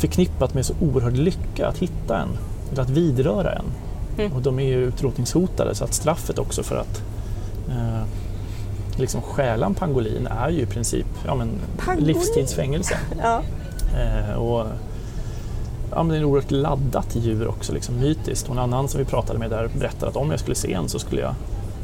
förknippat 0.00 0.54
med 0.54 0.66
så 0.66 0.74
oerhörd 0.80 1.16
lycka 1.16 1.68
att 1.68 1.78
hitta 1.78 2.18
en, 2.18 2.28
eller 2.72 2.82
att 2.82 2.90
vidröra 2.90 3.52
en. 3.52 3.64
Mm. 4.18 4.32
Och 4.32 4.42
de 4.42 4.58
är 4.58 4.64
ju 4.64 4.84
utrotningshotade 4.84 5.74
så 5.74 5.84
att 5.84 5.94
straffet 5.94 6.38
också 6.38 6.62
för 6.62 6.76
att 6.76 7.02
uh, 7.68 8.02
liksom 8.98 9.22
stjäla 9.22 9.66
en 9.66 9.74
pangolin 9.74 10.26
är 10.26 10.50
ju 10.50 10.60
i 10.60 10.66
princip 10.66 11.06
ja, 11.26 11.34
men, 11.34 11.48
livstidsfängelse. 11.98 12.98
ja. 13.22 13.42
Uh, 13.94 14.34
och, 14.34 14.66
ja, 15.90 16.02
men 16.02 16.08
det 16.08 16.16
är 16.16 16.18
ett 16.18 16.26
oerhört 16.26 16.50
laddat 16.50 17.16
djur 17.16 17.48
också, 17.48 17.72
liksom 17.72 18.00
mytiskt. 18.00 18.48
Och 18.48 18.54
en 18.54 18.58
annan 18.58 18.88
som 18.88 18.98
vi 18.98 19.04
pratade 19.04 19.38
med 19.38 19.50
där 19.50 19.70
berättade 19.78 20.06
att 20.06 20.16
om 20.16 20.30
jag 20.30 20.40
skulle 20.40 20.54
se 20.54 20.72
en 20.72 20.88
så 20.88 20.98
skulle 20.98 21.20
jag 21.20 21.34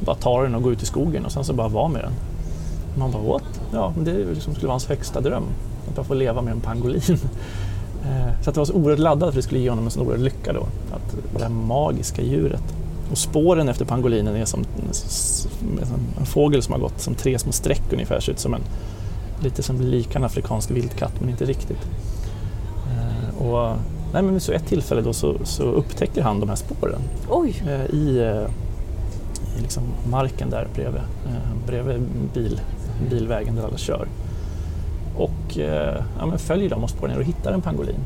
bara 0.04 0.16
ta 0.16 0.42
den 0.42 0.54
och 0.54 0.62
gå 0.62 0.72
ut 0.72 0.82
i 0.82 0.86
skogen 0.86 1.24
och 1.24 1.32
sen 1.32 1.44
så 1.44 1.52
bara 1.52 1.68
vara 1.68 1.88
med 1.88 2.02
den. 2.02 2.12
Man 2.98 3.10
bara 3.10 3.22
what? 3.22 3.60
Ja, 3.72 3.92
det 3.98 4.12
liksom 4.12 4.54
skulle 4.54 4.66
vara 4.66 4.74
hans 4.74 4.86
högsta 4.86 5.20
dröm. 5.20 5.44
Att 5.88 5.96
bara 5.96 6.04
få 6.04 6.14
leva 6.14 6.42
med 6.42 6.52
en 6.52 6.60
pangolin. 6.60 7.02
Eh, 8.04 8.42
så 8.42 8.50
att 8.50 8.54
det 8.54 8.60
var 8.60 8.64
så 8.64 8.72
oerhört 8.72 8.98
laddat 8.98 9.28
för 9.28 9.36
det 9.36 9.42
skulle 9.42 9.60
ge 9.60 9.70
honom 9.70 9.84
en 9.84 9.90
sån 9.90 10.06
oerhörd 10.06 10.20
lycka 10.20 10.52
då. 10.52 10.60
Att 10.92 11.16
det 11.36 11.42
här 11.42 11.48
magiska 11.48 12.22
djuret. 12.22 12.62
Och 13.10 13.18
spåren 13.18 13.68
efter 13.68 13.84
pangolinen 13.84 14.36
är 14.36 14.44
som, 14.44 14.64
en 16.18 16.26
fågel 16.26 16.62
som 16.62 16.72
har 16.72 16.80
gått 16.80 17.00
som 17.00 17.14
tre 17.14 17.38
små 17.38 17.52
streck 17.52 17.92
ungefär, 17.92 18.20
ser 18.20 18.32
ut 18.32 18.38
som 18.38 18.54
en 18.54 18.62
lite 19.42 19.62
som 19.62 19.80
lik 19.80 20.14
en 20.14 20.24
afrikansk 20.24 20.70
vildkatt 20.70 21.20
men 21.20 21.28
inte 21.28 21.44
riktigt. 21.44 21.88
Eh, 22.86 23.46
och 23.46 23.76
Nej, 24.12 24.22
men 24.22 24.40
så 24.40 24.52
ett 24.52 24.66
tillfälle 24.66 25.00
då 25.00 25.12
så, 25.12 25.34
så 25.44 25.62
upptäcker 25.62 26.22
han 26.22 26.40
de 26.40 26.48
här 26.48 26.56
spåren 26.56 27.00
Oj. 27.28 27.62
Eh, 27.68 27.94
i, 27.94 28.18
eh, 28.18 28.50
i 29.58 29.62
liksom 29.62 29.82
marken 30.10 30.50
där 30.50 30.68
bredvid, 30.74 31.02
bredvid 31.66 32.02
bil, 32.34 32.60
bilvägen 33.10 33.56
där 33.56 33.64
alla 33.64 33.78
kör. 33.78 34.08
Och 35.16 35.56
ja, 36.18 36.26
men 36.26 36.38
följer 36.38 36.70
dem 36.70 36.84
och 36.84 36.90
spårar 36.90 37.12
ner 37.12 37.18
och 37.18 37.24
hittar 37.24 37.52
en 37.52 37.60
pangolin. 37.60 38.00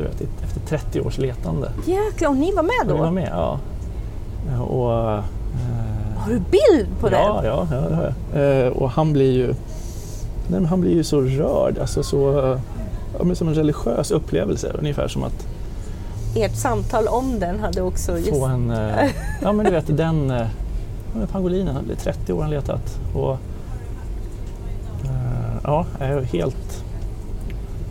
Du 0.00 0.06
vet, 0.06 0.44
efter 0.44 0.60
30 0.60 1.00
års 1.00 1.18
letande. 1.18 1.70
Jäklar, 1.86 2.28
och 2.28 2.36
ni 2.36 2.52
var 2.52 2.62
med 2.62 2.86
då? 2.88 2.94
Vi 2.94 3.00
var 3.00 3.10
med, 3.10 3.28
ja. 3.32 3.58
Och, 4.60 4.90
har 6.16 6.30
du 6.30 6.38
bild 6.38 6.88
på 7.00 7.08
det? 7.08 7.16
Ja, 7.16 7.44
ja, 7.44 7.66
ja 7.70 7.76
det 7.76 7.94
har 7.94 8.14
jag. 8.42 8.76
Och 8.76 8.90
han 8.90 9.12
blir 9.12 9.32
ju, 9.32 9.54
nej, 10.48 10.64
han 10.64 10.80
blir 10.80 10.94
ju 10.94 11.04
så 11.04 11.20
rörd, 11.20 11.78
alltså 11.78 12.02
så 12.02 12.58
ja, 13.18 13.24
men 13.24 13.36
som 13.36 13.48
en 13.48 13.54
religiös 13.54 14.10
upplevelse, 14.10 14.72
ungefär 14.78 15.08
som 15.08 15.24
att 15.24 15.46
ert 16.34 16.56
samtal 16.56 17.08
om 17.08 17.40
den 17.40 17.60
hade 17.60 17.82
också... 17.82 18.18
Just... 18.18 18.30
Få 18.30 18.46
en, 18.46 18.70
eh, 18.70 19.10
ja 19.42 19.52
men 19.52 19.66
du 19.66 19.72
vet 19.72 19.96
den 19.96 20.30
eh, 20.30 20.46
pangolinen, 21.32 21.84
det 21.86 21.92
är 21.92 21.96
30 21.96 22.32
år 22.32 22.42
han 22.42 22.50
letat 22.50 23.00
och 23.14 23.32
eh, 25.04 25.56
ja, 25.64 25.86
helt 26.32 26.84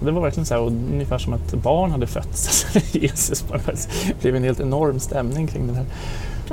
det 0.05 0.11
var 0.11 0.21
verkligen 0.21 0.45
så 0.45 0.53
här, 0.53 0.61
och 0.61 0.67
ungefär 0.67 1.17
som 1.17 1.33
att 1.33 1.53
barn 1.53 1.91
hade 1.91 2.07
fötts. 2.07 2.65
Jesus, 2.91 3.45
det 4.07 4.21
blev 4.21 4.35
en 4.35 4.43
helt 4.43 4.59
enorm 4.59 4.99
stämning 4.99 5.47
kring 5.47 5.67
den 5.67 5.75
här 5.75 5.85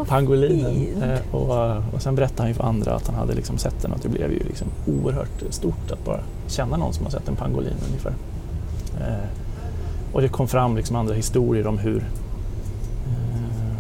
pangolinen. 0.05 1.03
Eh, 1.03 1.35
och, 1.35 1.77
och 1.95 2.03
sen 2.03 2.15
berättade 2.15 2.43
han 2.43 2.49
ju 2.49 2.55
för 2.55 2.65
andra 2.65 2.95
att 2.95 3.07
han 3.07 3.17
hade 3.17 3.35
liksom 3.35 3.59
sett 3.59 3.83
den 3.83 3.93
och 3.93 3.99
det 4.03 4.09
blev 4.09 4.33
ju 4.33 4.39
liksom 4.39 4.69
oerhört 4.87 5.43
stort 5.51 5.91
att 5.91 6.05
bara 6.05 6.21
känna 6.47 6.77
någon 6.77 6.93
som 6.93 7.05
har 7.05 7.11
sett 7.11 7.29
en 7.29 7.37
pangolin 7.37 7.77
ungefär. 7.89 8.15
Eh, 9.01 9.29
och 10.13 10.23
det 10.23 10.29
kom 10.29 10.49
fram 10.49 10.77
liksom 10.77 10.97
andra 10.97 11.15
historier 11.15 11.67
om 11.67 11.79
hur 11.79 11.97
eh, 13.07 13.77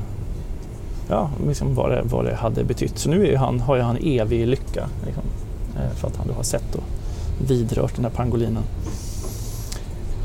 ja, 1.08 1.30
liksom 1.46 1.74
vad, 1.74 1.90
det, 1.90 2.02
vad 2.04 2.24
det 2.24 2.34
hade 2.34 2.64
betytt. 2.64 2.98
Så 2.98 3.10
nu 3.10 3.36
han, 3.36 3.60
har 3.60 3.76
ju 3.76 3.82
han 3.82 3.96
evig 3.96 4.46
lycka 4.46 4.88
liksom, 5.06 5.24
eh, 5.76 5.96
för 5.96 6.08
att 6.08 6.16
han 6.16 6.28
då 6.28 6.34
har 6.34 6.42
sett 6.42 6.74
och 6.74 6.84
vidrört 7.48 7.94
den 7.94 8.04
här 8.04 8.12
pangolinen. 8.12 8.62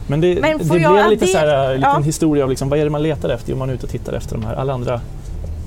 Men 0.07 0.21
det, 0.21 0.41
Men 0.41 0.57
det 0.57 0.63
blev 0.65 1.09
lite 1.09 1.27
så 1.27 1.37
här, 1.37 1.65
en 1.65 1.75
liten 1.75 1.93
ja. 1.93 1.99
historia 1.99 2.43
av 2.43 2.49
liksom, 2.49 2.69
vad 2.69 2.79
är 2.79 2.83
det 2.83 2.89
man 2.89 3.03
letar 3.03 3.29
efter? 3.29 3.51
Jo, 3.51 3.57
man 3.57 3.69
är 3.69 3.73
ute 3.73 3.85
och 3.85 3.91
tittar 3.91 4.13
efter 4.13 4.35
de 4.35 4.45
här. 4.45 4.55
Alla 4.55 4.73
andra 4.73 5.01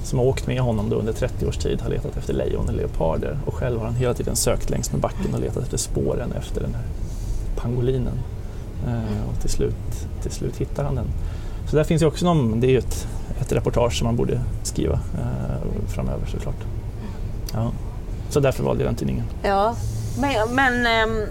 som 0.05 0.19
har 0.19 0.27
åkt 0.27 0.47
med 0.47 0.61
honom 0.61 0.91
då 0.91 0.97
under 0.97 1.13
30 1.13 1.47
års 1.47 1.57
tid 1.57 1.83
har 1.83 1.91
letat 1.91 2.17
efter 2.17 2.35
lejon 2.35 2.69
och 2.69 2.75
leoparder 2.75 3.39
och 3.47 3.55
själv 3.55 3.79
har 3.79 3.87
han 3.87 3.95
hela 3.95 4.15
tiden 4.15 4.37
sökt 4.37 4.71
längs 4.71 4.93
med 4.93 5.01
backen 5.01 5.35
och 5.35 5.41
letat 5.41 5.63
efter 5.63 5.77
spåren 5.77 6.33
efter 6.33 6.61
den 6.61 6.75
här 6.75 6.85
pangolinen. 7.57 8.19
Eh, 8.87 9.29
och 9.29 9.41
till 9.41 9.51
slut, 9.51 10.09
till 10.23 10.31
slut 10.31 10.57
hittar 10.57 10.85
han 10.85 10.95
den. 10.95 11.07
Så 11.71 11.77
där 11.77 11.85
finns 11.85 12.03
ju 12.03 12.07
också 12.07 12.25
någon, 12.25 12.61
det 12.61 12.67
är 12.67 12.71
ju 12.71 12.79
ett, 12.79 13.09
ett 13.41 13.53
reportage 13.53 13.99
som 13.99 14.07
man 14.07 14.17
borde 14.17 14.41
skriva 14.63 14.95
eh, 14.95 15.89
framöver 15.89 16.27
såklart. 16.27 16.65
Ja. 17.53 17.71
Så 18.31 18.41
därför 18.41 18.65
valde 18.65 18.83
jag 18.83 18.89
den 18.89 18.97
tidningen. 18.97 19.25
Ja, 19.43 19.77
men, 20.21 20.55
men 20.55 20.87
ähm, 20.87 21.29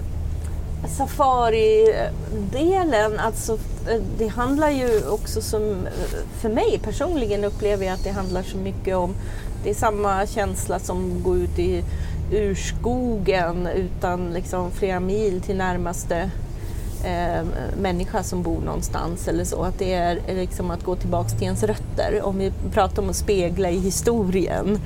Safari-delen, 0.88 3.20
alltså 3.20 3.54
eh, 3.90 4.02
det 4.18 4.28
handlar 4.28 4.70
ju 4.70 5.08
också 5.08 5.42
som, 5.42 5.88
eh, 5.88 5.94
för 6.42 6.50
mig 6.50 6.80
personligen 6.84 7.44
upplever 7.44 7.86
jag 7.86 7.94
att 7.94 8.04
det 8.04 8.12
handlar 8.12 8.44
så 8.44 8.58
mycket 8.58 8.96
om, 8.96 9.16
det 9.64 9.70
är 9.70 9.74
samma 9.74 10.28
känsla 10.28 10.80
som 10.80 11.18
att 11.18 11.24
gå 11.24 11.38
ut 11.38 11.60
i 11.60 11.84
urskogen 12.32 13.68
utan 13.68 14.34
liksom 14.34 14.72
flera 14.72 15.00
mil 15.00 15.42
till 15.42 15.56
närmaste 15.56 16.32
eh, 17.04 17.46
människa 17.82 18.24
som 18.24 18.44
bor 18.44 18.62
någonstans 18.62 19.28
eller 19.28 19.46
så. 19.46 19.64
Att 19.64 19.80
det 19.80 19.94
är 19.94 20.20
liksom 20.28 20.72
att 20.72 20.84
gå 20.84 20.96
tillbaka 20.96 21.30
till 21.30 21.44
ens 21.44 21.64
rötter. 21.64 22.22
Om 22.24 22.38
vi 22.38 22.52
pratar 22.74 23.04
om 23.04 23.10
att 23.10 23.16
spegla 23.16 23.70
i 23.70 23.80
historien. 23.80 24.80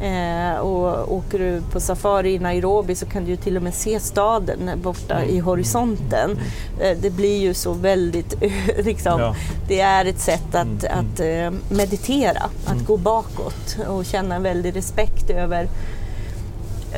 Mm. 0.00 0.52
Eh, 0.52 0.58
och 0.58 1.14
åker 1.14 1.38
du 1.38 1.62
på 1.72 1.80
safari 1.80 2.34
i 2.34 2.38
Nairobi 2.38 2.94
så 2.94 3.06
kan 3.06 3.24
du 3.24 3.36
till 3.36 3.56
och 3.56 3.62
med 3.62 3.74
se 3.74 4.00
staden 4.00 4.70
borta 4.82 5.14
mm. 5.14 5.36
i 5.36 5.38
horisonten. 5.38 6.30
Mm. 6.30 6.42
Eh, 6.80 6.98
det 7.02 7.10
blir 7.10 7.38
ju 7.38 7.54
så 7.54 7.72
väldigt, 7.72 8.34
liksom, 8.78 9.20
ja. 9.20 9.36
det 9.68 9.80
är 9.80 10.04
ett 10.04 10.20
sätt 10.20 10.54
att, 10.54 10.84
mm. 10.84 10.98
att 10.98 11.20
meditera, 11.70 12.42
att 12.64 12.72
mm. 12.72 12.84
gå 12.84 12.96
bakåt 12.96 13.76
och 13.88 14.04
känna 14.04 14.34
en 14.34 14.42
väldig 14.42 14.76
respekt 14.76 15.30
över 15.30 15.68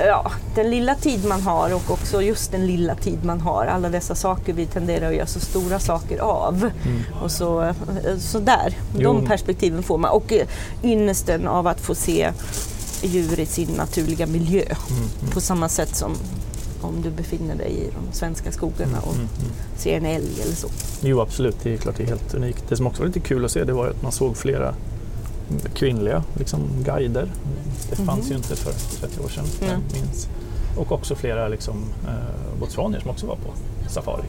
ja, 0.07 0.33
den 0.55 0.71
lilla 0.71 0.95
tid 0.95 1.25
man 1.25 1.41
har 1.41 1.75
och 1.75 1.91
också 1.91 2.23
just 2.23 2.53
den 2.53 2.67
lilla 2.67 2.95
tid 2.95 3.25
man 3.25 3.41
har. 3.41 3.67
Alla 3.67 3.89
dessa 3.89 4.15
saker 4.15 4.53
vi 4.53 4.67
tenderar 4.67 5.09
att 5.09 5.17
göra 5.17 5.27
så 5.27 5.41
stora 5.41 5.79
saker 5.79 6.19
av. 6.19 6.71
Mm. 6.87 7.03
Och 7.23 7.31
så, 7.31 7.63
eh, 7.63 7.75
så 8.19 8.39
där, 8.39 8.77
jo. 8.99 9.03
de 9.03 9.27
perspektiven 9.27 9.83
får 9.83 9.99
man. 9.99 10.11
Och 10.11 10.33
eh, 10.33 10.47
ynnesten 10.83 11.49
av 11.49 11.67
att 11.67 11.81
få 11.81 11.95
se 11.95 12.33
djur 13.03 13.41
i 13.41 13.47
sin 13.47 13.69
naturliga 13.69 14.27
miljö. 14.27 14.63
Mm. 14.63 15.03
Mm. 15.21 15.31
På 15.33 15.41
samma 15.41 15.69
sätt 15.69 15.97
som 15.97 16.17
om 16.81 17.03
du 17.03 17.11
befinner 17.11 17.55
dig 17.55 17.71
i 17.71 17.91
de 17.91 18.17
svenska 18.17 18.53
skogarna 18.53 19.01
och 19.01 19.15
mm, 19.15 19.27
mm, 19.27 19.41
mm. 19.41 19.53
ser 19.77 19.97
en 19.97 20.07
älg 20.07 20.41
eller 20.45 20.55
så. 20.55 20.69
Jo 21.01 21.21
absolut, 21.21 21.57
det 21.63 21.75
är 21.75 21.77
klart 21.77 21.97
det 21.97 22.03
är 22.03 22.07
helt 22.07 22.35
unikt. 22.35 22.65
Det 22.69 22.77
som 22.77 22.87
också 22.87 23.03
var 23.03 23.07
lite 23.07 23.21
kul 23.21 23.45
att 23.45 23.51
se 23.51 23.65
det 23.65 23.73
var 23.73 23.89
att 23.89 24.03
man 24.03 24.13
såg 24.13 24.37
flera 24.37 24.75
kvinnliga 25.75 26.23
liksom, 26.35 26.61
guider. 26.85 27.29
Det 27.91 27.97
fanns 27.97 28.21
mm. 28.21 28.31
ju 28.31 28.37
inte 28.37 28.57
för 28.57 28.73
30 29.01 29.21
år 29.21 29.29
sedan, 29.29 29.45
mm. 29.63 29.81
minns. 29.93 30.29
Och 30.77 30.93
också 30.93 31.15
flera 31.15 31.49
liksom, 31.49 31.77
eh, 32.09 32.61
botswanier 32.61 33.01
som 33.01 33.11
också 33.11 33.27
var 33.27 33.37
på 33.37 33.51
safari. 33.89 34.25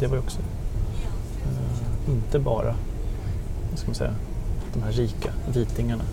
Det 0.00 0.06
var 0.06 0.16
ju 0.16 0.22
också 0.22 0.38
eh, 1.44 2.12
inte 2.14 2.38
bara 2.38 2.74
ska 3.74 3.86
man 3.86 3.94
säga, 3.94 4.14
de 4.74 4.82
här 4.82 4.92
rika 4.92 5.30
vitingarna 5.54 6.04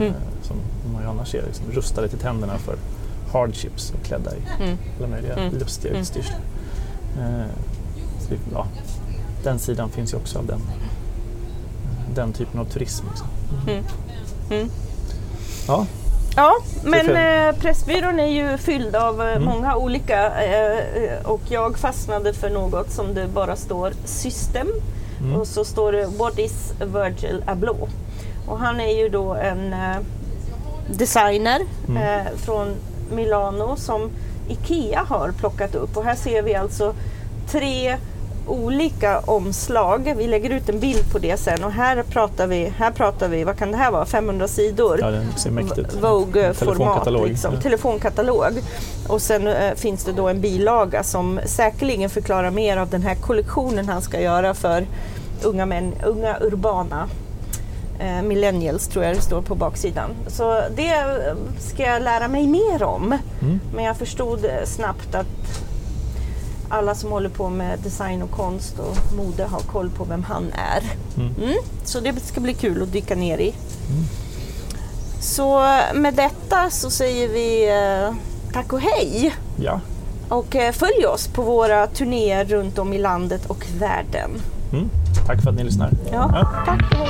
Mm. 0.00 0.12
eh, 0.12 0.18
som 0.42 0.56
man 0.92 1.02
ju 1.02 1.08
annars 1.08 1.28
ser 1.30 1.42
liksom, 1.46 1.66
rustade 1.72 2.08
till 2.08 2.18
tänderna 2.18 2.58
för 2.58 2.76
hardships 3.32 3.90
och 3.90 4.06
klädda 4.06 4.30
i 4.36 4.62
Mm. 4.62 4.76
alla 4.98 5.08
möjliga 5.08 5.32
Mm. 5.36 5.58
lustiga 5.58 5.90
Mm. 5.90 6.02
utstyrsel. 6.02 6.40
Eh, 7.18 7.46
ja, 8.52 8.66
den 9.44 9.58
sidan 9.58 9.90
finns 9.90 10.12
ju 10.12 10.16
också 10.16 10.38
av 10.38 10.46
den, 10.46 10.60
den 12.14 12.32
typen 12.32 12.60
av 12.60 12.64
turism. 12.64 13.04
Liksom. 13.10 13.26
Mm. 13.68 13.84
Mm. 14.50 14.70
Ja, 15.68 15.86
Ja, 16.36 16.52
men 16.84 17.16
eh, 17.16 17.54
Pressbyrån 17.56 18.20
är 18.20 18.26
ju 18.26 18.58
fylld 18.58 18.96
av 18.96 19.20
eh, 19.22 19.26
Mm. 19.36 19.44
många 19.44 19.76
olika 19.76 20.42
eh, 20.44 21.24
och 21.24 21.40
jag 21.48 21.78
fastnade 21.78 22.32
för 22.32 22.50
något 22.50 22.90
som 22.90 23.14
det 23.14 23.26
bara 23.28 23.56
står 23.56 23.92
system 24.04 24.68
Mm. 25.20 25.36
och 25.40 25.46
så 25.46 25.64
står 25.64 25.92
det 25.92 26.06
What 26.06 26.38
is 26.38 26.72
Virgil 26.80 27.44
Abloh? 27.46 27.88
Och 28.48 28.58
han 28.58 28.80
är 28.80 28.96
ju 28.98 29.08
då 29.08 29.34
en 29.34 29.72
eh, 29.72 29.96
designer 30.90 31.60
Mm. 31.88 32.26
från 32.36 32.74
Milano 33.10 33.76
som 33.76 34.10
IKEA 34.48 35.04
har 35.08 35.32
plockat 35.38 35.74
upp 35.74 35.96
och 35.96 36.04
här 36.04 36.14
ser 36.14 36.42
vi 36.42 36.54
alltså 36.54 36.94
tre 37.50 37.96
olika 38.46 39.18
omslag. 39.20 40.14
Vi 40.16 40.26
lägger 40.26 40.50
ut 40.50 40.68
en 40.68 40.80
bild 40.80 41.12
på 41.12 41.18
det 41.18 41.36
sen 41.36 41.64
och 41.64 41.72
här 41.72 42.02
pratar 42.02 42.46
vi, 42.46 42.72
här 42.76 42.90
pratar 42.90 43.28
vi, 43.28 43.44
vad 43.44 43.58
kan 43.58 43.70
det 43.70 43.76
här 43.76 43.90
vara, 43.90 44.04
500 44.04 44.48
sidor? 44.48 44.98
ja 45.00 45.10
det 45.10 45.26
ser 45.36 45.50
mäktigt. 45.50 45.94
Vogue-format, 45.94 46.58
Telefonkatalog. 46.58 47.28
liksom. 47.28 47.54
Ja. 47.54 47.60
telefonkatalog. 47.60 48.62
Och 49.08 49.22
sen 49.22 49.46
eh, 49.46 49.74
finns 49.74 50.04
det 50.04 50.12
då 50.12 50.28
en 50.28 50.40
bilaga 50.40 51.02
som 51.02 51.40
säkerligen 51.44 52.10
förklarar 52.10 52.50
mer 52.50 52.76
av 52.76 52.88
den 52.88 53.02
här 53.02 53.14
kollektionen 53.14 53.88
han 53.88 54.02
ska 54.02 54.20
göra 54.20 54.54
för 54.54 54.86
unga, 55.42 55.66
män, 55.66 55.94
unga 56.06 56.36
urbana 56.40 57.08
eh, 57.98 58.22
millennials 58.22 58.88
tror 58.88 59.04
jag 59.04 59.16
det 59.16 59.20
står 59.22 59.42
på 59.42 59.54
baksidan. 59.54 60.10
Så 60.26 60.62
det 60.76 61.04
ska 61.58 61.82
jag 61.82 62.02
lära 62.02 62.28
mig 62.28 62.46
mer 62.46 62.82
om. 62.82 63.18
Mm. 63.42 63.60
Men 63.74 63.84
jag 63.84 63.96
förstod 63.96 64.44
eh, 64.44 64.50
snabbt 64.64 65.14
att 65.14 65.26
alla 66.72 66.94
som 66.94 67.10
håller 67.10 67.28
på 67.28 67.48
med 67.48 67.78
design 67.78 68.22
och 68.22 68.30
konst 68.30 68.78
och 68.78 69.14
mode 69.16 69.44
har 69.44 69.60
koll 69.60 69.90
på 69.90 70.04
vem 70.04 70.22
han 70.24 70.52
är. 70.52 70.82
Mm. 71.22 71.34
Mm. 71.42 71.58
Så 71.84 72.00
det 72.00 72.20
ska 72.20 72.40
bli 72.40 72.54
kul 72.54 72.82
att 72.82 72.92
dyka 72.92 73.14
ner 73.14 73.38
i. 73.38 73.54
Så 75.20 75.58
med 75.94 76.14
detta 76.14 76.70
så 76.70 76.90
säger 76.90 77.28
vi 77.28 77.68
eh, 77.68 78.14
tack 78.52 78.72
och 78.72 78.80
hej. 78.80 79.34
Ja. 79.56 79.80
Och 80.28 80.56
eh, 80.56 80.72
följ 80.72 81.06
oss 81.06 81.28
på 81.28 81.42
våra 81.42 81.86
turnéer 81.86 82.44
runt 82.44 82.78
om 82.78 82.92
i 82.92 82.98
landet 82.98 83.46
och 83.46 83.66
världen. 83.78 84.30
Mm. 84.72 84.88
Tack 85.26 85.42
för 85.42 85.50
att 85.50 85.56
ni 85.56 85.64
lyssnar. 85.64 85.90
Ja, 86.12 86.30
Ja. 86.34 86.64
tack 86.66 86.92
och 86.92 86.96
hej. 86.98 87.08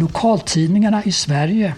Lokaltidningarna 0.00 1.04
i 1.04 1.12
Sverige 1.12 1.74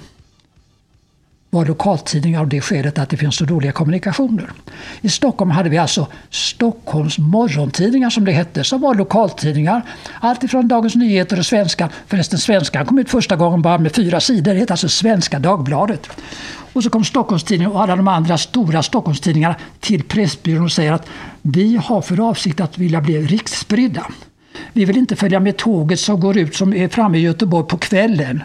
var 1.54 1.64
lokaltidningar 1.64 2.40
av 2.40 2.48
det 2.48 2.60
skälet 2.60 2.98
att 2.98 3.10
det 3.10 3.16
finns 3.16 3.36
så 3.36 3.44
dåliga 3.44 3.72
kommunikationer. 3.72 4.52
I 5.00 5.08
Stockholm 5.08 5.50
hade 5.50 5.68
vi 5.68 5.78
alltså 5.78 6.06
Stockholms 6.30 7.18
morgontidningar 7.18 8.10
som 8.10 8.24
det 8.24 8.32
hette, 8.32 8.64
som 8.64 8.80
var 8.80 8.94
lokaltidningar. 8.94 9.82
Alltifrån 10.20 10.68
Dagens 10.68 10.94
Nyheter 10.94 11.38
och 11.38 11.46
Svenskan. 11.46 11.88
Förresten, 12.06 12.38
Svenskan 12.38 12.86
kom 12.86 12.98
ut 12.98 13.10
första 13.10 13.36
gången 13.36 13.62
bara 13.62 13.78
med 13.78 13.92
fyra 13.92 14.20
sidor. 14.20 14.54
Det 14.54 14.60
hette 14.60 14.72
alltså 14.72 14.88
Svenska 14.88 15.38
Dagbladet. 15.38 16.08
Och 16.72 16.82
så 16.82 16.90
kom 16.90 17.04
Stockholmstidningen 17.04 17.72
och 17.72 17.82
alla 17.82 17.96
de 17.96 18.08
andra 18.08 18.38
stora 18.38 18.82
Stockholmstidningarna 18.82 19.54
till 19.80 20.02
Pressbyrån 20.02 20.64
och 20.64 20.72
säger 20.72 20.92
att 20.92 21.08
vi 21.42 21.76
har 21.76 22.02
för 22.02 22.28
avsikt 22.28 22.60
att 22.60 22.78
vilja 22.78 23.00
bli 23.00 23.22
riksspridda. 23.22 24.06
Vi 24.72 24.84
vill 24.84 24.96
inte 24.96 25.16
följa 25.16 25.40
med 25.40 25.56
tåget 25.56 26.00
som 26.00 26.20
går 26.20 26.38
ut 26.38 26.54
som 26.54 26.74
är 26.74 26.88
framme 26.88 27.18
i 27.18 27.20
Göteborg 27.20 27.66
på 27.66 27.78
kvällen. 27.78 28.42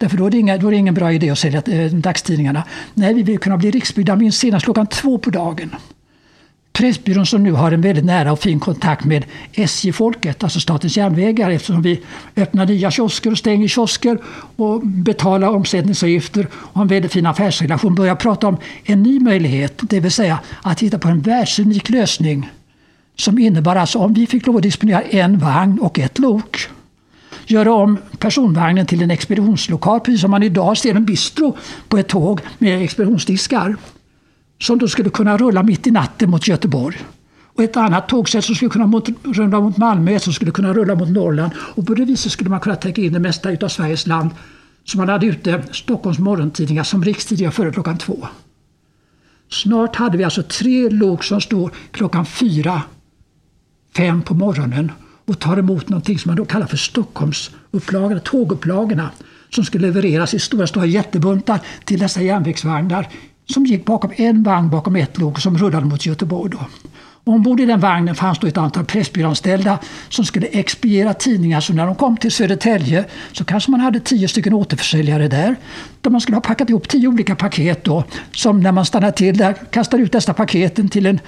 Därför 0.00 0.16
då 0.16 0.26
är, 0.26 0.30
det 0.30 0.38
inga, 0.38 0.58
då 0.58 0.66
är 0.66 0.70
det 0.70 0.76
ingen 0.76 0.94
bra 0.94 1.12
idé 1.12 1.30
att 1.30 1.38
sälja 1.38 1.62
eh, 1.66 1.92
dagstidningarna. 1.92 2.64
Nej, 2.94 3.14
vi 3.14 3.22
vill 3.22 3.38
kunna 3.38 3.56
bli 3.56 3.70
riksbyggda 3.70 4.16
minst 4.16 4.38
senast 4.38 4.64
klockan 4.64 4.86
två 4.86 5.18
på 5.18 5.30
dagen. 5.30 5.76
Pressbyrån 6.72 7.26
som 7.26 7.42
nu 7.42 7.52
har 7.52 7.72
en 7.72 7.80
väldigt 7.80 8.04
nära 8.04 8.32
och 8.32 8.38
fin 8.38 8.60
kontakt 8.60 9.04
med 9.04 9.24
SJ-folket, 9.52 10.42
alltså 10.42 10.60
Statens 10.60 10.96
järnvägar 10.96 11.50
eftersom 11.50 11.82
vi 11.82 12.00
öppnar 12.36 12.66
nya 12.66 12.90
kiosker 12.90 13.30
och 13.30 13.38
stänger 13.38 13.68
kiosker 13.68 14.18
och 14.56 14.80
betalar 14.86 15.48
omsättningsavgifter 15.48 16.46
och 16.52 16.76
har 16.76 16.82
en 16.82 16.88
väldigt 16.88 17.12
fin 17.12 17.26
affärsrelation 17.26 17.94
börjar 17.94 18.14
prata 18.14 18.48
om 18.48 18.56
en 18.84 19.02
ny 19.02 19.20
möjlighet, 19.20 19.80
det 19.82 20.00
vill 20.00 20.12
säga 20.12 20.40
att 20.62 20.80
hitta 20.80 20.98
på 20.98 21.08
en 21.08 21.20
världsunik 21.20 21.88
lösning 21.88 22.50
som 23.16 23.38
innebar 23.38 23.76
alltså 23.76 23.98
om 23.98 24.14
vi 24.14 24.26
fick 24.26 24.46
lov 24.46 24.56
att 24.56 24.62
disponera 24.62 25.02
en 25.02 25.38
vagn 25.38 25.78
och 25.78 25.98
ett 25.98 26.18
lok 26.18 26.68
göra 27.50 27.72
om 27.72 27.98
personvagnen 28.18 28.86
till 28.86 29.02
en 29.02 29.10
expeditionslokal, 29.10 30.00
precis 30.00 30.20
som 30.20 30.30
man 30.30 30.42
idag 30.42 30.78
ser 30.78 30.94
en 30.94 31.04
bistro 31.04 31.56
på 31.88 31.98
ett 31.98 32.08
tåg 32.08 32.40
med 32.58 32.82
expeditionsdiskar. 32.82 33.76
Som 34.60 34.78
då 34.78 34.88
skulle 34.88 35.10
kunna 35.10 35.36
rulla 35.36 35.62
mitt 35.62 35.86
i 35.86 35.90
natten 35.90 36.30
mot 36.30 36.48
Göteborg. 36.48 36.96
Och 37.54 37.62
ett 37.62 37.76
annat 37.76 38.08
tågsätt 38.08 38.44
som 38.44 38.54
skulle 38.54 38.70
kunna 38.70 38.86
mot, 38.86 39.08
rulla 39.22 39.60
mot 39.60 39.76
Malmö, 39.76 40.12
ett 40.12 40.22
som 40.22 40.32
skulle 40.32 40.50
kunna 40.50 40.72
rulla 40.72 40.94
mot 40.94 41.08
Norrland. 41.08 41.52
Och 41.56 41.86
på 41.86 41.94
det 41.94 42.04
viset 42.04 42.32
skulle 42.32 42.50
man 42.50 42.60
kunna 42.60 42.76
täcka 42.76 43.02
in 43.02 43.12
det 43.12 43.20
mesta 43.20 43.50
utav 43.50 43.68
Sveriges 43.68 44.06
land. 44.06 44.30
Så 44.84 44.98
man 44.98 45.08
hade 45.08 45.26
ute 45.26 45.62
Stockholms 45.72 46.18
morgontidningar 46.18 46.82
som 46.82 47.04
rikstidningar 47.04 47.50
före 47.50 47.72
klockan 47.72 47.98
två. 47.98 48.28
Snart 49.50 49.96
hade 49.96 50.18
vi 50.18 50.24
alltså 50.24 50.42
tre 50.42 50.88
lok 50.90 51.24
som 51.24 51.40
står 51.40 51.70
klockan 51.90 52.26
fyra, 52.26 52.82
fem 53.96 54.22
på 54.22 54.34
morgonen 54.34 54.92
och 55.30 55.38
tar 55.38 55.56
emot 55.56 55.88
någonting 55.88 56.18
som 56.18 56.28
man 56.28 56.36
då 56.36 56.44
kallar 56.44 56.66
för 56.66 56.76
Stockholmsupplagorna, 56.76 58.20
tågupplagorna 58.20 59.10
som 59.50 59.64
skulle 59.64 59.86
levereras 59.86 60.34
i 60.34 60.38
stora, 60.38 60.66
stora 60.66 60.86
jättebuntar 60.86 61.60
till 61.84 61.98
dessa 61.98 62.22
järnvägsvagnar 62.22 63.08
som 63.46 63.66
gick 63.66 63.84
bakom 63.84 64.12
en 64.16 64.42
vagn 64.42 64.70
bakom 64.70 64.96
ett 64.96 65.18
lok 65.18 65.38
som 65.38 65.58
rullade 65.58 65.86
mot 65.86 66.06
Göteborg. 66.06 66.50
Då. 66.50 66.58
Ombord 67.24 67.60
i 67.60 67.66
den 67.66 67.80
vagnen 67.80 68.14
fanns 68.14 68.38
då 68.38 68.46
ett 68.46 68.58
antal 68.58 68.84
Pressbyråanställda 68.84 69.78
som 70.08 70.24
skulle 70.24 70.46
expediera 70.46 71.14
tidningar. 71.14 71.60
Så 71.60 71.72
när 71.72 71.86
de 71.86 71.94
kom 71.94 72.16
till 72.16 72.32
Södertälje 72.32 73.04
så 73.32 73.44
kanske 73.44 73.70
man 73.70 73.80
hade 73.80 74.00
tio 74.00 74.28
stycken 74.28 74.54
återförsäljare 74.54 75.28
där. 75.28 75.56
Där 76.00 76.10
man 76.10 76.20
skulle 76.20 76.36
ha 76.36 76.42
packat 76.42 76.70
ihop 76.70 76.88
tio 76.88 77.08
olika 77.08 77.36
paket 77.36 77.84
då. 77.84 78.04
Som 78.32 78.60
när 78.60 78.72
man 78.72 78.84
stannade 78.84 79.12
till 79.12 79.36
där 79.36 79.54
kastade 79.70 80.02
ut 80.02 80.12
dessa 80.12 80.34
paketen 80.34 80.88
till 80.88 81.06
en 81.06 81.20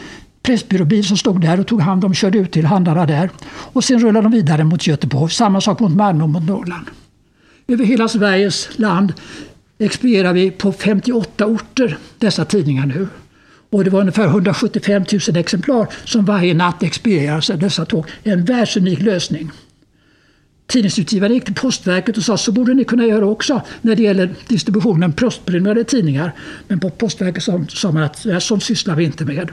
Pressbyråbil 0.42 1.04
som 1.04 1.16
stod 1.16 1.40
där 1.40 1.60
och 1.60 1.66
tog 1.66 1.80
hand 1.80 2.04
om 2.04 2.10
och 2.10 2.16
körde 2.16 2.38
ut 2.38 2.52
till 2.52 2.66
handlarna 2.66 3.06
där. 3.06 3.30
Och 3.48 3.84
sen 3.84 3.98
rullade 3.98 4.24
de 4.24 4.32
vidare 4.32 4.64
mot 4.64 4.86
Göteborg. 4.86 5.32
Samma 5.32 5.60
sak 5.60 5.80
mot 5.80 5.92
Malmö 5.92 6.22
och 6.22 6.30
mot 6.30 6.42
Norrland. 6.42 6.86
Över 7.68 7.84
hela 7.84 8.08
Sveriges 8.08 8.78
land 8.78 9.12
expedierar 9.78 10.32
vi 10.32 10.50
på 10.50 10.72
58 10.72 11.46
orter 11.46 11.98
dessa 12.18 12.44
tidningar 12.44 12.86
nu. 12.86 13.08
Och 13.70 13.84
det 13.84 13.90
var 13.90 14.00
ungefär 14.00 14.26
175 14.26 15.04
000 15.28 15.36
exemplar 15.36 15.86
som 16.04 16.24
varje 16.24 16.54
natt 16.54 16.82
expedierades 16.82 17.50
av 17.50 17.58
dessa 17.58 17.84
tåg. 17.84 18.06
En 18.22 18.44
världsunik 18.44 19.00
lösning. 19.00 19.50
Tidningsutgivaren 20.66 21.34
gick 21.34 21.44
till 21.44 21.54
Postverket 21.54 22.16
och 22.16 22.22
sa 22.22 22.36
så 22.36 22.52
borde 22.52 22.74
ni 22.74 22.84
kunna 22.84 23.06
göra 23.06 23.26
också 23.26 23.62
när 23.80 23.96
det 23.96 24.02
gäller 24.02 24.34
distributionen 24.48 25.12
postprenumererade 25.12 25.84
tidningar. 25.84 26.32
Men 26.68 26.80
på 26.80 26.90
Postverket 26.90 27.42
sa, 27.68 27.92
man 27.92 28.02
att 28.02 28.26
sånt 28.42 28.62
sysslar 28.62 28.96
vi 28.96 29.04
inte 29.04 29.24
med. 29.24 29.50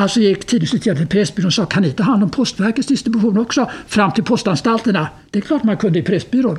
Alltså 0.00 0.20
gick 0.20 0.44
tidningsutgivaren 0.44 1.06
till 1.06 1.18
Pressbyrån 1.18 1.46
och 1.46 1.52
sa 1.52 1.66
kan 1.66 1.82
ni 1.82 1.92
ta 1.92 2.02
hand 2.02 2.22
om 2.22 2.30
Postverkets 2.30 2.88
distribution 2.88 3.38
också 3.38 3.70
fram 3.86 4.12
till 4.12 4.24
postanstalterna? 4.24 5.08
Det 5.30 5.38
är 5.38 5.42
klart 5.42 5.62
man 5.62 5.76
kunde 5.76 5.98
i 5.98 6.02
Pressbyrån. 6.02 6.58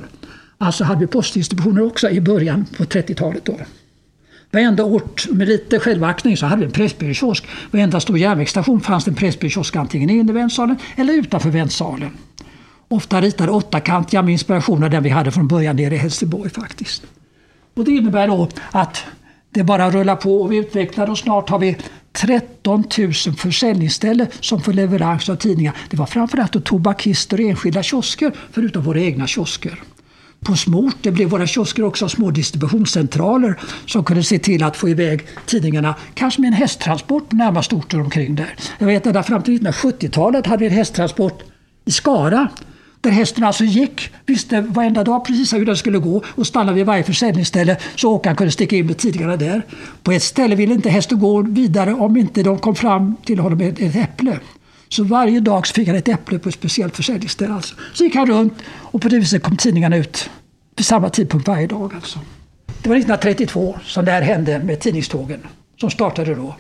Alltså 0.58 0.84
hade 0.84 1.00
vi 1.00 1.08
postdistributioner 1.08 1.82
också 1.82 2.10
i 2.10 2.22
början 2.22 2.66
på 2.78 2.84
30-talet. 2.84 3.46
Då. 3.46 3.60
Varenda 4.52 4.84
ort 4.84 5.28
med 5.30 5.48
lite 5.48 5.80
självaktning 5.80 6.38
så 6.38 6.46
hade 6.46 6.60
vi 6.60 6.66
en 6.66 6.72
Pressbyråkiosk. 6.72 7.48
Varenda 7.72 8.00
stor 8.00 8.18
järnvägsstation 8.18 8.82
fanns 8.82 9.06
det 9.06 9.12
en 9.12 9.16
Pressbyråkiosk 9.16 9.76
antingen 9.76 10.10
inne 10.10 10.32
i 10.32 10.34
väntsalen 10.34 10.76
eller 10.96 11.14
utanför 11.14 11.50
väntsalen. 11.50 12.10
Ofta 12.88 13.22
ritade 13.22 13.52
åttakantiga 13.52 14.22
med 14.22 14.32
inspiration 14.32 14.84
av 14.84 14.90
den 14.90 15.04
vi 15.04 15.10
hade 15.10 15.32
från 15.32 15.48
början 15.48 15.76
nere 15.76 15.96
i 15.96 15.98
Helsingborg 15.98 16.50
faktiskt. 16.50 17.04
Och 17.74 17.86
det 17.86 17.92
innebär 17.92 18.28
då 18.28 18.50
att 18.72 19.04
det 19.50 19.64
bara 19.64 19.92
rullar 19.92 20.16
på 20.16 20.42
och 20.42 20.52
vi 20.52 20.58
utvecklar 20.58 21.10
och 21.10 21.18
snart 21.18 21.50
har 21.50 21.60
vi 21.60 21.78
13 22.14 22.84
000 22.98 23.14
försäljningsställen 23.14 24.28
som 24.40 24.62
får 24.62 24.74
leverans 24.74 25.30
av 25.30 25.36
tidningar. 25.36 25.76
Det 25.90 25.98
var 25.98 26.06
framförallt 26.06 26.66
tobakister 26.66 27.40
och 27.40 27.46
enskilda 27.46 27.84
kiosker 27.84 28.32
förutom 28.52 28.84
våra 28.84 29.00
egna 29.00 29.28
kiosker. 29.28 29.84
På 30.46 30.56
små 30.56 30.80
orter 30.80 31.12
blev 31.12 31.30
våra 31.30 31.48
kiosker 31.48 31.84
också 31.84 32.10
små 32.10 32.32
distributionscentraler 32.32 33.60
som 33.86 34.04
kunde 34.04 34.24
se 34.24 34.40
till 34.40 34.64
att 34.64 34.78
få 34.78 34.90
iväg 34.90 35.28
tidningarna, 35.46 35.96
kanske 36.14 36.42
med 36.42 36.48
en 36.48 36.54
hästtransport 36.54 37.30
på 37.30 37.36
närmaste 37.36 37.76
orter 37.76 38.00
omkring 38.02 38.36
där. 38.36 38.56
Jag 38.78 38.88
vet 38.88 39.08
att 39.08 39.28
fram 39.28 39.44
till 39.44 39.60
1970-talet 39.60 40.46
hade 40.46 40.60
vi 40.60 40.66
en 40.66 40.74
hästtransport 40.74 41.44
i 41.86 41.92
Skara 41.92 42.48
där 43.02 43.12
hästen 43.12 43.44
alltså 43.44 43.64
gick, 43.64 44.10
visste 44.26 44.62
varenda 44.62 45.04
dag 45.04 45.26
precis 45.26 45.54
hur 45.54 45.66
den 45.66 45.78
skulle 45.78 45.98
gå 45.98 46.24
och 46.36 46.48
stannade 46.48 46.76
vid 46.76 46.86
varje 46.86 47.04
försäljningsställe 47.04 47.78
så 47.96 48.12
åkaren 48.12 48.36
kunde 48.36 48.52
sticka 48.52 48.76
in 48.76 48.86
med 48.86 48.98
tidningarna 48.98 49.38
där. 49.38 49.62
På 50.04 50.12
ett 50.12 50.24
ställe 50.24 50.56
ville 50.56 50.74
inte 50.74 50.90
hästen 50.90 51.20
gå 51.20 51.42
vidare 51.42 51.94
om 51.94 52.18
inte 52.18 52.44
de 52.44 52.60
kom 52.60 52.76
fram 52.76 53.16
till 53.26 53.40
honom 53.40 53.58
med 53.58 53.80
ett 53.80 53.96
äpple. 53.96 54.40
Så 54.90 55.04
varje 55.04 55.40
dag 55.40 55.68
så 55.68 55.74
fick 55.74 55.88
han 55.88 55.98
ett 55.98 56.08
äpple 56.08 56.40
på 56.40 56.50
ett 56.50 56.56
speciellt 56.56 56.96
försäljningsställe. 56.96 57.54
Alltså. 57.54 57.76
Så 57.94 58.04
gick 58.04 58.16
han 58.16 58.28
runt 58.28 58.54
och 58.68 59.02
på 59.02 59.10
det 59.10 59.20
viset 59.20 59.44
kom 59.44 59.58
tidningarna 59.58 59.98
ut 59.98 60.30
vid 60.78 60.86
samma 60.86 61.10
tidpunkt 61.10 61.48
varje 61.48 61.68
dag. 61.68 61.94
Alltså. 61.96 62.20
Det 62.66 62.90
var 62.90 62.96
1932 62.96 63.80
som 63.86 64.06
det 64.06 64.12
här 64.12 64.22
hände 64.22 64.60
med 64.60 64.80
tidningstågen 64.80 65.40
som 65.80 65.90
startade 65.90 66.36
då. 66.36 66.56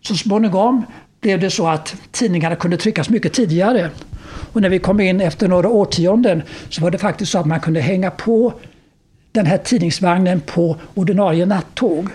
Så 0.00 0.14
småningom 0.14 0.82
blev 1.20 1.40
det 1.40 1.50
så 1.50 1.66
att 1.68 1.96
tidningarna 2.12 2.56
kunde 2.56 2.76
tryckas 2.76 3.08
mycket 3.08 3.32
tidigare. 3.32 3.90
Och 4.52 4.62
när 4.62 4.68
vi 4.68 4.78
kom 4.78 5.00
in 5.00 5.20
efter 5.20 5.48
några 5.48 5.68
årtionden 5.68 6.42
så 6.68 6.82
var 6.82 6.90
det 6.90 6.98
faktiskt 6.98 7.32
så 7.32 7.38
att 7.38 7.46
man 7.46 7.60
kunde 7.60 7.80
hänga 7.80 8.10
på 8.10 8.52
den 9.32 9.46
här 9.46 9.58
tidningsvagnen 9.58 10.40
på 10.40 10.76
ordinarie 10.94 11.46
nattåg 11.46 12.08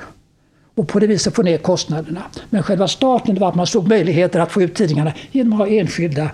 och 0.76 0.88
på 0.88 1.00
det 1.00 1.08
viset 1.08 1.36
få 1.36 1.42
ner 1.42 1.58
kostnaderna. 1.58 2.22
Men 2.50 2.64
själva 2.64 2.88
starten 2.88 3.40
var 3.40 3.50
att 3.50 3.56
man 3.56 3.68
såg 3.68 3.88
möjligheter 3.88 4.40
att 4.40 4.52
få 4.52 4.62
ut 4.62 4.76
tidningarna 4.76 5.14
genom 5.32 5.54
att 5.54 5.60
ha 5.60 5.68
enskilda 5.68 6.30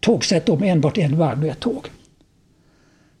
tågsätt 0.00 0.48
om 0.48 0.62
enbart 0.62 0.98
en 0.98 1.18
vagn 1.18 1.42
och 1.42 1.48
ett 1.48 1.60
tåg. 1.60 1.88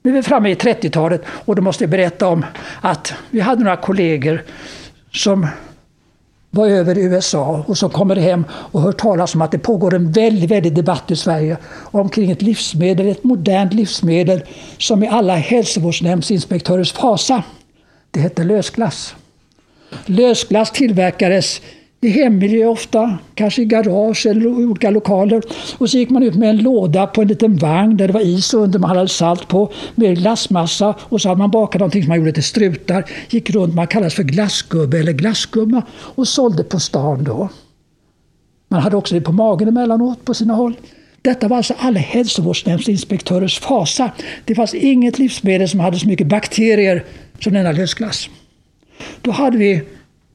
Nu 0.02 0.10
är 0.10 0.14
vi 0.14 0.22
framme 0.22 0.50
i 0.50 0.54
30-talet 0.54 1.22
och 1.28 1.56
då 1.56 1.62
måste 1.62 1.84
jag 1.84 1.90
berätta 1.90 2.28
om 2.28 2.44
att 2.80 3.14
vi 3.30 3.40
hade 3.40 3.64
några 3.64 3.76
kollegor 3.76 4.42
som 5.12 5.46
var 6.56 6.66
över 6.66 6.98
i 6.98 7.02
USA 7.02 7.64
och 7.66 7.78
som 7.78 7.90
kommer 7.90 8.16
hem 8.16 8.44
och 8.50 8.82
hör 8.82 8.92
talas 8.92 9.34
om 9.34 9.42
att 9.42 9.50
det 9.50 9.58
pågår 9.58 9.94
en 9.94 10.12
väldig, 10.12 10.48
väldigt 10.48 10.74
debatt 10.74 11.10
i 11.10 11.16
Sverige 11.16 11.56
omkring 11.74 12.30
ett 12.30 12.42
livsmedel, 12.42 13.08
ett 13.08 13.24
modernt 13.24 13.72
livsmedel 13.72 14.42
som 14.78 15.02
i 15.02 15.08
alla 15.08 15.36
hälsovårdsnämndsinspektörers 15.36 16.92
fasa. 16.92 17.42
Det 18.10 18.20
hette 18.20 18.44
lösglass. 18.44 19.14
Lösglass 20.06 20.70
tillverkades 20.70 21.60
i 22.06 22.10
hemmiljö 22.10 22.66
ofta, 22.66 23.18
kanske 23.34 23.62
i 23.62 23.64
garage 23.64 24.26
eller 24.26 24.40
i 24.40 24.46
olika 24.46 24.90
lokaler. 24.90 25.42
Och 25.78 25.90
så 25.90 25.98
gick 25.98 26.10
man 26.10 26.22
ut 26.22 26.34
med 26.34 26.50
en 26.50 26.56
låda 26.56 27.06
på 27.06 27.22
en 27.22 27.28
liten 27.28 27.56
vagn 27.56 27.96
där 27.96 28.06
det 28.06 28.12
var 28.12 28.20
is 28.20 28.54
under, 28.54 28.78
man 28.78 28.96
hade 28.96 29.08
salt 29.08 29.48
på, 29.48 29.72
med 29.94 30.18
glassmassa 30.18 30.94
och 31.00 31.20
så 31.20 31.28
hade 31.28 31.38
man 31.38 31.50
bakat 31.50 31.78
någonting 31.78 32.02
som 32.02 32.08
man 32.08 32.18
gjorde 32.18 32.32
till 32.32 32.42
strutar. 32.42 33.04
Gick 33.30 33.50
runt, 33.50 33.74
man 33.74 33.86
kallades 33.86 34.14
för 34.14 34.22
glassgubbe 34.22 34.98
eller 34.98 35.12
glassgumma 35.12 35.82
och 35.92 36.28
sålde 36.28 36.64
på 36.64 36.80
stan 36.80 37.24
då. 37.24 37.48
Man 38.68 38.80
hade 38.80 38.96
också 38.96 39.14
det 39.14 39.20
på 39.20 39.32
magen 39.32 39.68
emellanåt 39.68 40.24
på 40.24 40.34
sina 40.34 40.54
håll. 40.54 40.76
Detta 41.22 41.48
var 41.48 41.56
alltså 41.56 41.74
alla 41.78 42.00
hälsovårdsnämndsinspektörers 42.00 43.60
fasa. 43.60 44.10
Det 44.44 44.54
fanns 44.54 44.74
inget 44.74 45.18
livsmedel 45.18 45.68
som 45.68 45.80
hade 45.80 45.98
så 45.98 46.06
mycket 46.06 46.26
bakterier 46.26 47.04
som 47.40 47.52
denna 47.52 47.72
lösglass. 47.72 48.28
Då 49.22 49.30
hade 49.30 49.58
vi 49.58 49.82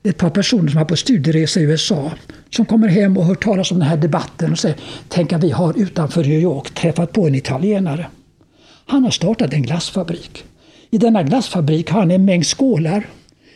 ett 0.03 0.17
par 0.17 0.29
personer 0.29 0.69
som 0.69 0.79
var 0.79 0.85
på 0.85 0.95
studieresa 0.95 1.59
i 1.59 1.63
USA 1.63 2.11
som 2.49 2.65
kommer 2.65 2.87
hem 2.87 3.17
och 3.17 3.25
hör 3.25 3.35
talas 3.35 3.71
om 3.71 3.79
den 3.79 3.87
här 3.87 3.97
debatten 3.97 4.51
och 4.51 4.59
säger 4.59 4.77
Tänk 5.07 5.33
att 5.33 5.43
vi 5.43 5.51
har 5.51 5.81
utanför 5.81 6.23
New 6.23 6.39
York 6.39 6.73
träffat 6.73 7.11
på 7.13 7.27
en 7.27 7.35
italienare. 7.35 8.07
Han 8.85 9.03
har 9.03 9.11
startat 9.11 9.53
en 9.53 9.61
glassfabrik. 9.61 10.43
I 10.89 10.97
denna 10.97 11.23
glassfabrik 11.23 11.89
har 11.89 11.99
han 11.99 12.11
en 12.11 12.25
mängd 12.25 12.45
skålar. 12.45 13.07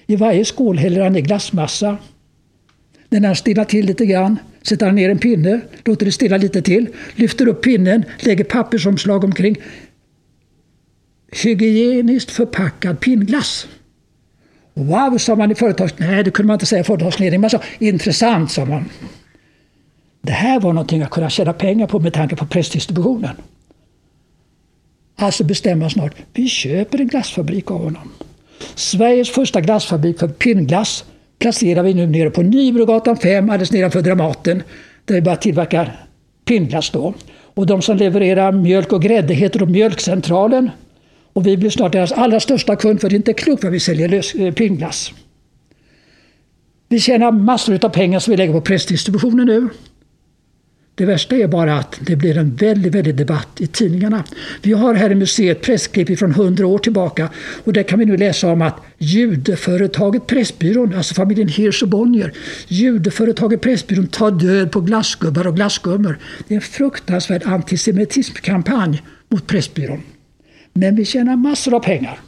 I 0.07 0.15
varje 0.15 0.45
skål 0.45 0.77
häller 0.77 1.01
han 1.01 1.15
i 1.15 1.21
glassmassa. 1.21 1.97
När 3.09 3.27
han 3.27 3.35
stillar 3.35 3.65
till 3.65 3.85
lite 3.85 4.05
grann 4.05 4.39
sätter 4.61 4.85
han 4.85 4.95
ner 4.95 5.09
en 5.09 5.19
pinne, 5.19 5.61
låter 5.85 6.05
det 6.05 6.11
stilla 6.11 6.37
lite 6.37 6.61
till, 6.61 6.87
lyfter 7.15 7.47
upp 7.47 7.63
pinnen, 7.63 8.03
lägger 8.19 8.43
pappersomslag 8.43 9.23
omkring. 9.23 9.55
Hygieniskt 11.43 12.31
förpackad 12.31 12.99
pinnglass. 12.99 13.67
Wow, 14.75 15.17
sa 15.17 15.35
man 15.35 15.51
i 15.51 15.55
företags... 15.55 15.93
Nej, 15.97 16.23
det 16.23 16.31
kunde 16.31 16.47
man 16.47 16.55
inte 16.55 16.65
säga 16.65 16.81
i 16.81 16.83
företagsledningen. 16.83 17.41
Man 17.41 17.49
sa 17.49 17.59
intressant, 17.79 18.51
sa 18.51 18.65
man. 18.65 18.85
Det 20.21 20.31
här 20.31 20.59
var 20.59 20.73
någonting 20.73 21.01
att 21.01 21.09
kunna 21.09 21.29
tjäna 21.29 21.53
pengar 21.53 21.87
på 21.87 21.99
med 21.99 22.13
tanke 22.13 22.35
på 22.35 22.45
pressdistributionen. 22.45 23.35
Alltså 25.15 25.43
bestämmer 25.43 25.89
snart, 25.89 26.15
vi 26.33 26.47
köper 26.47 27.01
en 27.01 27.07
glassfabrik 27.07 27.71
av 27.71 27.83
honom. 27.83 28.11
Sveriges 28.75 29.29
första 29.29 29.61
glassfabrik 29.61 30.19
för 30.19 30.27
pinnglass 30.27 31.05
placerar 31.39 31.83
vi 31.83 31.93
nu 31.93 32.07
nere 32.07 32.29
på 32.29 32.41
Nybrogatan 32.41 33.17
5, 33.17 33.49
alldeles 33.49 33.71
nedanför 33.71 34.01
Dramaten, 34.01 34.63
där 35.05 35.15
vi 35.15 35.21
bara 35.21 35.35
tillverkar 35.35 36.05
pinnglass 36.45 36.89
då. 36.89 37.13
Och 37.53 37.65
de 37.65 37.81
som 37.81 37.97
levererar 37.97 38.51
mjölk 38.51 38.93
och 38.93 39.01
grädde 39.01 39.33
heter 39.33 39.59
då 39.59 39.65
Mjölkcentralen. 39.65 40.69
Och 41.35 41.47
vi 41.47 41.57
blir 41.57 41.69
snart 41.69 41.91
deras 41.91 42.11
allra 42.11 42.39
största 42.39 42.75
kund 42.75 43.01
för 43.01 43.09
det 43.09 43.15
är 43.15 43.17
inte 43.17 43.33
klokt 43.33 43.63
vad 43.63 43.73
vi 43.73 43.79
säljer 43.79 44.09
lös, 44.09 44.35
eh, 44.35 44.53
pingglass. 44.53 45.11
Vi 46.89 46.99
tjänar 46.99 47.31
massor 47.31 47.85
av 47.85 47.89
pengar 47.89 48.19
som 48.19 48.31
vi 48.31 48.37
lägger 48.37 48.53
på 48.53 48.61
pressdistributionen 48.61 49.45
nu. 49.45 49.69
Det 50.95 51.05
värsta 51.05 51.35
är 51.35 51.47
bara 51.47 51.77
att 51.77 51.99
det 52.01 52.15
blir 52.15 52.37
en 52.37 52.55
väldigt, 52.55 52.95
väldigt 52.95 53.17
debatt 53.17 53.47
i 53.59 53.67
tidningarna. 53.67 54.23
Vi 54.61 54.73
har 54.73 54.93
här 54.93 55.11
i 55.11 55.15
museet 55.15 55.61
pressklipp 55.61 56.19
från 56.19 56.31
100 56.31 56.67
år 56.67 56.77
tillbaka 56.77 57.29
och 57.63 57.73
där 57.73 57.83
kan 57.83 57.99
vi 57.99 58.05
nu 58.05 58.17
läsa 58.17 58.51
om 58.51 58.61
att 58.61 58.81
judeföretaget 58.97 60.27
Pressbyrån, 60.27 60.93
alltså 60.93 61.13
familjen 61.13 61.47
Hirsch 61.47 61.83
och 61.83 61.89
Bonnier, 61.89 62.33
judeföretaget 62.67 63.61
Pressbyrån 63.61 64.07
tar 64.07 64.31
död 64.31 64.71
på 64.71 64.81
glassgubbar 64.81 65.47
och 65.47 65.55
glassgummor. 65.55 66.19
Det 66.47 66.53
är 66.53 66.55
en 66.55 66.61
fruktansvärd 66.61 67.43
antisemitismkampanj 67.45 69.01
mot 69.29 69.47
Pressbyrån. 69.47 70.01
Men 70.79 70.95
vi 70.95 71.05
tjänar 71.05 71.35
massor 71.35 71.73
av 71.73 71.79
pengar. 71.79 72.19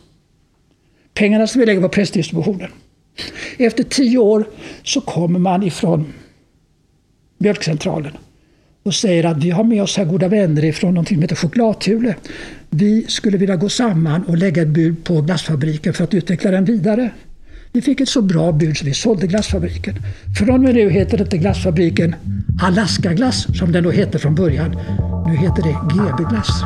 Pengarna 1.13 1.47
som 1.47 1.59
vi 1.59 1.65
lägger 1.65 1.81
på 1.81 1.89
pressdistributionen. 1.89 2.71
Efter 3.57 3.83
tio 3.83 4.17
år 4.17 4.47
så 4.83 5.01
kommer 5.01 5.39
man 5.39 5.63
ifrån 5.63 6.13
Mjölkcentralen 7.37 8.11
och 8.83 8.93
säger 8.93 9.23
att 9.23 9.43
vi 9.43 9.49
har 9.49 9.63
med 9.63 9.83
oss 9.83 9.97
här 9.97 10.05
goda 10.05 10.27
vänner 10.27 10.65
ifrån 10.65 10.93
någonting 10.93 11.15
som 11.15 11.21
heter 11.21 11.35
Chokladthule. 11.35 12.15
Vi 12.69 13.05
skulle 13.07 13.37
vilja 13.37 13.55
gå 13.55 13.69
samman 13.69 14.23
och 14.23 14.37
lägga 14.37 14.61
ett 14.61 14.67
bud 14.67 15.03
på 15.03 15.21
glassfabriken 15.21 15.93
för 15.93 16.03
att 16.03 16.13
utveckla 16.13 16.51
den 16.51 16.65
vidare. 16.65 17.11
Vi 17.71 17.81
fick 17.81 18.01
ett 18.01 18.09
så 18.09 18.21
bra 18.21 18.51
bud 18.51 18.77
så 18.77 18.85
vi 18.85 18.93
sålde 18.93 19.27
glassfabriken. 19.27 19.95
Från 20.39 20.49
och 20.49 20.59
med 20.59 20.75
nu 20.75 20.89
heter 20.89 21.21
inte 21.21 21.37
glassfabriken 21.37 22.15
Alaska 22.61 23.13
Glass 23.13 23.57
som 23.59 23.71
den 23.71 23.83
då 23.83 23.91
hette 23.91 24.19
från 24.19 24.35
början. 24.35 24.71
Nu 25.27 25.37
heter 25.37 25.63
det 25.63 25.75
GB 25.93 26.29
Glass. 26.29 26.63